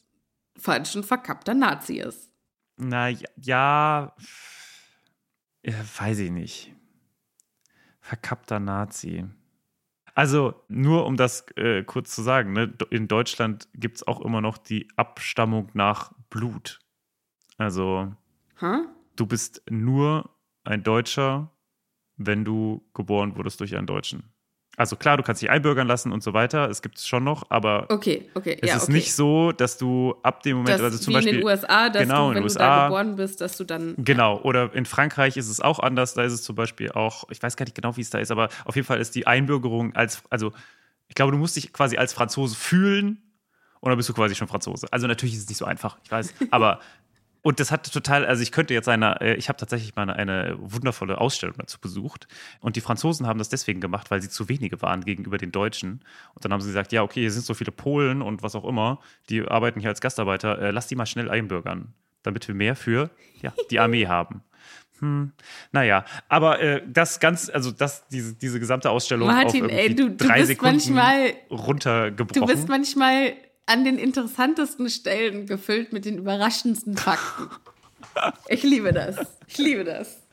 Fudge 0.57 0.99
ein 0.99 1.03
verkappter 1.03 1.53
Nazi 1.53 1.97
ist. 1.97 2.31
Na 2.77 3.07
ja, 3.07 3.29
ja, 3.37 4.15
ja 5.63 5.73
weiß 5.97 6.19
ich 6.19 6.31
nicht. 6.31 6.73
Verkappter 8.01 8.59
Nazi. 8.59 9.25
Also, 10.15 10.63
nur 10.67 11.05
um 11.05 11.17
das 11.17 11.45
äh, 11.57 11.83
kurz 11.83 12.13
zu 12.15 12.23
sagen, 12.23 12.53
ne, 12.53 12.73
in 12.89 13.07
Deutschland 13.07 13.67
gibt 13.73 13.97
es 13.97 14.07
auch 14.07 14.21
immer 14.21 14.41
noch 14.41 14.57
die 14.57 14.87
Abstammung 14.95 15.69
nach 15.73 16.13
Blut. 16.29 16.79
Also, 17.57 18.11
Huh? 18.61 18.85
du 19.15 19.25
bist 19.25 19.61
nur 19.69 20.29
ein 20.63 20.83
Deutscher, 20.83 21.51
wenn 22.17 22.45
du 22.45 22.83
geboren 22.93 23.35
wurdest 23.35 23.59
durch 23.59 23.75
einen 23.75 23.87
Deutschen. 23.87 24.23
Also 24.77 24.97
klar, 24.97 25.15
du 25.15 25.23
kannst 25.23 25.41
dich 25.41 25.49
einbürgern 25.49 25.87
lassen 25.87 26.11
und 26.11 26.21
so 26.21 26.33
weiter. 26.33 26.69
Es 26.69 26.81
gibt 26.81 26.97
es 26.97 27.07
schon 27.07 27.23
noch, 27.23 27.49
aber 27.49 27.85
Okay, 27.89 28.29
okay. 28.33 28.57
es 28.61 28.69
ja, 28.69 28.75
ist 28.75 28.83
okay. 28.83 28.91
nicht 28.93 29.13
so, 29.13 29.53
dass 29.53 29.77
du 29.77 30.15
ab 30.21 30.43
dem 30.43 30.57
Moment, 30.57 30.75
dass, 30.75 30.81
also 30.81 30.97
zum 30.97 31.11
wie 31.11 31.15
Beispiel 31.15 31.33
in 31.35 31.39
den 31.39 31.45
USA, 31.47 31.89
dass 31.89 32.01
genau, 32.01 32.25
du, 32.25 32.31
in 32.31 32.35
wenn 32.35 32.43
den 32.43 32.47
du 32.53 32.59
da 32.59 32.65
USA 32.65 32.85
geboren 32.87 33.15
bist, 33.15 33.39
dass 33.39 33.55
du 33.55 33.63
dann. 33.63 33.95
Genau, 33.97 34.41
oder 34.41 34.73
in 34.73 34.85
Frankreich 34.85 35.37
ist 35.37 35.47
es 35.49 35.61
auch 35.61 35.79
anders. 35.79 36.13
Da 36.13 36.23
ist 36.23 36.33
es 36.33 36.43
zum 36.43 36.55
Beispiel 36.57 36.91
auch, 36.91 37.23
ich 37.29 37.41
weiß 37.41 37.55
gar 37.55 37.63
nicht 37.65 37.75
genau, 37.75 37.95
wie 37.95 38.01
es 38.01 38.09
da 38.09 38.19
ist, 38.19 38.31
aber 38.31 38.49
auf 38.65 38.75
jeden 38.75 38.85
Fall 38.85 38.99
ist 38.99 39.15
die 39.15 39.27
Einbürgerung 39.27 39.95
als, 39.95 40.23
also 40.29 40.51
ich 41.07 41.15
glaube, 41.15 41.31
du 41.31 41.37
musst 41.37 41.55
dich 41.55 41.71
quasi 41.71 41.95
als 41.95 42.11
Franzose 42.11 42.55
fühlen 42.55 43.21
und 43.79 43.89
dann 43.89 43.97
bist 43.97 44.09
du 44.09 44.13
quasi 44.13 44.35
schon 44.35 44.49
Franzose. 44.49 44.87
Also 44.91 45.07
natürlich 45.07 45.35
ist 45.35 45.43
es 45.43 45.47
nicht 45.49 45.57
so 45.57 45.65
einfach, 45.65 45.97
ich 46.03 46.11
weiß, 46.11 46.33
aber 46.51 46.79
und 47.45 47.59
das 47.59 47.69
hat 47.69 47.93
total, 47.93 48.25
also 48.25 48.41
ich 48.41 48.51
könnte 48.51 48.73
jetzt 48.73 48.89
eine, 48.89 49.21
äh, 49.21 49.35
ich 49.35 49.49
habe 49.49 49.57
tatsächlich 49.57 49.95
mal 49.95 50.09
eine, 50.09 50.55
wundervolle 50.59 51.19
Ausstellung 51.21 51.55
dazu 51.59 51.79
besucht 51.79 52.27
und 52.59 52.75
die 52.75 52.81
Franzosen 52.81 53.27
haben 53.27 53.37
das 53.37 53.49
deswegen 53.49 53.81
gemacht, 53.81 54.09
weil 54.09 54.19
sie 54.19 54.29
zu 54.29 54.49
wenige 54.49 54.81
waren 54.81 55.05
gegenüber 55.05 55.37
den 55.37 55.51
Deutschen 55.51 56.01
und 56.33 56.43
dann 56.43 56.51
haben 56.51 56.61
sie 56.61 56.69
gesagt, 56.69 56.91
ja 56.91 57.03
okay, 57.03 57.19
hier 57.21 57.31
sind 57.31 57.45
so 57.45 57.53
viele 57.53 57.71
Polen 57.71 58.23
und 58.23 58.41
was 58.41 58.55
auch 58.55 58.65
immer, 58.65 58.99
die 59.29 59.47
arbeiten 59.47 59.79
hier 59.79 59.89
als 59.89 60.01
Gastarbeiter, 60.01 60.59
äh, 60.59 60.71
lass 60.71 60.87
die 60.87 60.95
mal 60.95 61.05
schnell 61.05 61.29
einbürgern, 61.29 61.93
damit 62.23 62.47
wir 62.47 62.55
mehr 62.55 62.75
für 62.75 63.11
ja, 63.43 63.53
die 63.69 63.79
Armee 63.79 64.07
haben. 64.17 64.41
Hm, 64.99 65.31
naja, 65.71 66.03
aber 66.29 66.59
äh, 66.61 66.81
das 66.87 67.19
ganz, 67.19 67.49
also 67.49 67.69
das, 67.69 68.07
diese, 68.07 68.33
diese 68.33 68.59
gesamte 68.59 68.89
Ausstellung 68.89 69.27
Martin, 69.27 69.65
auf 69.65 69.71
ey, 69.71 69.93
du- 69.93 70.09
du 70.09 70.15
drei 70.25 70.37
bist 70.37 70.47
Sekunden 70.47 70.75
manchmal- 70.77 71.33
runtergebrochen. 71.51 72.41
Du 72.47 72.51
bist 72.51 72.69
manchmal 72.69 73.33
an 73.65 73.83
den 73.83 73.97
interessantesten 73.97 74.89
Stellen 74.89 75.47
gefüllt 75.47 75.93
mit 75.93 76.05
den 76.05 76.17
überraschendsten 76.17 76.97
Fakten. 76.97 77.49
Ich 78.47 78.63
liebe 78.63 78.93
das. 78.93 79.17
Ich 79.45 79.57
liebe 79.57 79.83
das. 79.83 80.25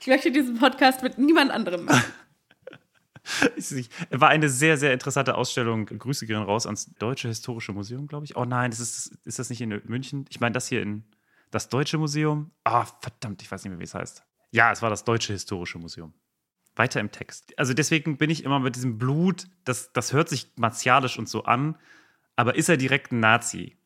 Ich 0.00 0.08
möchte 0.08 0.32
diesen 0.32 0.58
Podcast 0.58 1.00
mit 1.04 1.16
niemand 1.16 1.52
anderem 1.52 1.84
machen. 1.84 2.02
Ist. 3.56 3.88
War 4.10 4.30
eine 4.30 4.48
sehr, 4.48 4.76
sehr 4.76 4.92
interessante 4.92 5.36
Ausstellung. 5.36 5.86
Grüße 5.86 6.26
gehen 6.26 6.42
raus 6.42 6.66
ans 6.66 6.86
Deutsche 6.98 7.28
Historische 7.28 7.72
Museum, 7.72 8.08
glaube 8.08 8.24
ich. 8.24 8.36
Oh 8.36 8.44
nein, 8.44 8.70
das 8.70 8.80
ist, 8.80 9.16
ist 9.24 9.38
das 9.38 9.50
nicht 9.50 9.60
in 9.60 9.80
München? 9.84 10.24
Ich 10.30 10.40
meine, 10.40 10.52
das 10.52 10.66
hier 10.66 10.82
in 10.82 11.04
das 11.50 11.68
Deutsche 11.68 11.98
Museum. 11.98 12.50
Ah, 12.64 12.86
verdammt, 13.00 13.42
ich 13.42 13.50
weiß 13.50 13.62
nicht 13.62 13.70
mehr, 13.70 13.78
wie 13.78 13.84
es 13.84 13.94
heißt. 13.94 14.24
Ja, 14.50 14.72
es 14.72 14.82
war 14.82 14.90
das 14.90 15.04
Deutsche 15.04 15.32
Historische 15.32 15.78
Museum. 15.78 16.14
Weiter 16.74 17.00
im 17.00 17.10
Text. 17.10 17.56
Also 17.58 17.74
deswegen 17.74 18.16
bin 18.16 18.30
ich 18.30 18.44
immer 18.44 18.58
mit 18.58 18.76
diesem 18.76 18.98
Blut, 18.98 19.46
das, 19.64 19.92
das 19.92 20.12
hört 20.12 20.28
sich 20.28 20.52
martialisch 20.56 21.18
und 21.18 21.28
so 21.28 21.44
an, 21.44 21.76
aber 22.40 22.54
ist 22.54 22.68
er 22.70 22.78
direkt 22.78 23.12
ein 23.12 23.20
Nazi? 23.20 23.76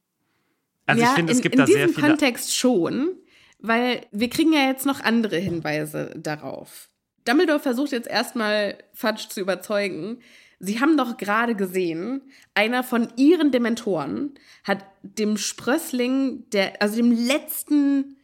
Also 0.86 1.02
ja, 1.02 1.08
ich 1.08 1.14
finde, 1.14 1.32
es 1.32 1.38
in, 1.38 1.42
gibt 1.42 1.54
in 1.56 1.60
da 1.60 1.66
sehr 1.66 1.86
diesem 1.86 1.94
viele. 1.94 2.08
Kontext 2.08 2.56
schon, 2.56 3.16
weil 3.58 4.06
wir 4.12 4.30
kriegen 4.30 4.52
ja 4.52 4.68
jetzt 4.68 4.86
noch 4.86 5.00
andere 5.00 5.36
Hinweise 5.36 6.14
darauf. 6.16 6.88
Dumbledore 7.24 7.58
versucht 7.58 7.92
jetzt 7.92 8.08
erstmal 8.08 8.78
Fudge 8.92 9.26
zu 9.28 9.40
überzeugen. 9.40 10.20
Sie 10.60 10.80
haben 10.80 10.96
doch 10.96 11.16
gerade 11.16 11.56
gesehen, 11.56 12.22
einer 12.54 12.84
von 12.84 13.08
ihren 13.16 13.50
Dementoren 13.50 14.34
hat 14.62 14.84
dem 15.02 15.36
Sprössling, 15.36 16.48
der, 16.50 16.80
also 16.80 16.96
dem 16.96 17.10
letzten 17.10 18.18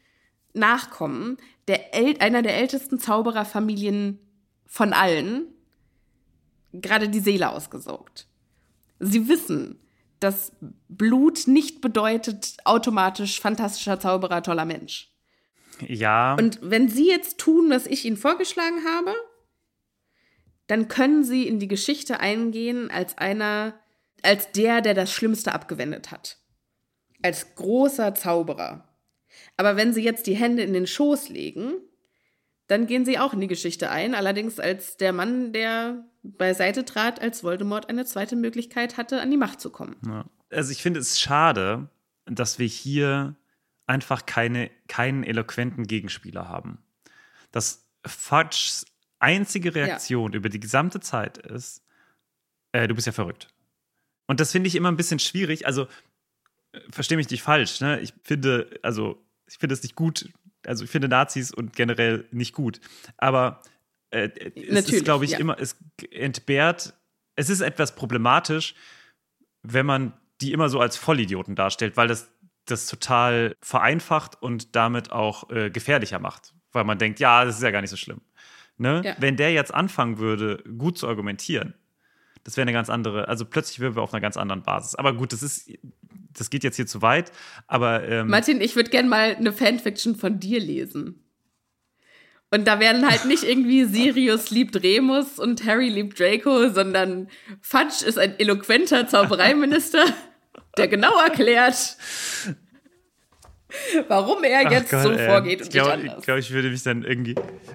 Nachkommen, 0.52 1.38
der 1.66 1.94
El 1.94 2.18
einer 2.20 2.42
der 2.42 2.56
ältesten 2.56 2.98
Zaubererfamilien 2.98 4.18
von 4.66 4.92
allen, 4.92 5.46
gerade 6.72 7.08
die 7.08 7.20
Seele 7.20 7.50
ausgesaugt. 7.50 8.28
Sie 9.00 9.28
wissen, 9.28 9.80
dass 10.20 10.52
Blut 10.88 11.46
nicht 11.46 11.80
bedeutet 11.80 12.58
automatisch 12.64 13.40
fantastischer 13.40 13.98
Zauberer, 13.98 14.42
toller 14.42 14.66
Mensch. 14.66 15.10
Ja, 15.86 16.34
Und 16.34 16.58
wenn 16.62 16.88
Sie 16.88 17.08
jetzt 17.08 17.38
tun, 17.38 17.70
was 17.70 17.86
ich 17.86 18.04
Ihnen 18.04 18.18
vorgeschlagen 18.18 18.84
habe, 18.84 19.14
dann 20.66 20.88
können 20.88 21.24
Sie 21.24 21.48
in 21.48 21.58
die 21.58 21.68
Geschichte 21.68 22.20
eingehen 22.20 22.90
als 22.90 23.16
einer, 23.18 23.74
als 24.22 24.52
der, 24.52 24.82
der 24.82 24.94
das 24.94 25.10
Schlimmste 25.10 25.52
abgewendet 25.52 26.10
hat. 26.10 26.38
Als 27.22 27.54
großer 27.54 28.14
Zauberer. 28.14 28.88
Aber 29.56 29.76
wenn 29.76 29.94
Sie 29.94 30.02
jetzt 30.02 30.26
die 30.26 30.36
Hände 30.36 30.62
in 30.62 30.74
den 30.74 30.86
Schoß 30.86 31.30
legen, 31.30 31.72
dann 32.70 32.86
gehen 32.86 33.04
Sie 33.04 33.18
auch 33.18 33.32
in 33.32 33.40
die 33.40 33.48
Geschichte 33.48 33.90
ein, 33.90 34.14
allerdings 34.14 34.60
als 34.60 34.96
der 34.96 35.12
Mann, 35.12 35.52
der 35.52 36.04
beiseite 36.22 36.84
trat, 36.84 37.20
als 37.20 37.42
Voldemort 37.42 37.88
eine 37.88 38.04
zweite 38.04 38.36
Möglichkeit 38.36 38.96
hatte, 38.96 39.20
an 39.20 39.30
die 39.30 39.36
Macht 39.36 39.60
zu 39.60 39.70
kommen. 39.70 39.96
Ja. 40.06 40.24
Also 40.50 40.70
ich 40.70 40.82
finde 40.82 41.00
es 41.00 41.18
schade, 41.18 41.88
dass 42.26 42.58
wir 42.58 42.66
hier 42.66 43.34
einfach 43.86 44.24
keine, 44.24 44.70
keinen 44.86 45.24
eloquenten 45.24 45.86
Gegenspieler 45.86 46.48
haben. 46.48 46.78
Dass 47.50 47.88
Fudges 48.06 48.86
einzige 49.18 49.74
Reaktion 49.74 50.32
über 50.32 50.48
die 50.48 50.60
gesamte 50.60 51.00
Zeit 51.00 51.38
ist, 51.38 51.82
äh, 52.70 52.86
du 52.86 52.94
bist 52.94 53.06
ja 53.08 53.12
verrückt. 53.12 53.48
Und 54.26 54.38
das 54.38 54.52
finde 54.52 54.68
ich 54.68 54.76
immer 54.76 54.90
ein 54.90 54.96
bisschen 54.96 55.18
schwierig. 55.18 55.66
Also, 55.66 55.88
äh, 56.70 56.80
verstehe 56.90 57.16
mich 57.16 57.30
nicht 57.30 57.42
falsch, 57.42 57.80
ne? 57.80 57.98
Ich 58.00 58.14
finde, 58.22 58.78
also, 58.82 59.20
ich 59.46 59.58
finde 59.58 59.74
es 59.74 59.82
nicht 59.82 59.96
gut. 59.96 60.28
Also, 60.66 60.84
ich 60.84 60.90
finde 60.90 61.08
Nazis 61.08 61.52
und 61.52 61.74
generell 61.74 62.26
nicht 62.30 62.54
gut. 62.54 62.80
Aber 63.16 63.62
äh, 64.10 64.28
es 64.54 64.88
ist, 64.88 65.04
glaube 65.04 65.24
ich, 65.24 65.32
ja. 65.32 65.38
immer, 65.38 65.58
es 65.58 65.76
entbehrt, 66.10 66.94
es 67.36 67.50
ist 67.50 67.60
etwas 67.60 67.94
problematisch, 67.94 68.74
wenn 69.62 69.86
man 69.86 70.12
die 70.40 70.52
immer 70.52 70.68
so 70.68 70.80
als 70.80 70.96
Vollidioten 70.96 71.54
darstellt, 71.54 71.96
weil 71.96 72.08
das 72.08 72.30
das 72.66 72.86
total 72.86 73.56
vereinfacht 73.60 74.40
und 74.40 74.76
damit 74.76 75.10
auch 75.10 75.50
äh, 75.50 75.70
gefährlicher 75.70 76.18
macht. 76.18 76.54
Weil 76.72 76.84
man 76.84 76.98
denkt, 76.98 77.20
ja, 77.20 77.44
das 77.44 77.56
ist 77.56 77.62
ja 77.62 77.70
gar 77.70 77.80
nicht 77.80 77.90
so 77.90 77.96
schlimm. 77.96 78.20
Ne? 78.76 79.02
Ja. 79.04 79.16
Wenn 79.18 79.36
der 79.36 79.52
jetzt 79.52 79.74
anfangen 79.74 80.18
würde, 80.18 80.62
gut 80.78 80.96
zu 80.96 81.08
argumentieren, 81.08 81.74
das 82.44 82.56
wäre 82.56 82.62
eine 82.62 82.72
ganz 82.72 82.90
andere, 82.90 83.28
also 83.28 83.44
plötzlich 83.44 83.80
wären 83.80 83.96
wir 83.96 84.02
auf 84.02 84.12
einer 84.12 84.20
ganz 84.20 84.36
anderen 84.36 84.62
Basis. 84.62 84.94
Aber 84.94 85.14
gut, 85.14 85.32
das 85.32 85.42
ist, 85.42 85.70
das 86.32 86.50
geht 86.50 86.64
jetzt 86.64 86.76
hier 86.76 86.86
zu 86.86 87.02
weit, 87.02 87.32
aber 87.66 88.06
ähm, 88.08 88.28
Martin, 88.28 88.60
ich 88.60 88.76
würde 88.76 88.90
gerne 88.90 89.08
mal 89.08 89.36
eine 89.36 89.52
Fanfiction 89.52 90.16
von 90.16 90.40
dir 90.40 90.60
lesen. 90.60 91.24
Und 92.52 92.66
da 92.66 92.80
werden 92.80 93.08
halt 93.08 93.26
nicht 93.26 93.44
irgendwie 93.48 93.84
Sirius 93.84 94.50
liebt 94.50 94.82
Remus 94.82 95.38
und 95.38 95.64
Harry 95.64 95.88
liebt 95.88 96.18
Draco, 96.18 96.68
sondern 96.70 97.28
Fudge 97.60 98.04
ist 98.04 98.18
ein 98.18 98.38
eloquenter 98.38 99.06
Zaubereiminister, 99.06 100.04
der 100.76 100.88
genau 100.88 101.16
erklärt, 101.18 101.96
warum 104.08 104.44
er 104.44 104.70
jetzt 104.70 104.90
Gott, 104.90 105.02
so 105.02 105.12
ey. 105.12 105.26
vorgeht 105.26 105.60
und 105.60 105.68
ich 105.68 105.74
nicht 105.74 105.82
glaube, 105.84 105.92
anders. 105.92 106.18
ich, 106.18 106.24
glaub, 106.24 106.38
ich 106.38 106.50
würde 106.50 106.70
mich 106.70 106.82
dann 106.82 107.02
irgendwie, 107.04 107.34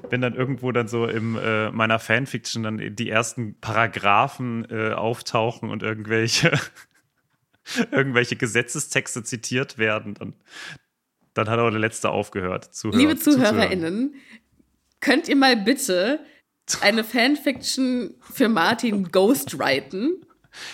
wenn 0.10 0.22
dann 0.22 0.36
irgendwo 0.36 0.72
dann 0.72 0.88
so 0.88 1.06
in 1.06 1.36
äh, 1.36 1.72
meiner 1.72 2.00
Fanfiction 2.00 2.64
dann 2.64 2.96
die 2.96 3.10
ersten 3.10 3.60
Paragraphen 3.60 4.68
äh, 4.70 4.92
auftauchen 4.94 5.70
und 5.70 5.84
irgendwelche 5.84 6.52
irgendwelche 7.92 8.36
Gesetzestexte 8.36 9.24
zitiert 9.24 9.78
werden, 9.78 10.14
dann, 10.14 10.34
dann 11.34 11.50
hat 11.50 11.60
auch 11.60 11.70
der 11.70 11.80
letzte 11.80 12.10
aufgehört. 12.10 12.74
Zuhör, 12.74 12.98
Liebe 12.98 13.16
zuzuhören. 13.16 13.56
ZuhörerInnen, 13.56 14.16
könnt 15.00 15.28
ihr 15.28 15.36
mal 15.36 15.58
bitte 15.58 16.20
eine 16.82 17.04
Fanfiction 17.04 18.16
für 18.20 18.50
Martin 18.50 19.12
ghostwriten. 19.12 20.26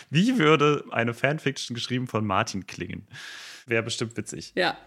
Wie 0.09 0.37
würde 0.37 0.85
eine 0.91 1.13
Fanfiction 1.13 1.73
geschrieben 1.73 2.07
von 2.07 2.25
Martin 2.25 2.67
klingen? 2.67 3.07
Wäre 3.65 3.83
bestimmt 3.83 4.15
witzig. 4.17 4.53
Ja. 4.55 4.77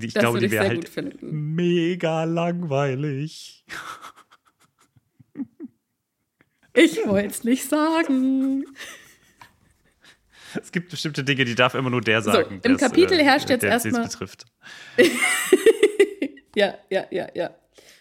Ich 0.00 0.14
Das 0.14 0.22
glaube, 0.22 0.38
die 0.40 0.50
wäre 0.50 0.66
halt 0.68 1.22
mega 1.22 2.24
langweilig. 2.24 3.64
Ich 6.74 6.96
wollte 7.06 7.28
es 7.28 7.44
nicht 7.44 7.68
sagen. 7.68 8.64
Es 10.60 10.72
gibt 10.72 10.90
bestimmte 10.90 11.24
Dinge, 11.24 11.44
die 11.44 11.54
darf 11.54 11.74
immer 11.74 11.90
nur 11.90 12.00
der 12.00 12.22
sagen. 12.22 12.60
im 12.62 12.62
der's, 12.62 12.80
Kapitel 12.80 13.18
herrscht 13.22 13.50
jetzt 13.50 13.62
der 13.62 13.74
es 13.74 13.84
erstmal- 13.84 14.04
betrifft. 14.06 14.44
Ja, 16.56 16.74
ja, 16.90 17.06
ja, 17.12 17.28
ja. 17.34 17.50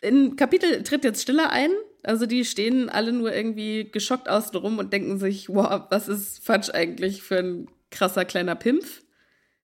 In 0.01 0.35
Kapitel 0.35 0.81
tritt 0.81 1.03
jetzt 1.03 1.21
Stille 1.21 1.51
ein. 1.51 1.69
Also 2.01 2.25
die 2.25 2.43
stehen 2.43 2.89
alle 2.89 3.11
nur 3.11 3.31
irgendwie 3.31 3.91
geschockt 3.91 4.27
außen 4.27 4.55
rum 4.55 4.79
und 4.79 4.91
denken 4.93 5.19
sich, 5.19 5.47
wow, 5.49 5.81
was 5.91 6.07
ist 6.07 6.43
Fudge 6.43 6.73
eigentlich 6.73 7.21
für 7.21 7.37
ein 7.37 7.67
krasser 7.91 8.25
kleiner 8.25 8.55
Pimpf? 8.55 9.03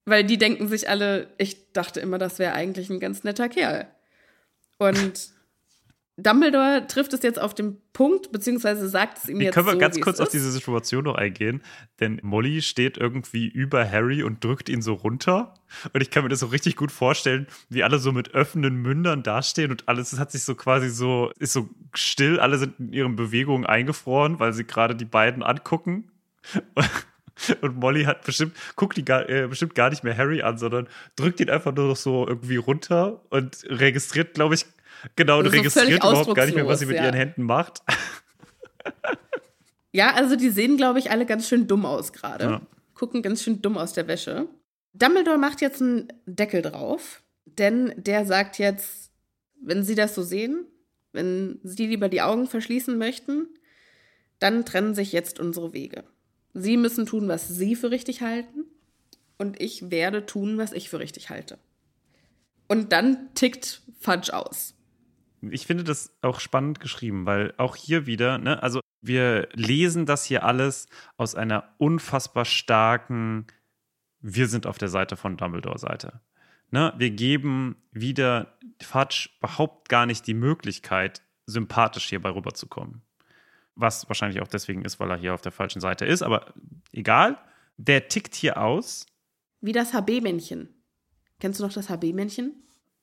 Weil 0.05 0.23
die 0.23 0.37
denken 0.37 0.67
sich 0.67 0.89
alle, 0.89 1.27
ich 1.37 1.71
dachte 1.71 1.99
immer, 1.99 2.17
das 2.17 2.39
wäre 2.39 2.53
eigentlich 2.53 2.89
ein 2.89 2.99
ganz 2.99 3.23
netter 3.23 3.49
Kerl. 3.49 3.87
Und 4.77 5.29
Dumbledore 6.17 6.85
trifft 6.87 7.13
es 7.13 7.23
jetzt 7.23 7.39
auf 7.41 7.55
den 7.55 7.77
Punkt, 7.91 8.31
beziehungsweise 8.31 8.87
sagt 8.87 9.17
es 9.17 9.29
ihm 9.29 9.41
jetzt 9.41 9.55
Können 9.55 9.65
wir 9.65 9.73
so, 9.73 9.79
ganz 9.79 9.99
kurz 9.99 10.19
auf 10.19 10.29
diese 10.29 10.51
Situation 10.51 11.05
noch 11.05 11.15
eingehen? 11.15 11.63
Denn 11.99 12.19
Molly 12.21 12.61
steht 12.61 12.97
irgendwie 12.97 13.47
über 13.47 13.89
Harry 13.89 14.21
und 14.21 14.43
drückt 14.43 14.69
ihn 14.69 14.83
so 14.83 14.93
runter. 14.93 15.55
Und 15.91 16.01
ich 16.01 16.11
kann 16.11 16.23
mir 16.23 16.29
das 16.29 16.41
so 16.41 16.47
richtig 16.47 16.75
gut 16.75 16.91
vorstellen, 16.91 17.47
wie 17.69 17.83
alle 17.83 17.97
so 17.97 18.11
mit 18.11 18.35
offenen 18.35 18.75
Mündern 18.75 19.23
dastehen 19.23 19.71
und 19.71 19.87
alles 19.87 20.19
hat 20.19 20.31
sich 20.31 20.43
so 20.43 20.53
quasi 20.53 20.89
so, 20.89 21.31
ist 21.39 21.53
so 21.53 21.67
still, 21.95 22.39
alle 22.39 22.59
sind 22.59 22.79
in 22.79 22.93
ihren 22.93 23.15
Bewegungen 23.15 23.65
eingefroren, 23.65 24.39
weil 24.39 24.53
sie 24.53 24.65
gerade 24.65 24.95
die 24.95 25.05
beiden 25.05 25.41
angucken. 25.41 26.11
Und 27.61 27.77
Molly 27.77 28.03
hat 28.03 28.23
bestimmt, 28.25 28.55
guckt 28.75 28.97
die 28.97 29.05
gar, 29.05 29.27
äh, 29.29 29.47
bestimmt 29.47 29.75
gar 29.75 29.89
nicht 29.89 30.03
mehr 30.03 30.15
Harry 30.15 30.41
an, 30.41 30.57
sondern 30.57 30.87
drückt 31.15 31.39
ihn 31.39 31.49
einfach 31.49 31.73
nur 31.73 31.87
noch 31.87 31.95
so 31.95 32.27
irgendwie 32.27 32.57
runter 32.57 33.21
und 33.29 33.63
registriert, 33.67 34.35
glaube 34.35 34.55
ich, 34.55 34.65
genau, 35.15 35.39
und 35.39 35.45
Also 35.45 35.57
so 35.57 35.61
registriert 35.61 36.03
überhaupt 36.03 36.35
gar 36.35 36.45
nicht 36.45 36.55
mehr, 36.55 36.67
was 36.67 36.79
sie 36.79 36.85
mit 36.85 36.97
ausdruckslos, 36.97 37.05
ihren 37.05 37.15
ja. 37.15 37.19
Händen 37.19 37.43
macht. 37.43 37.81
Ja, 39.93 40.15
also 40.15 40.35
die 40.35 40.49
sehen, 40.49 40.75
glaube 40.75 40.99
ich, 40.99 41.11
alle 41.11 41.25
ganz 41.25 41.47
schön 41.47 41.67
dumm 41.67 41.85
aus 41.85 42.11
gerade. 42.11 42.45
Ja. 42.45 42.61
Gucken 42.95 43.21
ganz 43.21 43.43
schön 43.43 43.61
dumm 43.61 43.77
aus 43.77 43.93
der 43.93 44.07
Wäsche. 44.07 44.47
Dumbledore 44.93 45.37
macht 45.37 45.61
jetzt 45.61 45.81
einen 45.81 46.07
Deckel 46.25 46.61
drauf, 46.61 47.21
denn 47.45 47.93
der 47.95 48.25
sagt 48.25 48.57
jetzt, 48.57 49.11
wenn 49.61 49.83
Sie 49.83 49.95
das 49.95 50.15
so 50.15 50.23
sehen, 50.23 50.65
wenn 51.11 51.59
Sie 51.63 51.87
lieber 51.87 52.09
die 52.09 52.21
Augen 52.21 52.47
verschließen 52.47 52.97
möchten, 52.97 53.47
dann 54.39 54.65
trennen 54.65 54.95
sich 54.95 55.13
jetzt 55.13 55.39
unsere 55.39 55.73
Wege. 55.73 56.03
Sie 56.53 56.77
müssen 56.77 57.05
tun, 57.05 57.27
was 57.27 57.47
Sie 57.47 57.75
für 57.75 57.91
richtig 57.91 58.21
halten, 58.21 58.65
und 59.37 59.59
ich 59.59 59.91
werde 59.91 60.25
tun, 60.25 60.57
was 60.57 60.71
ich 60.71 60.89
für 60.89 60.99
richtig 60.99 61.29
halte. 61.29 61.57
Und 62.67 62.91
dann 62.91 63.33
tickt 63.35 63.81
Fudge 63.99 64.33
aus. 64.33 64.75
Ich 65.41 65.67
finde 65.67 65.83
das 65.83 66.15
auch 66.21 66.39
spannend 66.39 66.79
geschrieben, 66.79 67.25
weil 67.25 67.53
auch 67.57 67.75
hier 67.75 68.05
wieder, 68.05 68.37
ne, 68.37 68.63
also 68.63 68.79
wir 69.01 69.49
lesen 69.53 70.05
das 70.05 70.23
hier 70.23 70.45
alles 70.45 70.87
aus 71.17 71.35
einer 71.35 71.73
unfassbar 71.77 72.45
starken, 72.45 73.47
wir 74.21 74.47
sind 74.47 74.65
auf 74.65 74.77
der 74.77 74.87
Seite 74.87 75.17
von 75.17 75.35
Dumbledore-Seite. 75.35 76.21
Ne, 76.71 76.93
wir 76.97 77.11
geben 77.11 77.75
wieder 77.91 78.57
Fudge 78.81 79.29
überhaupt 79.39 79.89
gar 79.89 80.05
nicht 80.05 80.25
die 80.25 80.33
Möglichkeit, 80.33 81.21
sympathisch 81.45 82.07
hierbei 82.07 82.29
rüberzukommen. 82.29 83.01
Was 83.75 84.07
wahrscheinlich 84.07 84.41
auch 84.41 84.47
deswegen 84.47 84.83
ist, 84.85 84.99
weil 84.99 85.09
er 85.09 85.17
hier 85.17 85.33
auf 85.33 85.41
der 85.41 85.51
falschen 85.51 85.81
Seite 85.81 86.05
ist, 86.05 86.21
aber 86.21 86.53
egal. 86.91 87.37
Der 87.77 88.07
tickt 88.07 88.35
hier 88.35 88.57
aus. 88.61 89.07
Wie 89.61 89.71
das 89.71 89.93
HB-Männchen. 89.93 90.69
Kennst 91.39 91.59
du 91.59 91.63
noch 91.65 91.73
das 91.73 91.89
HB-Männchen? 91.89 92.53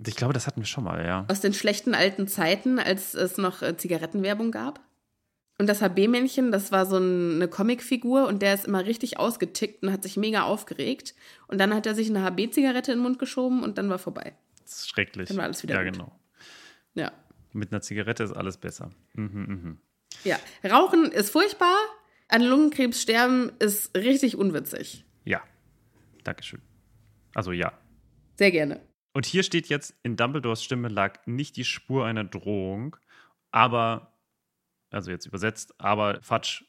Ich 0.07 0.15
glaube, 0.17 0.33
das 0.33 0.47
hatten 0.47 0.61
wir 0.61 0.67
schon 0.67 0.85
mal, 0.85 1.05
ja. 1.05 1.27
Aus 1.29 1.41
den 1.41 1.53
schlechten 1.53 1.95
alten 1.95 2.29
Zeiten, 2.29 2.79
als 2.79 3.15
es 3.15 3.37
noch 3.37 3.63
äh, 3.63 3.77
Zigarettenwerbung 3.77 4.51
gab. 4.53 4.81
Und 5.59 5.67
das 5.67 5.83
HB-Männchen, 5.83 6.53
das 6.53 6.73
war 6.73 6.87
so 6.87 6.97
ein- 6.99 7.35
eine 7.35 7.49
Comicfigur 7.49 8.27
und 8.29 8.41
der 8.41 8.55
ist 8.55 8.67
immer 8.67 8.87
richtig 8.87 9.19
ausgetickt 9.19 9.83
und 9.83 9.93
hat 9.93 10.03
sich 10.05 10.17
mega 10.17 10.45
aufgeregt. 10.45 11.15
Und 11.49 11.59
dann 11.59 11.75
hat 11.75 11.85
er 11.87 11.95
sich 11.95 12.09
eine 12.09 12.23
HB-Zigarette 12.23 12.93
in 12.93 12.99
den 12.99 13.03
Mund 13.03 13.19
geschoben 13.19 13.63
und 13.63 13.77
dann 13.77 13.91
war 13.91 13.99
vorbei. 13.99 14.35
Das 14.63 14.77
ist 14.79 14.89
schrecklich. 14.89 15.29
Dann 15.29 15.37
war 15.37 15.45
alles 15.45 15.63
wieder 15.63 15.75
ja, 15.75 15.83
gut. 15.83 15.93
genau. 15.95 16.19
Ja. 16.95 17.13
Mit 17.53 17.73
einer 17.73 17.83
Zigarette 17.83 18.23
ist 18.23 18.33
alles 18.33 18.57
besser. 18.57 18.91
Mhm, 19.15 19.27
mhm. 19.35 19.79
Ja. 20.25 20.39
Rauchen 20.65 21.11
ist 21.13 21.31
furchtbar. 21.31 21.77
An 22.29 22.43
Lungenkrebs 22.43 23.03
sterben 23.03 23.51
ist 23.59 23.97
richtig 23.97 24.37
unwitzig. 24.37 25.05
Ja. 25.25 25.43
Dankeschön. 26.25 26.63
Also 27.35 27.53
ja. 27.53 27.73
Sehr 28.37 28.51
gerne. 28.51 28.81
Und 29.13 29.27
hier 29.27 29.43
steht 29.43 29.69
jetzt, 29.69 29.95
in 30.03 30.17
Dumbledores 30.17 30.63
Stimme 30.63 30.89
lag 30.89 31.27
nicht 31.27 31.57
die 31.57 31.65
Spur 31.65 32.07
einer 32.07 32.25
Drohung, 32.25 32.97
aber, 33.51 34.17
also 34.91 35.11
jetzt 35.11 35.27
übersetzt, 35.27 35.75
aber 35.79 36.23
Fudge 36.23 36.65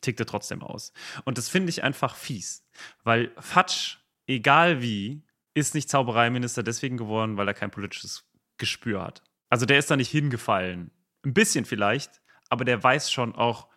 tickte 0.00 0.26
trotzdem 0.26 0.62
aus. 0.62 0.92
Und 1.24 1.38
das 1.38 1.48
finde 1.48 1.70
ich 1.70 1.82
einfach 1.82 2.14
fies, 2.14 2.66
weil 3.04 3.32
Fudge, 3.38 3.98
egal 4.26 4.82
wie, 4.82 5.24
ist 5.54 5.74
nicht 5.74 5.88
Zaubereiminister 5.88 6.62
deswegen 6.62 6.96
geworden, 6.96 7.36
weil 7.36 7.48
er 7.48 7.54
kein 7.54 7.70
politisches 7.70 8.28
Gespür 8.58 9.02
hat. 9.02 9.22
Also 9.48 9.66
der 9.66 9.78
ist 9.78 9.90
da 9.90 9.96
nicht 9.96 10.10
hingefallen. 10.10 10.90
Ein 11.24 11.34
bisschen 11.34 11.64
vielleicht, 11.64 12.21
aber 12.52 12.64
der 12.64 12.82
weiß 12.82 13.10
schon 13.10 13.34
auch, 13.34 13.68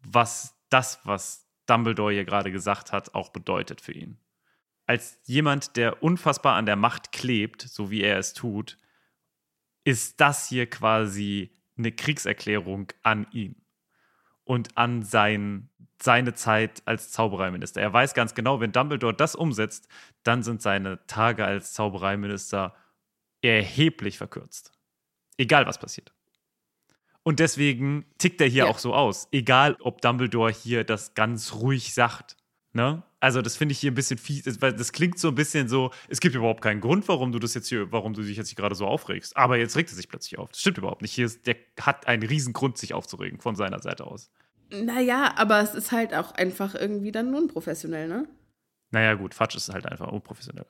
was 0.00 0.56
das, 0.70 1.00
was 1.04 1.46
Dumbledore 1.66 2.12
hier 2.12 2.24
gerade 2.24 2.50
gesagt 2.50 2.92
hat, 2.92 3.14
auch 3.14 3.28
bedeutet 3.28 3.80
für 3.80 3.92
ihn 3.92 4.18
als 4.88 5.20
jemand, 5.26 5.76
der 5.76 6.02
unfassbar 6.02 6.56
an 6.56 6.64
der 6.64 6.76
Macht 6.76 7.12
klebt, 7.12 7.60
so 7.60 7.90
wie 7.90 8.02
er 8.02 8.18
es 8.18 8.32
tut, 8.32 8.78
ist 9.84 10.18
das 10.20 10.48
hier 10.48 10.68
quasi 10.68 11.54
eine 11.76 11.92
Kriegserklärung 11.92 12.90
an 13.02 13.26
ihn 13.30 13.54
und 14.44 14.76
an 14.78 15.02
sein, 15.02 15.68
seine 16.02 16.32
Zeit 16.32 16.82
als 16.86 17.10
Zaubereiminister. 17.10 17.82
Er 17.82 17.92
weiß 17.92 18.14
ganz 18.14 18.34
genau, 18.34 18.60
wenn 18.60 18.72
Dumbledore 18.72 19.14
das 19.14 19.34
umsetzt, 19.34 19.88
dann 20.22 20.42
sind 20.42 20.62
seine 20.62 21.06
Tage 21.06 21.44
als 21.44 21.74
Zaubereiminister 21.74 22.74
erheblich 23.42 24.16
verkürzt. 24.16 24.72
Egal, 25.36 25.66
was 25.66 25.78
passiert. 25.78 26.14
Und 27.28 27.40
deswegen 27.40 28.06
tickt 28.16 28.40
er 28.40 28.46
hier 28.48 28.64
Ja. 28.64 28.70
auch 28.70 28.78
so 28.78 28.94
aus. 28.94 29.28
Egal, 29.32 29.76
ob 29.80 30.00
Dumbledore 30.00 30.50
hier 30.50 30.82
das 30.82 31.12
ganz 31.12 31.52
ruhig 31.52 31.92
sagt. 31.92 32.36
Ne? 32.72 33.02
Also, 33.20 33.42
das 33.42 33.54
finde 33.54 33.72
ich 33.72 33.80
hier 33.80 33.90
ein 33.90 33.94
bisschen 33.94 34.16
fies, 34.16 34.62
weil 34.62 34.72
das 34.72 34.92
klingt 34.92 35.18
so 35.18 35.28
ein 35.28 35.34
bisschen 35.34 35.68
so, 35.68 35.90
es 36.08 36.20
gibt 36.20 36.34
überhaupt 36.34 36.62
keinen 36.62 36.80
Grund, 36.80 37.06
warum 37.06 37.30
du 37.30 37.38
das 37.38 37.52
jetzt 37.52 37.68
hier, 37.68 37.92
warum 37.92 38.14
du 38.14 38.22
dich 38.22 38.38
jetzt 38.38 38.48
hier 38.48 38.56
gerade 38.56 38.74
so 38.74 38.86
aufregst. 38.86 39.36
Aber 39.36 39.58
jetzt 39.58 39.76
regt 39.76 39.90
er 39.90 39.94
sich 39.96 40.08
plötzlich 40.08 40.38
auf. 40.38 40.48
Das 40.52 40.60
stimmt 40.62 40.78
überhaupt 40.78 41.02
nicht. 41.02 41.12
Hier 41.12 41.26
ist, 41.26 41.46
der 41.46 41.56
hat 41.78 42.06
einen 42.06 42.22
riesen 42.22 42.54
Grund, 42.54 42.78
sich 42.78 42.94
aufzuregen 42.94 43.40
von 43.42 43.56
seiner 43.56 43.80
Seite 43.82 44.06
aus. 44.06 44.30
Naja, 44.70 45.34
aber 45.36 45.60
es 45.60 45.74
ist 45.74 45.92
halt 45.92 46.14
auch 46.14 46.32
einfach 46.32 46.74
irgendwie 46.74 47.12
dann 47.12 47.34
unprofessionell, 47.34 48.08
ne? 48.08 48.26
Naja, 48.90 49.12
gut, 49.14 49.34
Fatsch 49.34 49.54
ist 49.54 49.68
halt 49.68 49.84
einfach 49.84 50.08
unprofessionell. 50.10 50.66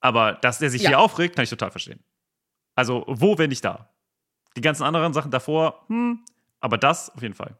Aber 0.00 0.32
dass 0.32 0.58
der 0.58 0.70
sich 0.70 0.82
Ja. 0.82 0.88
hier 0.90 0.98
aufregt, 0.98 1.36
kann 1.36 1.44
ich 1.44 1.50
total 1.50 1.70
verstehen. 1.70 2.02
Also, 2.74 3.04
wo, 3.06 3.38
wenn 3.38 3.50
nicht 3.50 3.64
da? 3.64 3.94
Die 4.56 4.60
ganzen 4.60 4.82
anderen 4.82 5.12
Sachen 5.12 5.30
davor, 5.30 5.84
hm, 5.88 6.24
aber 6.60 6.78
das 6.78 7.10
auf 7.14 7.22
jeden 7.22 7.34
Fall. 7.34 7.56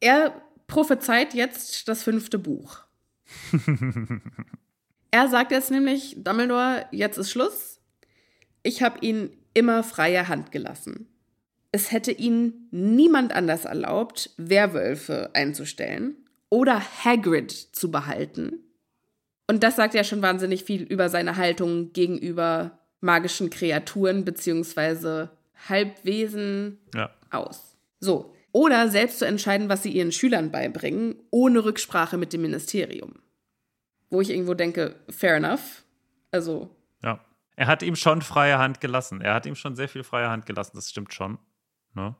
Er 0.00 0.40
prophezeit 0.66 1.34
jetzt 1.34 1.88
das 1.88 2.02
fünfte 2.02 2.38
Buch. 2.38 2.80
er 5.10 5.28
sagt 5.28 5.50
jetzt 5.50 5.70
nämlich, 5.70 6.16
Dumbledore, 6.22 6.86
jetzt 6.92 7.18
ist 7.18 7.30
Schluss. 7.30 7.80
Ich 8.62 8.82
habe 8.82 8.98
ihn 9.00 9.30
immer 9.54 9.82
freie 9.82 10.28
Hand 10.28 10.52
gelassen. 10.52 11.08
Es 11.72 11.92
hätte 11.92 12.12
ihn 12.12 12.68
niemand 12.70 13.34
anders 13.34 13.64
erlaubt, 13.64 14.30
Werwölfe 14.36 15.30
einzustellen 15.34 16.16
oder 16.48 16.80
Hagrid 16.80 17.50
zu 17.50 17.90
behalten. 17.90 18.64
Und 19.48 19.62
das 19.62 19.76
sagt 19.76 19.94
ja 19.94 20.04
schon 20.04 20.22
wahnsinnig 20.22 20.64
viel 20.64 20.82
über 20.82 21.08
seine 21.08 21.36
Haltung 21.36 21.92
gegenüber 21.92 22.78
magischen 23.00 23.50
Kreaturen 23.50 24.24
beziehungsweise 24.24 25.35
Halbwesen 25.68 26.78
Ja. 26.94 27.10
aus. 27.30 27.76
So. 28.00 28.32
Oder 28.52 28.88
selbst 28.88 29.18
zu 29.18 29.26
entscheiden, 29.26 29.68
was 29.68 29.82
sie 29.82 29.90
ihren 29.90 30.12
Schülern 30.12 30.50
beibringen, 30.50 31.16
ohne 31.30 31.64
Rücksprache 31.64 32.16
mit 32.16 32.32
dem 32.32 32.42
Ministerium. 32.42 33.14
Wo 34.08 34.20
ich 34.20 34.30
irgendwo 34.30 34.54
denke, 34.54 34.96
fair 35.10 35.36
enough. 35.36 35.84
Also, 36.30 36.70
Ja. 37.02 37.20
Er 37.56 37.66
hat 37.68 37.82
ihm 37.82 37.96
schon 37.96 38.20
freie 38.22 38.58
Hand 38.58 38.80
gelassen. 38.80 39.20
Er 39.20 39.34
hat 39.34 39.46
ihm 39.46 39.54
schon 39.56 39.76
sehr 39.76 39.88
viel 39.88 40.04
freie 40.04 40.28
Hand 40.28 40.44
gelassen, 40.46 40.72
das 40.76 40.90
stimmt 40.90 41.12
schon. 41.14 41.38
Ne? 41.94 42.14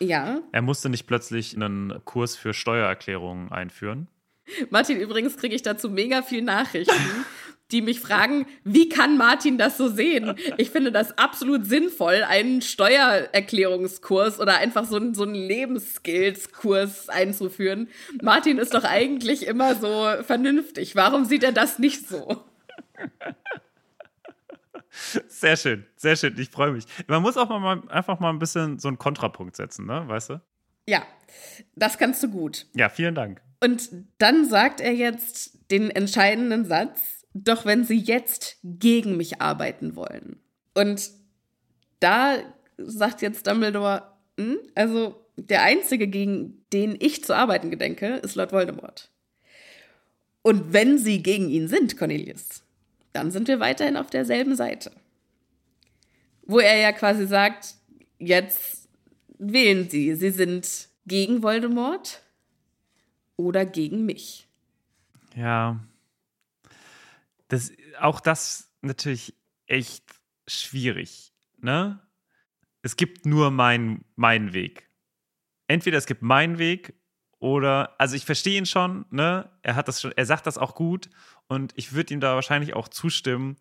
ja, 0.00 0.40
Er 0.52 0.62
musste 0.62 0.88
nicht 0.90 1.06
plötzlich 1.06 1.54
einen 1.54 2.04
Kurs 2.04 2.36
für 2.36 2.52
Steuererklärungen 2.52 3.50
einführen. 3.52 4.08
Martin, 4.70 5.00
übrigens 5.00 5.36
kriege 5.36 5.54
ich 5.54 5.62
dazu 5.62 5.90
mega 5.90 6.22
viel 6.22 6.42
Nachrichten, 6.42 7.24
die 7.70 7.82
mich 7.82 8.00
fragen, 8.00 8.46
wie 8.62 8.88
kann 8.88 9.16
Martin 9.16 9.58
das 9.58 9.76
so 9.76 9.88
sehen? 9.88 10.34
Ich 10.58 10.70
finde 10.70 10.92
das 10.92 11.16
absolut 11.16 11.66
sinnvoll, 11.66 12.22
einen 12.22 12.62
Steuererklärungskurs 12.62 14.38
oder 14.38 14.58
einfach 14.58 14.84
so 14.84 14.96
einen, 14.96 15.14
so 15.14 15.24
einen 15.24 15.34
Lebensskills-Kurs 15.34 17.08
einzuführen. 17.08 17.88
Martin 18.22 18.58
ist 18.58 18.74
doch 18.74 18.84
eigentlich 18.84 19.46
immer 19.46 19.74
so 19.74 20.22
vernünftig. 20.22 20.94
Warum 20.94 21.24
sieht 21.24 21.42
er 21.42 21.52
das 21.52 21.78
nicht 21.78 22.06
so? 22.08 22.44
Sehr 25.26 25.56
schön, 25.56 25.86
sehr 25.96 26.14
schön. 26.16 26.38
Ich 26.38 26.50
freue 26.50 26.70
mich. 26.70 26.84
Man 27.08 27.20
muss 27.22 27.36
auch 27.36 27.48
mal 27.48 27.82
einfach 27.88 28.20
mal 28.20 28.30
ein 28.30 28.38
bisschen 28.38 28.78
so 28.78 28.88
einen 28.88 28.98
Kontrapunkt 28.98 29.56
setzen, 29.56 29.86
ne? 29.86 30.04
Weißt 30.06 30.30
du? 30.30 30.40
Ja, 30.86 31.02
das 31.74 31.98
kannst 31.98 32.22
du 32.22 32.28
gut. 32.28 32.66
Ja, 32.74 32.88
vielen 32.88 33.14
Dank. 33.14 33.42
Und 33.64 33.88
dann 34.18 34.46
sagt 34.46 34.82
er 34.82 34.92
jetzt 34.92 35.58
den 35.70 35.88
entscheidenden 35.88 36.66
Satz, 36.66 37.24
doch 37.32 37.64
wenn 37.64 37.82
sie 37.82 37.96
jetzt 37.96 38.58
gegen 38.62 39.16
mich 39.16 39.40
arbeiten 39.40 39.96
wollen. 39.96 40.38
Und 40.74 41.10
da 41.98 42.36
sagt 42.76 43.22
jetzt 43.22 43.46
Dumbledore, 43.46 44.02
hm, 44.38 44.58
also 44.74 45.18
der 45.36 45.62
einzige, 45.62 46.08
gegen 46.08 46.62
den 46.74 46.94
ich 47.00 47.24
zu 47.24 47.34
arbeiten 47.34 47.70
gedenke, 47.70 48.16
ist 48.16 48.34
Lord 48.34 48.52
Voldemort. 48.52 49.10
Und 50.42 50.74
wenn 50.74 50.98
sie 50.98 51.22
gegen 51.22 51.48
ihn 51.48 51.66
sind, 51.66 51.96
Cornelius, 51.96 52.62
dann 53.14 53.30
sind 53.30 53.48
wir 53.48 53.60
weiterhin 53.60 53.96
auf 53.96 54.10
derselben 54.10 54.56
Seite. 54.56 54.92
Wo 56.42 56.58
er 56.58 56.76
ja 56.76 56.92
quasi 56.92 57.26
sagt, 57.26 57.76
jetzt 58.18 58.90
wählen 59.38 59.88
Sie, 59.88 60.14
Sie 60.16 60.30
sind 60.30 60.68
gegen 61.06 61.42
Voldemort 61.42 62.20
oder 63.36 63.66
gegen 63.66 64.04
mich. 64.06 64.48
Ja. 65.34 65.80
Das, 67.48 67.72
auch 68.00 68.20
das 68.20 68.72
natürlich 68.80 69.34
echt 69.66 70.04
schwierig, 70.46 71.32
ne? 71.58 72.00
Es 72.82 72.96
gibt 72.96 73.24
nur 73.24 73.50
meinen 73.50 74.04
mein 74.14 74.52
Weg. 74.52 74.90
Entweder 75.68 75.96
es 75.96 76.06
gibt 76.06 76.22
meinen 76.22 76.58
Weg 76.58 76.94
oder, 77.38 77.94
also 77.98 78.14
ich 78.14 78.26
verstehe 78.26 78.58
ihn 78.58 78.66
schon, 78.66 79.06
ne? 79.10 79.50
Er 79.62 79.74
hat 79.74 79.88
das 79.88 80.00
schon, 80.00 80.12
er 80.12 80.26
sagt 80.26 80.46
das 80.46 80.58
auch 80.58 80.74
gut 80.74 81.08
und 81.48 81.72
ich 81.76 81.92
würde 81.92 82.12
ihm 82.14 82.20
da 82.20 82.34
wahrscheinlich 82.34 82.74
auch 82.74 82.88
zustimmen. 82.88 83.56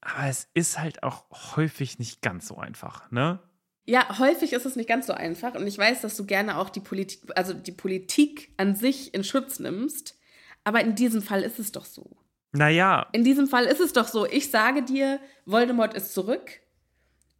Aber 0.00 0.26
es 0.26 0.48
ist 0.54 0.78
halt 0.78 1.02
auch 1.02 1.56
häufig 1.56 1.98
nicht 1.98 2.22
ganz 2.22 2.48
so 2.48 2.58
einfach, 2.58 3.10
ne? 3.10 3.40
Ja, 3.88 4.18
häufig 4.18 4.52
ist 4.52 4.66
es 4.66 4.76
nicht 4.76 4.86
ganz 4.86 5.06
so 5.06 5.14
einfach. 5.14 5.54
Und 5.54 5.66
ich 5.66 5.78
weiß, 5.78 6.02
dass 6.02 6.14
du 6.14 6.26
gerne 6.26 6.58
auch 6.58 6.68
die 6.68 6.80
Politik, 6.80 7.22
also 7.34 7.54
die 7.54 7.72
Politik 7.72 8.52
an 8.58 8.76
sich 8.76 9.14
in 9.14 9.24
Schutz 9.24 9.60
nimmst. 9.60 10.18
Aber 10.62 10.82
in 10.82 10.94
diesem 10.94 11.22
Fall 11.22 11.42
ist 11.42 11.58
es 11.58 11.72
doch 11.72 11.86
so. 11.86 12.18
Naja. 12.52 13.08
In 13.12 13.24
diesem 13.24 13.46
Fall 13.46 13.64
ist 13.64 13.80
es 13.80 13.94
doch 13.94 14.06
so. 14.06 14.26
Ich 14.26 14.50
sage 14.50 14.82
dir, 14.82 15.20
Voldemort 15.46 15.94
ist 15.94 16.12
zurück 16.12 16.60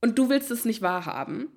und 0.01 0.19
du 0.19 0.31
willst 0.31 0.51
es 0.51 0.65
nicht 0.65 0.81
wahrhaben. 0.81 1.49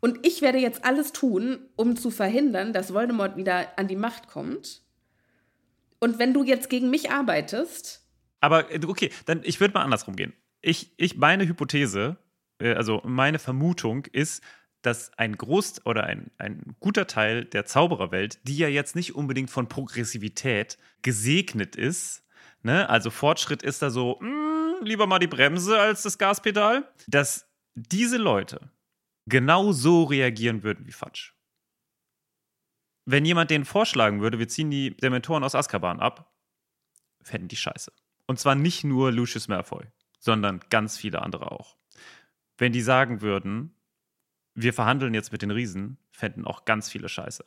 Und 0.00 0.26
ich 0.26 0.42
werde 0.42 0.58
jetzt 0.58 0.84
alles 0.84 1.12
tun, 1.12 1.58
um 1.74 1.96
zu 1.96 2.10
verhindern, 2.10 2.74
dass 2.74 2.92
Voldemort 2.92 3.38
wieder 3.38 3.78
an 3.78 3.88
die 3.88 3.96
Macht 3.96 4.28
kommt. 4.28 4.82
Und 5.98 6.18
wenn 6.18 6.34
du 6.34 6.44
jetzt 6.44 6.68
gegen 6.68 6.90
mich 6.90 7.10
arbeitest. 7.10 8.06
Aber 8.40 8.70
äh, 8.70 8.84
okay, 8.86 9.10
dann 9.24 9.40
ich 9.44 9.60
würde 9.60 9.72
mal 9.72 9.82
andersrum 9.82 10.14
gehen. 10.14 10.34
Ich, 10.60 10.92
ich, 10.98 11.16
meine 11.16 11.48
Hypothese 11.48 12.18
also 12.58 13.02
meine 13.04 13.38
Vermutung 13.38 14.06
ist, 14.06 14.42
dass 14.82 15.12
ein 15.18 15.36
Groß- 15.36 15.84
oder 15.84 16.04
ein, 16.04 16.30
ein 16.38 16.76
guter 16.78 17.06
Teil 17.06 17.44
der 17.44 17.66
Zaubererwelt, 17.66 18.38
die 18.44 18.56
ja 18.56 18.68
jetzt 18.68 18.94
nicht 18.94 19.14
unbedingt 19.14 19.50
von 19.50 19.68
Progressivität 19.68 20.78
gesegnet 21.02 21.74
ist, 21.76 22.24
ne? 22.62 22.88
also 22.88 23.10
Fortschritt 23.10 23.62
ist 23.62 23.82
da 23.82 23.90
so, 23.90 24.18
mh, 24.20 24.28
hm, 24.78 24.84
lieber 24.86 25.06
mal 25.06 25.18
die 25.18 25.26
Bremse 25.26 25.78
als 25.78 26.02
das 26.02 26.18
Gaspedal, 26.18 26.88
dass 27.06 27.48
diese 27.74 28.16
Leute 28.16 28.70
genau 29.26 29.72
so 29.72 30.04
reagieren 30.04 30.62
würden 30.62 30.86
wie 30.86 30.92
Fatsch. 30.92 31.32
Wenn 33.06 33.24
jemand 33.24 33.50
denen 33.50 33.64
vorschlagen 33.64 34.20
würde, 34.20 34.38
wir 34.38 34.48
ziehen 34.48 34.70
die 34.70 34.96
Dementoren 34.96 35.44
aus 35.44 35.54
Azkaban 35.54 36.00
ab, 36.00 36.32
fänden 37.22 37.48
die 37.48 37.56
scheiße. 37.56 37.92
Und 38.26 38.38
zwar 38.38 38.54
nicht 38.54 38.84
nur 38.84 39.12
Lucius 39.12 39.48
Malfoy, 39.48 39.86
sondern 40.18 40.60
ganz 40.70 40.96
viele 40.96 41.22
andere 41.22 41.52
auch 41.52 41.76
wenn 42.58 42.72
die 42.72 42.82
sagen 42.82 43.20
würden, 43.20 43.74
wir 44.54 44.72
verhandeln 44.72 45.14
jetzt 45.14 45.32
mit 45.32 45.42
den 45.42 45.50
Riesen, 45.50 45.98
fänden 46.10 46.44
auch 46.44 46.64
ganz 46.64 46.90
viele 46.90 47.08
Scheiße. 47.08 47.44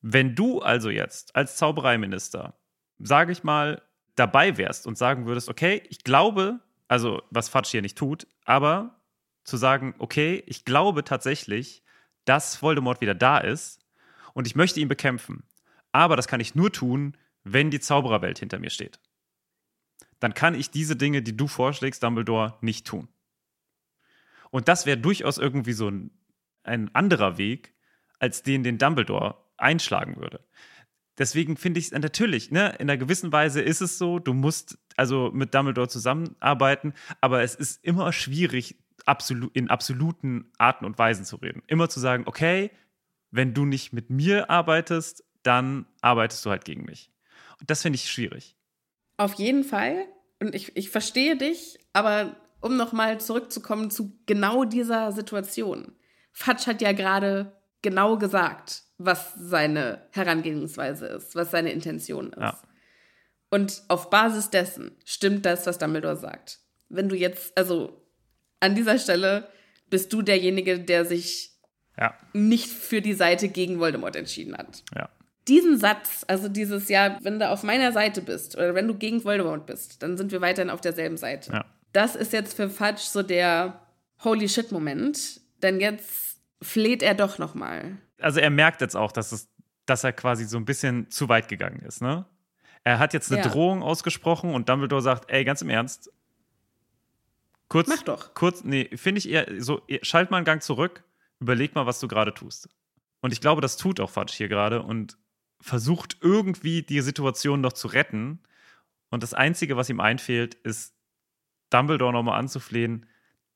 Wenn 0.00 0.34
du 0.34 0.60
also 0.60 0.90
jetzt 0.90 1.34
als 1.36 1.56
Zaubereiminister, 1.56 2.58
sage 2.98 3.32
ich 3.32 3.44
mal, 3.44 3.82
dabei 4.16 4.56
wärst 4.56 4.86
und 4.86 4.98
sagen 4.98 5.26
würdest, 5.26 5.48
okay, 5.48 5.82
ich 5.88 6.04
glaube, 6.04 6.60
also 6.88 7.22
was 7.30 7.48
Fatsch 7.48 7.70
hier 7.70 7.82
nicht 7.82 7.96
tut, 7.96 8.26
aber 8.44 9.00
zu 9.44 9.56
sagen, 9.56 9.94
okay, 9.98 10.42
ich 10.46 10.64
glaube 10.64 11.04
tatsächlich, 11.04 11.84
dass 12.24 12.60
Voldemort 12.62 13.00
wieder 13.00 13.14
da 13.14 13.38
ist 13.38 13.80
und 14.32 14.46
ich 14.46 14.56
möchte 14.56 14.80
ihn 14.80 14.88
bekämpfen. 14.88 15.44
Aber 15.92 16.16
das 16.16 16.28
kann 16.28 16.40
ich 16.40 16.54
nur 16.54 16.72
tun, 16.72 17.16
wenn 17.44 17.70
die 17.70 17.80
Zaubererwelt 17.80 18.38
hinter 18.38 18.58
mir 18.58 18.70
steht. 18.70 18.98
Dann 20.18 20.34
kann 20.34 20.54
ich 20.54 20.70
diese 20.70 20.96
Dinge, 20.96 21.22
die 21.22 21.36
du 21.36 21.46
vorschlägst, 21.46 22.02
Dumbledore, 22.02 22.56
nicht 22.60 22.86
tun. 22.86 23.08
Und 24.54 24.68
das 24.68 24.86
wäre 24.86 24.96
durchaus 24.96 25.36
irgendwie 25.36 25.72
so 25.72 25.88
ein, 25.88 26.12
ein 26.62 26.94
anderer 26.94 27.38
Weg, 27.38 27.74
als 28.20 28.44
den, 28.44 28.62
den 28.62 28.78
Dumbledore 28.78 29.36
einschlagen 29.56 30.14
würde. 30.14 30.44
Deswegen 31.18 31.56
finde 31.56 31.80
ich 31.80 31.86
es 31.86 31.90
natürlich, 31.90 32.52
ne, 32.52 32.68
in 32.78 32.88
einer 32.88 32.96
gewissen 32.96 33.32
Weise 33.32 33.60
ist 33.60 33.80
es 33.80 33.98
so, 33.98 34.20
du 34.20 34.32
musst 34.32 34.78
also 34.96 35.32
mit 35.34 35.52
Dumbledore 35.56 35.88
zusammenarbeiten, 35.88 36.94
aber 37.20 37.42
es 37.42 37.56
ist 37.56 37.84
immer 37.84 38.12
schwierig, 38.12 38.76
absolu 39.06 39.50
in 39.54 39.70
absoluten 39.70 40.52
Arten 40.56 40.84
und 40.84 41.00
Weisen 41.00 41.24
zu 41.24 41.34
reden. 41.34 41.64
Immer 41.66 41.88
zu 41.88 41.98
sagen, 41.98 42.22
okay, 42.26 42.70
wenn 43.32 43.54
du 43.54 43.64
nicht 43.64 43.92
mit 43.92 44.08
mir 44.08 44.50
arbeitest, 44.50 45.24
dann 45.42 45.84
arbeitest 46.00 46.46
du 46.46 46.50
halt 46.50 46.64
gegen 46.64 46.84
mich. 46.84 47.10
Und 47.58 47.70
das 47.70 47.82
finde 47.82 47.96
ich 47.96 48.08
schwierig. 48.08 48.54
Auf 49.16 49.34
jeden 49.34 49.64
Fall. 49.64 50.06
Und 50.38 50.54
ich, 50.54 50.76
ich 50.76 50.90
verstehe 50.90 51.36
dich, 51.36 51.80
aber 51.92 52.36
um 52.64 52.78
nochmal 52.78 53.20
zurückzukommen 53.20 53.90
zu 53.90 54.18
genau 54.24 54.64
dieser 54.64 55.12
Situation. 55.12 55.92
Fatsch 56.32 56.66
hat 56.66 56.80
ja 56.80 56.92
gerade 56.92 57.52
genau 57.82 58.16
gesagt, 58.16 58.84
was 58.96 59.34
seine 59.34 60.00
Herangehensweise 60.12 61.06
ist, 61.08 61.36
was 61.36 61.50
seine 61.50 61.72
Intention 61.72 62.32
ist. 62.32 62.40
Ja. 62.40 62.58
Und 63.50 63.82
auf 63.88 64.08
Basis 64.08 64.48
dessen 64.48 64.92
stimmt 65.04 65.44
das, 65.44 65.66
was 65.66 65.76
Dumbledore 65.76 66.16
sagt. 66.16 66.60
Wenn 66.88 67.10
du 67.10 67.14
jetzt, 67.14 67.56
also 67.58 68.02
an 68.60 68.74
dieser 68.74 68.98
Stelle 68.98 69.46
bist 69.90 70.10
du 70.14 70.22
derjenige, 70.22 70.80
der 70.80 71.04
sich 71.04 71.50
ja. 71.98 72.14
nicht 72.32 72.68
für 72.68 73.02
die 73.02 73.12
Seite 73.12 73.48
gegen 73.48 73.78
Voldemort 73.78 74.16
entschieden 74.16 74.56
hat. 74.56 74.82
Ja. 74.96 75.10
Diesen 75.48 75.76
Satz, 75.76 76.24
also 76.28 76.48
dieses 76.48 76.88
ja, 76.88 77.18
wenn 77.20 77.38
du 77.38 77.50
auf 77.50 77.62
meiner 77.62 77.92
Seite 77.92 78.22
bist 78.22 78.56
oder 78.56 78.74
wenn 78.74 78.88
du 78.88 78.94
gegen 78.94 79.22
Voldemort 79.22 79.66
bist, 79.66 80.02
dann 80.02 80.16
sind 80.16 80.32
wir 80.32 80.40
weiterhin 80.40 80.70
auf 80.70 80.80
derselben 80.80 81.18
Seite. 81.18 81.52
Ja 81.52 81.66
das 81.94 82.16
ist 82.16 82.32
jetzt 82.32 82.54
für 82.54 82.68
Fudge 82.68 83.02
so 83.02 83.22
der 83.22 83.80
Holy 84.22 84.48
Shit-Moment, 84.48 85.40
denn 85.62 85.80
jetzt 85.80 86.40
fleht 86.60 87.02
er 87.02 87.14
doch 87.14 87.38
noch 87.38 87.54
mal. 87.54 87.96
Also 88.20 88.40
er 88.40 88.50
merkt 88.50 88.80
jetzt 88.80 88.96
auch, 88.96 89.12
dass, 89.12 89.32
es, 89.32 89.48
dass 89.86 90.04
er 90.04 90.12
quasi 90.12 90.44
so 90.44 90.56
ein 90.56 90.64
bisschen 90.64 91.10
zu 91.10 91.28
weit 91.28 91.48
gegangen 91.48 91.80
ist, 91.80 92.02
ne? 92.02 92.26
Er 92.86 92.98
hat 92.98 93.14
jetzt 93.14 93.32
eine 93.32 93.42
ja. 93.42 93.48
Drohung 93.48 93.82
ausgesprochen 93.82 94.54
und 94.54 94.68
Dumbledore 94.68 95.00
sagt, 95.00 95.30
ey, 95.30 95.42
ganz 95.44 95.62
im 95.62 95.70
Ernst, 95.70 96.12
kurz, 97.68 97.88
Mach 97.88 98.02
doch. 98.02 98.34
Kurz, 98.34 98.62
nee, 98.62 98.90
finde 98.94 99.20
ich 99.20 99.30
eher 99.30 99.46
so, 99.58 99.80
schalt 100.02 100.30
mal 100.30 100.36
einen 100.36 100.44
Gang 100.44 100.62
zurück, 100.62 101.02
überleg 101.40 101.74
mal, 101.74 101.86
was 101.86 101.98
du 101.98 102.08
gerade 102.08 102.34
tust. 102.34 102.68
Und 103.22 103.32
ich 103.32 103.40
glaube, 103.40 103.62
das 103.62 103.78
tut 103.78 104.00
auch 104.00 104.10
Fudge 104.10 104.34
hier 104.36 104.48
gerade 104.48 104.82
und 104.82 105.16
versucht 105.60 106.18
irgendwie 106.20 106.82
die 106.82 107.00
Situation 107.00 107.62
noch 107.62 107.72
zu 107.72 107.88
retten. 107.88 108.40
Und 109.08 109.22
das 109.22 109.32
Einzige, 109.32 109.78
was 109.78 109.88
ihm 109.88 110.00
einfehlt, 110.00 110.54
ist 110.56 110.93
Dumbledore 111.74 112.12
nochmal 112.12 112.38
anzuflehen, 112.38 113.06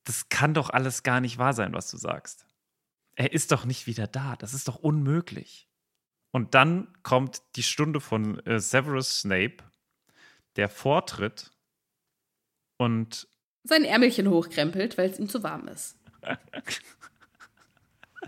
das 0.04 0.28
kann 0.28 0.52
doch 0.54 0.70
alles 0.70 1.04
gar 1.04 1.20
nicht 1.20 1.38
wahr 1.38 1.52
sein, 1.52 1.72
was 1.72 1.90
du 1.90 1.96
sagst. 1.96 2.46
Er 3.14 3.32
ist 3.32 3.52
doch 3.52 3.64
nicht 3.64 3.86
wieder 3.86 4.06
da. 4.06 4.34
Das 4.36 4.54
ist 4.54 4.66
doch 4.66 4.76
unmöglich. 4.76 5.68
Und 6.32 6.54
dann 6.54 6.88
kommt 7.02 7.42
die 7.56 7.62
Stunde 7.62 8.00
von 8.00 8.38
äh, 8.46 8.58
Severus 8.58 9.20
Snape, 9.20 9.58
der 10.56 10.68
vortritt 10.68 11.52
und 12.76 13.28
sein 13.64 13.84
Ärmelchen 13.84 14.28
hochkrempelt, 14.28 14.98
weil 14.98 15.10
es 15.10 15.18
ihm 15.18 15.28
zu 15.28 15.42
warm 15.42 15.68
ist. 15.68 15.96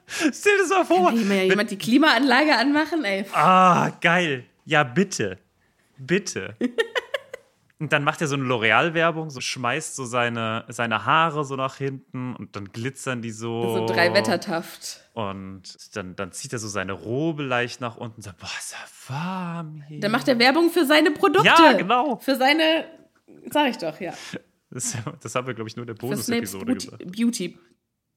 Stell 0.07 0.57
dir 0.57 0.63
das 0.63 0.71
mal 0.71 0.85
vor. 0.85 1.11
Kann 1.11 1.31
ja 1.31 1.43
jemand 1.45 1.71
die 1.71 1.79
Klimaanlage 1.79 2.57
anmachen, 2.57 3.05
ey. 3.05 3.25
Ah, 3.33 3.91
geil. 4.01 4.45
Ja, 4.65 4.85
bitte. 4.85 5.39
Bitte. 5.99 6.57
Und 7.81 7.95
dann 7.95 8.05
macht 8.05 8.21
er 8.21 8.27
so 8.27 8.35
eine 8.35 8.45
L'Oreal-Werbung, 8.45 9.31
so 9.31 9.41
schmeißt 9.41 9.97
so 9.97 10.05
seine, 10.05 10.67
seine 10.69 11.07
Haare 11.07 11.47
so 11.47 11.57
nach 11.57 11.77
hinten 11.77 12.37
und 12.37 12.55
dann 12.55 12.71
glitzern 12.73 13.23
die 13.23 13.31
so. 13.31 13.79
So 13.79 13.87
drei 13.87 14.13
Wettertaft. 14.13 15.01
Und 15.15 15.63
dann, 15.95 16.15
dann 16.15 16.31
zieht 16.31 16.53
er 16.53 16.59
so 16.59 16.69
seine 16.69 16.93
Robe 16.93 17.43
leicht 17.43 17.81
nach 17.81 17.97
unten 17.97 18.17
und 18.17 18.23
sagt, 18.23 18.39
boah, 18.39 18.51
ist 18.59 18.73
ja 18.73 19.15
warm 19.15 19.83
hier. 19.89 20.01
Dann 20.01 20.13
macht 20.13 20.29
er 20.29 20.39
Werbung 20.39 20.69
für 20.69 20.85
seine 20.85 21.11
Produkte. 21.11 21.49
Ja, 21.49 21.73
genau. 21.73 22.19
Für 22.19 22.37
seine, 22.37 22.85
sag 23.51 23.71
ich 23.71 23.79
doch, 23.79 23.99
ja. 23.99 24.13
Das, 24.71 24.97
das 25.23 25.35
haben 25.35 25.47
wir, 25.47 25.55
glaube 25.55 25.69
ich, 25.69 25.77
nur 25.77 25.85
in 25.85 25.89
der 25.89 25.95
Bonus-Episode 25.95 26.75
gesagt. 26.75 27.11
Beauty. 27.11 27.59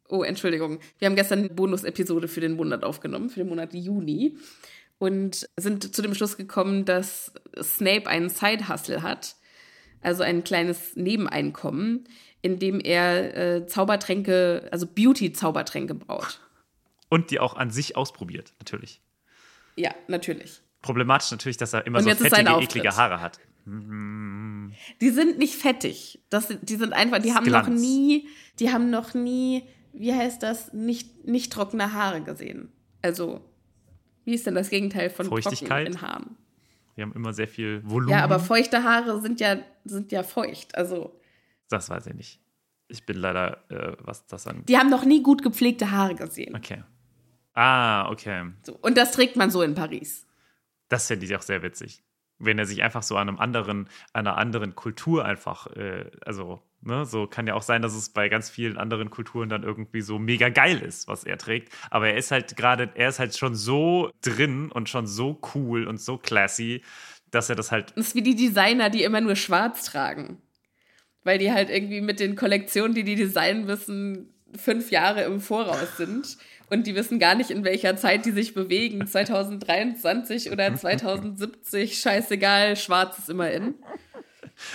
Oh, 0.09 0.24
Entschuldigung. 0.24 0.80
Wir 0.99 1.07
haben 1.07 1.16
gestern 1.16 1.39
eine 1.39 1.49
Bonus-Episode 1.49 2.28
für 2.28 2.41
den 2.41 2.57
Monat 2.57 2.84
aufgenommen, 2.84 3.30
für 3.30 3.39
den 3.39 3.47
Monat 3.47 3.74
Juni. 3.74 4.38
Und 4.99 5.47
sind 5.55 5.95
zu 5.95 6.01
dem 6.01 6.14
Schluss 6.14 6.36
gekommen, 6.36 6.84
dass 6.84 7.32
Snape 7.61 8.07
einen 8.07 8.30
Side-Hustle 8.30 9.01
hat. 9.01 9.38
Also 10.04 10.24
ein 10.24 10.43
kleines 10.43 10.95
Nebeneinkommen, 10.95 12.08
in 12.41 12.60
dem 12.60 12.80
er 12.80 13.38
äh, 13.38 13.68
Zaubertränke, 13.68 14.68
also 14.72 14.86
Beauty-Zaubertränke 14.86 15.95
braut. 15.95 16.41
Und 17.10 17.32
die 17.32 17.39
auch 17.39 17.56
an 17.56 17.72
sich 17.72 17.95
ausprobiert, 17.95 18.54
natürlich. 18.60 19.01
Ja, 19.76 19.93
natürlich. 20.08 20.62
Problematisch 20.82 21.32
natürlich, 21.32 21.58
dass 21.58 21.74
er 21.74 21.86
immer 21.86 21.99
Und 21.99 22.04
so 22.04 22.16
fettige, 22.16 22.60
eklige 22.60 22.95
Haare 22.95 23.22
hat. 23.22 23.39
Die 23.66 25.10
sind 25.10 25.38
nicht 25.38 25.56
fettig. 25.56 26.20
Das, 26.30 26.54
die 26.62 26.76
sind 26.76 26.91
einfach, 26.91 27.20
die 27.20 27.34
haben 27.34 27.45
Glanz. 27.45 27.68
noch 27.68 27.74
nie, 27.74 28.28
die 28.60 28.72
haben 28.72 28.89
noch 28.89 29.14
nie, 29.14 29.64
wie 29.93 30.14
heißt 30.14 30.43
das, 30.43 30.74
nicht, 30.74 31.26
nicht 31.26 31.54
trockene 31.54 31.93
Haare 31.93 32.22
gesehen. 32.22 32.72
Also, 33.01 33.41
wie 34.26 34.34
ist 34.34 34.45
denn 34.45 34.56
das 34.56 34.70
Gegenteil 34.70 35.10
von 35.10 35.28
Feuchtigkeit? 35.28 35.86
trocken 35.86 35.97
in 35.97 36.01
Haaren? 36.01 36.38
Wir 36.96 37.04
haben 37.04 37.14
immer 37.14 37.34
sehr 37.34 37.48
viel 37.48 37.82
Volumen. 37.84 38.12
Ja, 38.12 38.24
aber 38.24 38.39
feuchte 38.39 38.84
Haare 38.84 39.20
sind 39.22 39.39
ja, 39.39 39.58
sind 39.84 40.12
ja 40.12 40.24
feucht. 40.24 40.76
Also, 40.76 41.20
das 41.70 41.89
weiß 41.89 42.08
ich 42.08 42.14
nicht. 42.14 42.39
Ich 42.88 43.06
bin 43.06 43.18
leider, 43.18 43.70
äh, 43.72 43.98
was 44.00 44.28
das 44.28 44.46
angeht. 44.46 44.70
die 44.70 44.78
haben 44.78 44.89
noch 44.89 45.06
nie 45.06 45.24
gut 45.24 45.41
gepflegte 45.41 45.91
Haare 45.91 46.16
gesehen. 46.16 46.56
Okay. 46.56 46.84
Ah, 47.54 48.10
okay. 48.10 48.52
So. 48.64 48.78
Und 48.82 48.98
das 48.98 49.12
trägt 49.14 49.36
man 49.36 49.50
so 49.50 49.62
in 49.62 49.76
Paris. 49.76 50.28
Das 50.89 51.08
fände 51.08 51.26
ich 51.26 51.36
auch 51.36 51.41
sehr 51.41 51.64
witzig. 51.64 52.04
Wenn 52.39 52.60
er 52.60 52.66
sich 52.66 52.84
einfach 52.84 53.04
so 53.04 53.16
an 53.16 53.30
einem 53.30 53.39
anderen, 53.39 53.88
einer 54.12 54.38
anderen 54.38 54.76
Kultur 54.76 55.26
einfach, 55.26 55.68
äh, 55.76 56.12
also, 56.26 56.62
ne, 56.86 57.05
so 57.05 57.27
kann 57.27 57.47
ja 57.47 57.53
auch 57.53 57.61
sein, 57.61 57.81
dass 57.81 57.93
es 57.93 58.09
bei 58.09 58.29
ganz 58.29 58.49
vielen 58.49 58.77
anderen 58.77 59.09
Kulturen 59.09 59.49
dann 59.49 59.63
irgendwie 59.63 60.01
so 60.01 60.19
mega 60.19 60.49
geil 60.49 60.79
ist, 60.79 61.07
was 61.07 61.23
er 61.23 61.38
trägt. 61.38 61.73
Aber 61.89 62.09
er 62.09 62.17
ist 62.17 62.31
halt 62.31 62.55
gerade, 62.55 62.89
er 62.95 63.09
ist 63.09 63.19
halt 63.19 63.36
schon 63.38 63.55
so 63.55 64.11
drin 64.21 64.71
und 64.71 64.89
schon 64.89 65.07
so 65.07 65.39
cool 65.53 65.88
und 65.88 65.99
so 65.99 66.17
classy, 66.17 66.81
dass 67.31 67.49
er 67.49 67.55
das 67.55 67.71
halt. 67.71 67.93
Das 67.95 68.07
ist 68.07 68.15
wie 68.15 68.21
die 68.21 68.36
Designer, 68.36 68.89
die 68.89 69.03
immer 69.03 69.21
nur 69.21 69.36
schwarz 69.36 69.86
tragen. 69.86 70.38
Weil 71.23 71.38
die 71.38 71.51
halt 71.51 71.69
irgendwie 71.69 72.01
mit 72.01 72.19
den 72.19 72.36
Kollektionen, 72.36 72.93
die 72.93 73.03
die 73.03 73.15
designen 73.15 73.65
müssen, 73.65 74.34
fünf 74.57 74.91
Jahre 74.91 75.23
im 75.23 75.39
Voraus 75.39 75.97
sind. 75.97 76.38
Und 76.69 76.88
die 76.88 76.95
wissen 76.95 77.19
gar 77.19 77.36
nicht, 77.36 77.49
in 77.49 77.63
welcher 77.63 77.95
Zeit 77.95 78.25
die 78.25 78.31
sich 78.31 78.53
bewegen. 78.53 79.05
2023 79.07 80.51
oder 80.51 80.75
2070, 80.75 81.99
scheißegal, 81.99 82.75
schwarz 82.75 83.19
ist 83.19 83.29
immer 83.29 83.51
in. 83.51 83.75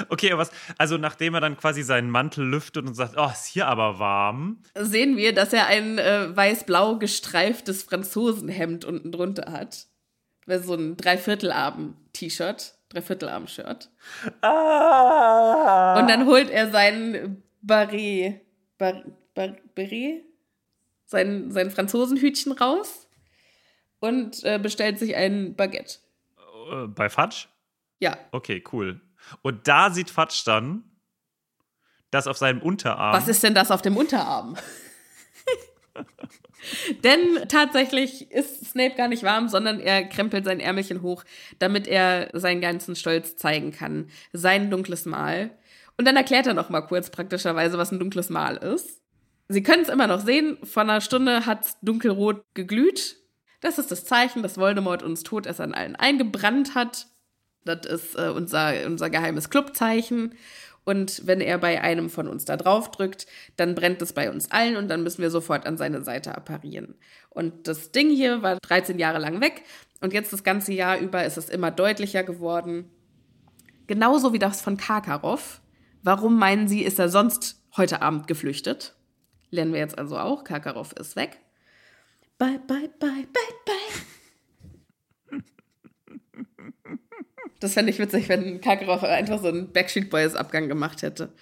Okay, 0.09 0.33
aber 0.33 0.43
was, 0.43 0.51
also 0.77 0.99
nachdem 0.99 1.35
er 1.35 1.41
dann 1.41 1.57
quasi 1.57 1.83
seinen 1.83 2.11
Mantel 2.11 2.45
lüftet 2.45 2.87
und 2.87 2.95
sagt, 2.95 3.15
oh, 3.17 3.29
ist 3.31 3.47
hier 3.47 3.67
aber 3.67 3.99
warm. 3.99 4.63
Sehen 4.75 5.17
wir, 5.17 5.35
dass 5.35 5.53
er 5.53 5.67
ein 5.67 5.99
äh, 5.99 6.37
weiß-blau 6.37 6.99
gestreiftes 6.99 7.83
Franzosenhemd 7.83 8.85
unten 8.85 9.13
drunter 9.13 9.53
hat. 9.53 9.87
So 10.47 10.75
ein 10.75 10.97
Dreiviertelarm-T-Shirt, 10.97 12.75
Dreiviertelarm-Shirt. 12.89 13.91
Ah. 14.41 16.01
Und 16.01 16.09
dann 16.09 16.27
holt 16.27 16.51
er 16.51 16.71
sein 16.71 17.43
Barret, 17.61 18.41
Bar, 18.79 19.03
Bar, 19.35 19.57
Beret, 19.75 20.25
sein, 21.07 21.51
sein 21.51 21.71
Franzosenhütchen 21.71 22.53
raus 22.53 23.09
und 24.01 24.43
äh, 24.45 24.59
bestellt 24.59 24.99
sich 24.99 25.17
ein 25.17 25.55
Baguette. 25.55 25.99
Äh, 26.71 26.87
Bei 26.87 27.09
Fatsch? 27.09 27.49
Ja, 27.99 28.17
Okay, 28.33 28.63
cool. 28.73 29.01
Und 29.43 29.69
da 29.69 29.91
sieht 29.91 30.11
Fatsch 30.11 30.47
dann, 30.47 30.85
dass 32.11 32.27
auf 32.27 32.39
seinem 32.39 32.63
Unterarm. 32.63 33.15
was 33.15 33.29
ist 33.29 33.43
denn 33.43 33.55
das 33.55 33.71
auf 33.71 33.83
dem 33.83 33.97
Unterarm? 33.97 34.57
Denn 37.05 37.49
tatsächlich 37.49 38.31
ist 38.31 38.71
Snape 38.71 38.97
gar 38.97 39.09
nicht 39.09 39.23
warm, 39.23 39.49
sondern 39.49 39.81
er 39.81 40.05
krempelt 40.05 40.45
sein 40.45 40.61
Ärmelchen 40.61 41.03
hoch, 41.03 41.25
damit 41.59 41.87
er 41.87 42.31
seinen 42.33 42.61
ganzen 42.61 42.97
Stolz 42.97 43.37
zeigen 43.37 43.73
kann. 43.73 44.11
Sein 44.33 44.71
dunkles 44.71 45.07
Mal. 45.07 45.51
Und 45.97 46.07
dann 46.07 46.17
erklärt 46.17 46.47
er 46.47 46.55
noch 46.55 46.69
mal 46.69 46.83
kurz 46.83 47.11
praktischerweise, 47.11 47.79
was 47.79 47.93
ein 47.93 47.99
dunkles 47.99 48.31
Mal 48.31 48.57
ist. 48.57 49.01
Sie 49.49 49.63
können 49.63 49.83
es 49.83 49.89
immer 49.89 50.07
noch 50.07 50.21
sehen. 50.21 50.59
Vor 50.63 50.83
einer 50.83 51.01
Stunde 51.01 51.47
hat 51.47 51.65
es 51.65 51.77
dunkelrot 51.81 52.43
geglüht. 52.55 53.17
Das 53.61 53.79
ist 53.79 53.91
das 53.91 54.05
Zeichen, 54.05 54.43
dass 54.43 54.59
Voldemort 54.59 55.03
uns 55.03 55.23
Todessern 55.23 55.75
allen 55.75 55.97
eingebrannt 55.97 56.75
hat. 56.75 57.07
Das 57.65 57.87
ist 57.87 58.15
äh, 58.17 58.29
unser, 58.29 58.87
unser 58.87 59.11
geheimes 59.11 59.51
Clubzeichen. 59.51 60.35
Und 60.85 61.27
wenn 61.27 61.43
er 61.43 61.59
bei 61.59 61.83
einem 61.83 62.09
von 62.09 62.29
uns 62.29 62.47
da 62.47 62.57
drauf 62.57 62.91
drückt, 62.91 63.27
dann 63.57 63.75
brennt 63.75 64.01
es 64.01 64.15
bei 64.15 64.31
uns 64.31 64.51
allen 64.51 64.77
und 64.77 64.89
dann 64.89 65.03
müssen 65.03 65.21
wir 65.21 65.31
sofort 65.31 65.67
an 65.67 65.77
seine 65.77 66.03
Seite 66.03 66.35
apparieren. 66.35 66.95
Und 67.29 67.69
das 67.69 67.93
Ding 67.93 68.09
hier 68.09 68.43
war 68.43 68.57
13 68.57 68.99
Jahre 68.99 69.19
lang 69.19 69.43
weg 69.43 69.65
und 70.01 70.15
jetzt 70.15 70.33
das 70.33 70.45
ganze 70.45 70.73
Jahr 70.73 70.99
über 70.99 71.25
ist 71.27 71.37
es 71.37 71.51
immer 71.51 71.71
deutlicher 71.71 72.23
geworden. 72.23 72.91
Genauso 73.87 74.33
wie 74.33 74.39
das 74.39 74.61
von 74.63 74.77
Karkaroff. 74.77 75.61
Warum 76.03 76.39
meinen 76.39 76.69
Sie, 76.69 76.83
ist 76.83 76.99
er 76.99 77.09
sonst 77.09 77.63
heute 77.77 78.01
Abend 78.01 78.27
geflüchtet? 78.27 78.95
Lernen 79.51 79.73
wir 79.73 79.81
jetzt 79.81 79.99
also 79.99 80.19
auch. 80.19 80.45
Karkaroff 80.45 80.93
ist 80.93 81.17
weg. 81.17 81.39
Bye, 82.39 82.61
bye, 82.67 82.89
bye, 82.99 83.27
bye, 83.33 83.55
bye. 83.67 84.18
Das 87.61 87.75
fände 87.75 87.91
ich 87.91 87.99
witzig, 87.99 88.29
wenn 88.29 88.61
Karkaroff 88.61 89.03
einfach 89.03 89.41
so 89.41 89.49
einen 89.49 89.73
Backstreet 89.73 90.11
Boys 90.11 90.35
Abgang 90.35 90.69
gemacht 90.69 91.03
hätte. 91.03 91.33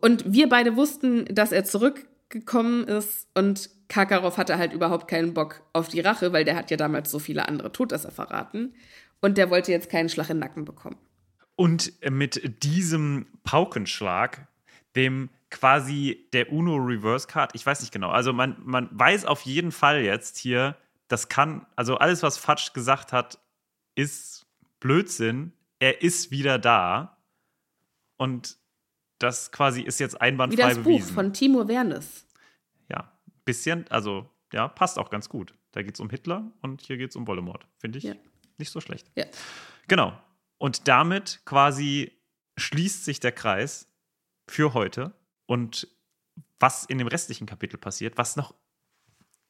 Und 0.00 0.32
wir 0.32 0.48
beide 0.48 0.76
wussten, 0.76 1.24
dass 1.26 1.52
er 1.52 1.64
zurückgekommen 1.64 2.84
ist 2.84 3.28
und 3.34 3.70
Karkaroff 3.88 4.36
hatte 4.36 4.58
halt 4.58 4.72
überhaupt 4.72 5.08
keinen 5.08 5.34
Bock 5.34 5.62
auf 5.72 5.88
die 5.88 6.00
Rache, 6.00 6.32
weil 6.32 6.44
der 6.44 6.56
hat 6.56 6.70
ja 6.70 6.76
damals 6.76 7.10
so 7.10 7.18
viele 7.18 7.48
andere 7.48 7.72
Todesser 7.72 8.10
verraten. 8.10 8.74
Und 9.20 9.38
der 9.38 9.50
wollte 9.50 9.72
jetzt 9.72 9.90
keinen 9.90 10.08
Schlag 10.08 10.28
in 10.30 10.36
den 10.36 10.40
Nacken 10.40 10.64
bekommen. 10.64 10.96
Und 11.54 11.92
mit 12.10 12.62
diesem 12.62 13.26
Paukenschlag, 13.44 14.46
dem 14.94 15.30
quasi 15.50 16.28
der 16.32 16.52
Uno 16.52 16.76
Reverse 16.76 17.26
Card, 17.26 17.52
ich 17.54 17.64
weiß 17.64 17.80
nicht 17.80 17.92
genau, 17.92 18.10
also 18.10 18.32
man, 18.32 18.56
man 18.64 18.88
weiß 18.92 19.24
auf 19.24 19.42
jeden 19.42 19.72
Fall 19.72 20.02
jetzt 20.02 20.36
hier, 20.36 20.76
das 21.08 21.28
kann, 21.28 21.64
also 21.76 21.96
alles, 21.96 22.22
was 22.22 22.36
Fatsch 22.36 22.72
gesagt 22.72 23.12
hat, 23.12 23.38
ist 23.94 24.46
Blödsinn. 24.80 25.52
Er 25.78 26.02
ist 26.02 26.30
wieder 26.30 26.58
da. 26.58 27.18
Und 28.16 28.56
das 29.18 29.52
quasi 29.52 29.82
ist 29.82 29.98
jetzt 30.00 30.14
Wie 30.14 30.20
einwandfrei 30.20 30.68
das 30.68 30.78
Buch 30.78 30.84
bewiesen. 30.98 31.14
von 31.14 31.32
Timo 31.32 31.68
Wernes. 31.68 32.26
ja, 32.88 33.12
bisschen, 33.44 33.86
also 33.90 34.28
ja, 34.52 34.68
passt 34.68 34.98
auch 34.98 35.10
ganz 35.10 35.28
gut. 35.28 35.54
Da 35.72 35.82
geht 35.82 35.94
es 35.94 36.00
um 36.00 36.08
Hitler 36.10 36.50
und 36.62 36.80
hier 36.82 36.96
geht 36.96 37.10
es 37.10 37.16
um 37.16 37.26
Voldemort. 37.26 37.66
Finde 37.78 37.98
ich 37.98 38.04
Ja. 38.04 38.14
nicht 38.58 38.70
so 38.70 38.80
schlecht. 38.80 39.10
Ja. 39.14 39.24
Genau. 39.88 40.18
Und 40.58 40.88
damit 40.88 41.40
quasi 41.44 42.12
schließt 42.56 43.04
sich 43.04 43.20
der 43.20 43.32
Kreis 43.32 43.88
für 44.48 44.72
heute. 44.72 45.12
Und 45.46 45.86
was 46.58 46.84
in 46.86 46.96
dem 46.98 47.06
restlichen 47.08 47.46
Kapitel 47.46 47.76
passiert, 47.76 48.16
was 48.16 48.36
noch, 48.36 48.54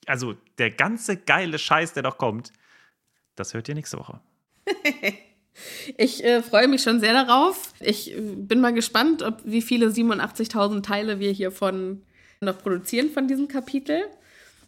also 0.07 0.35
der 0.59 0.73
ganze 0.73 1.17
geile 1.17 1.59
Scheiß, 1.61 1.93
der 1.93 2.03
noch 2.03 2.19
kommt, 2.19 2.53
das 3.37 3.55
hört 3.55 3.69
ihr 3.69 3.77
nächste 3.77 3.99
Woche. 3.99 4.21
Ich 5.97 6.25
äh, 6.25 6.43
freue 6.43 6.69
mich 6.69 6.83
schon 6.83 7.01
sehr 7.01 7.13
darauf. 7.13 7.73
Ich 7.81 8.13
äh, 8.13 8.21
bin 8.21 8.61
mal 8.61 8.73
gespannt, 8.73 9.23
ob, 9.23 9.41
wie 9.45 9.63
viele 9.63 9.89
87.000 9.89 10.83
Teile 10.83 11.21
wir 11.21 11.33
hiervon 11.33 12.03
noch 12.41 12.59
produzieren 12.59 13.11
von 13.11 13.29
diesem 13.29 13.49
Kapitel. 13.49 14.03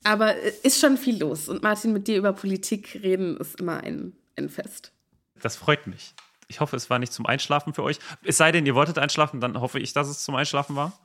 Aber 0.04 0.36
äh, 0.36 0.52
ist 0.62 0.80
schon 0.80 0.96
viel 0.96 1.18
los. 1.18 1.48
Und 1.48 1.62
Martin, 1.62 1.92
mit 1.92 2.08
dir 2.08 2.16
über 2.16 2.32
Politik 2.32 3.00
reden 3.02 3.36
ist 3.36 3.60
immer 3.60 3.82
ein, 3.82 4.12
ein 4.36 4.48
Fest. 4.48 4.92
Das 5.40 5.56
freut 5.56 5.86
mich. 5.86 6.14
Ich 6.48 6.60
hoffe, 6.60 6.76
es 6.76 6.88
war 6.88 6.98
nicht 6.98 7.12
zum 7.12 7.26
Einschlafen 7.26 7.74
für 7.74 7.82
euch. 7.82 7.98
Es 8.24 8.38
sei 8.38 8.52
denn, 8.52 8.64
ihr 8.64 8.74
wolltet 8.74 8.98
einschlafen, 8.98 9.40
dann 9.40 9.60
hoffe 9.60 9.78
ich, 9.78 9.92
dass 9.92 10.08
es 10.08 10.24
zum 10.24 10.34
Einschlafen 10.34 10.76
war. 10.76 10.98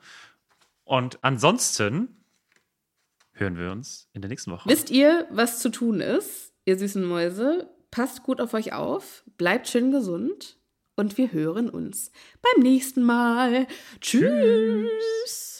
Und 0.86 1.20
ansonsten 1.22 2.24
hören 3.34 3.58
wir 3.58 3.72
uns 3.72 4.08
in 4.14 4.22
der 4.22 4.30
nächsten 4.30 4.52
Woche. 4.52 4.70
Wisst 4.70 4.90
ihr, 4.90 5.28
was 5.32 5.60
zu 5.60 5.70
tun 5.70 6.00
ist, 6.00 6.54
ihr 6.66 6.78
süßen 6.78 7.04
Mäuse? 7.04 7.70
Passt 7.94 8.24
gut 8.24 8.42
auf 8.42 8.56
euch 8.56 8.74
auf, 8.74 9.24
bleibt 9.38 9.68
schön 9.68 9.92
gesund 9.92 10.58
und 10.96 11.20
wir 11.20 11.32
hören 11.32 11.70
uns 11.70 12.12
beim 12.42 12.64
nächsten 12.64 13.04
Mal. 13.04 13.68
Tschüss. 14.02 15.60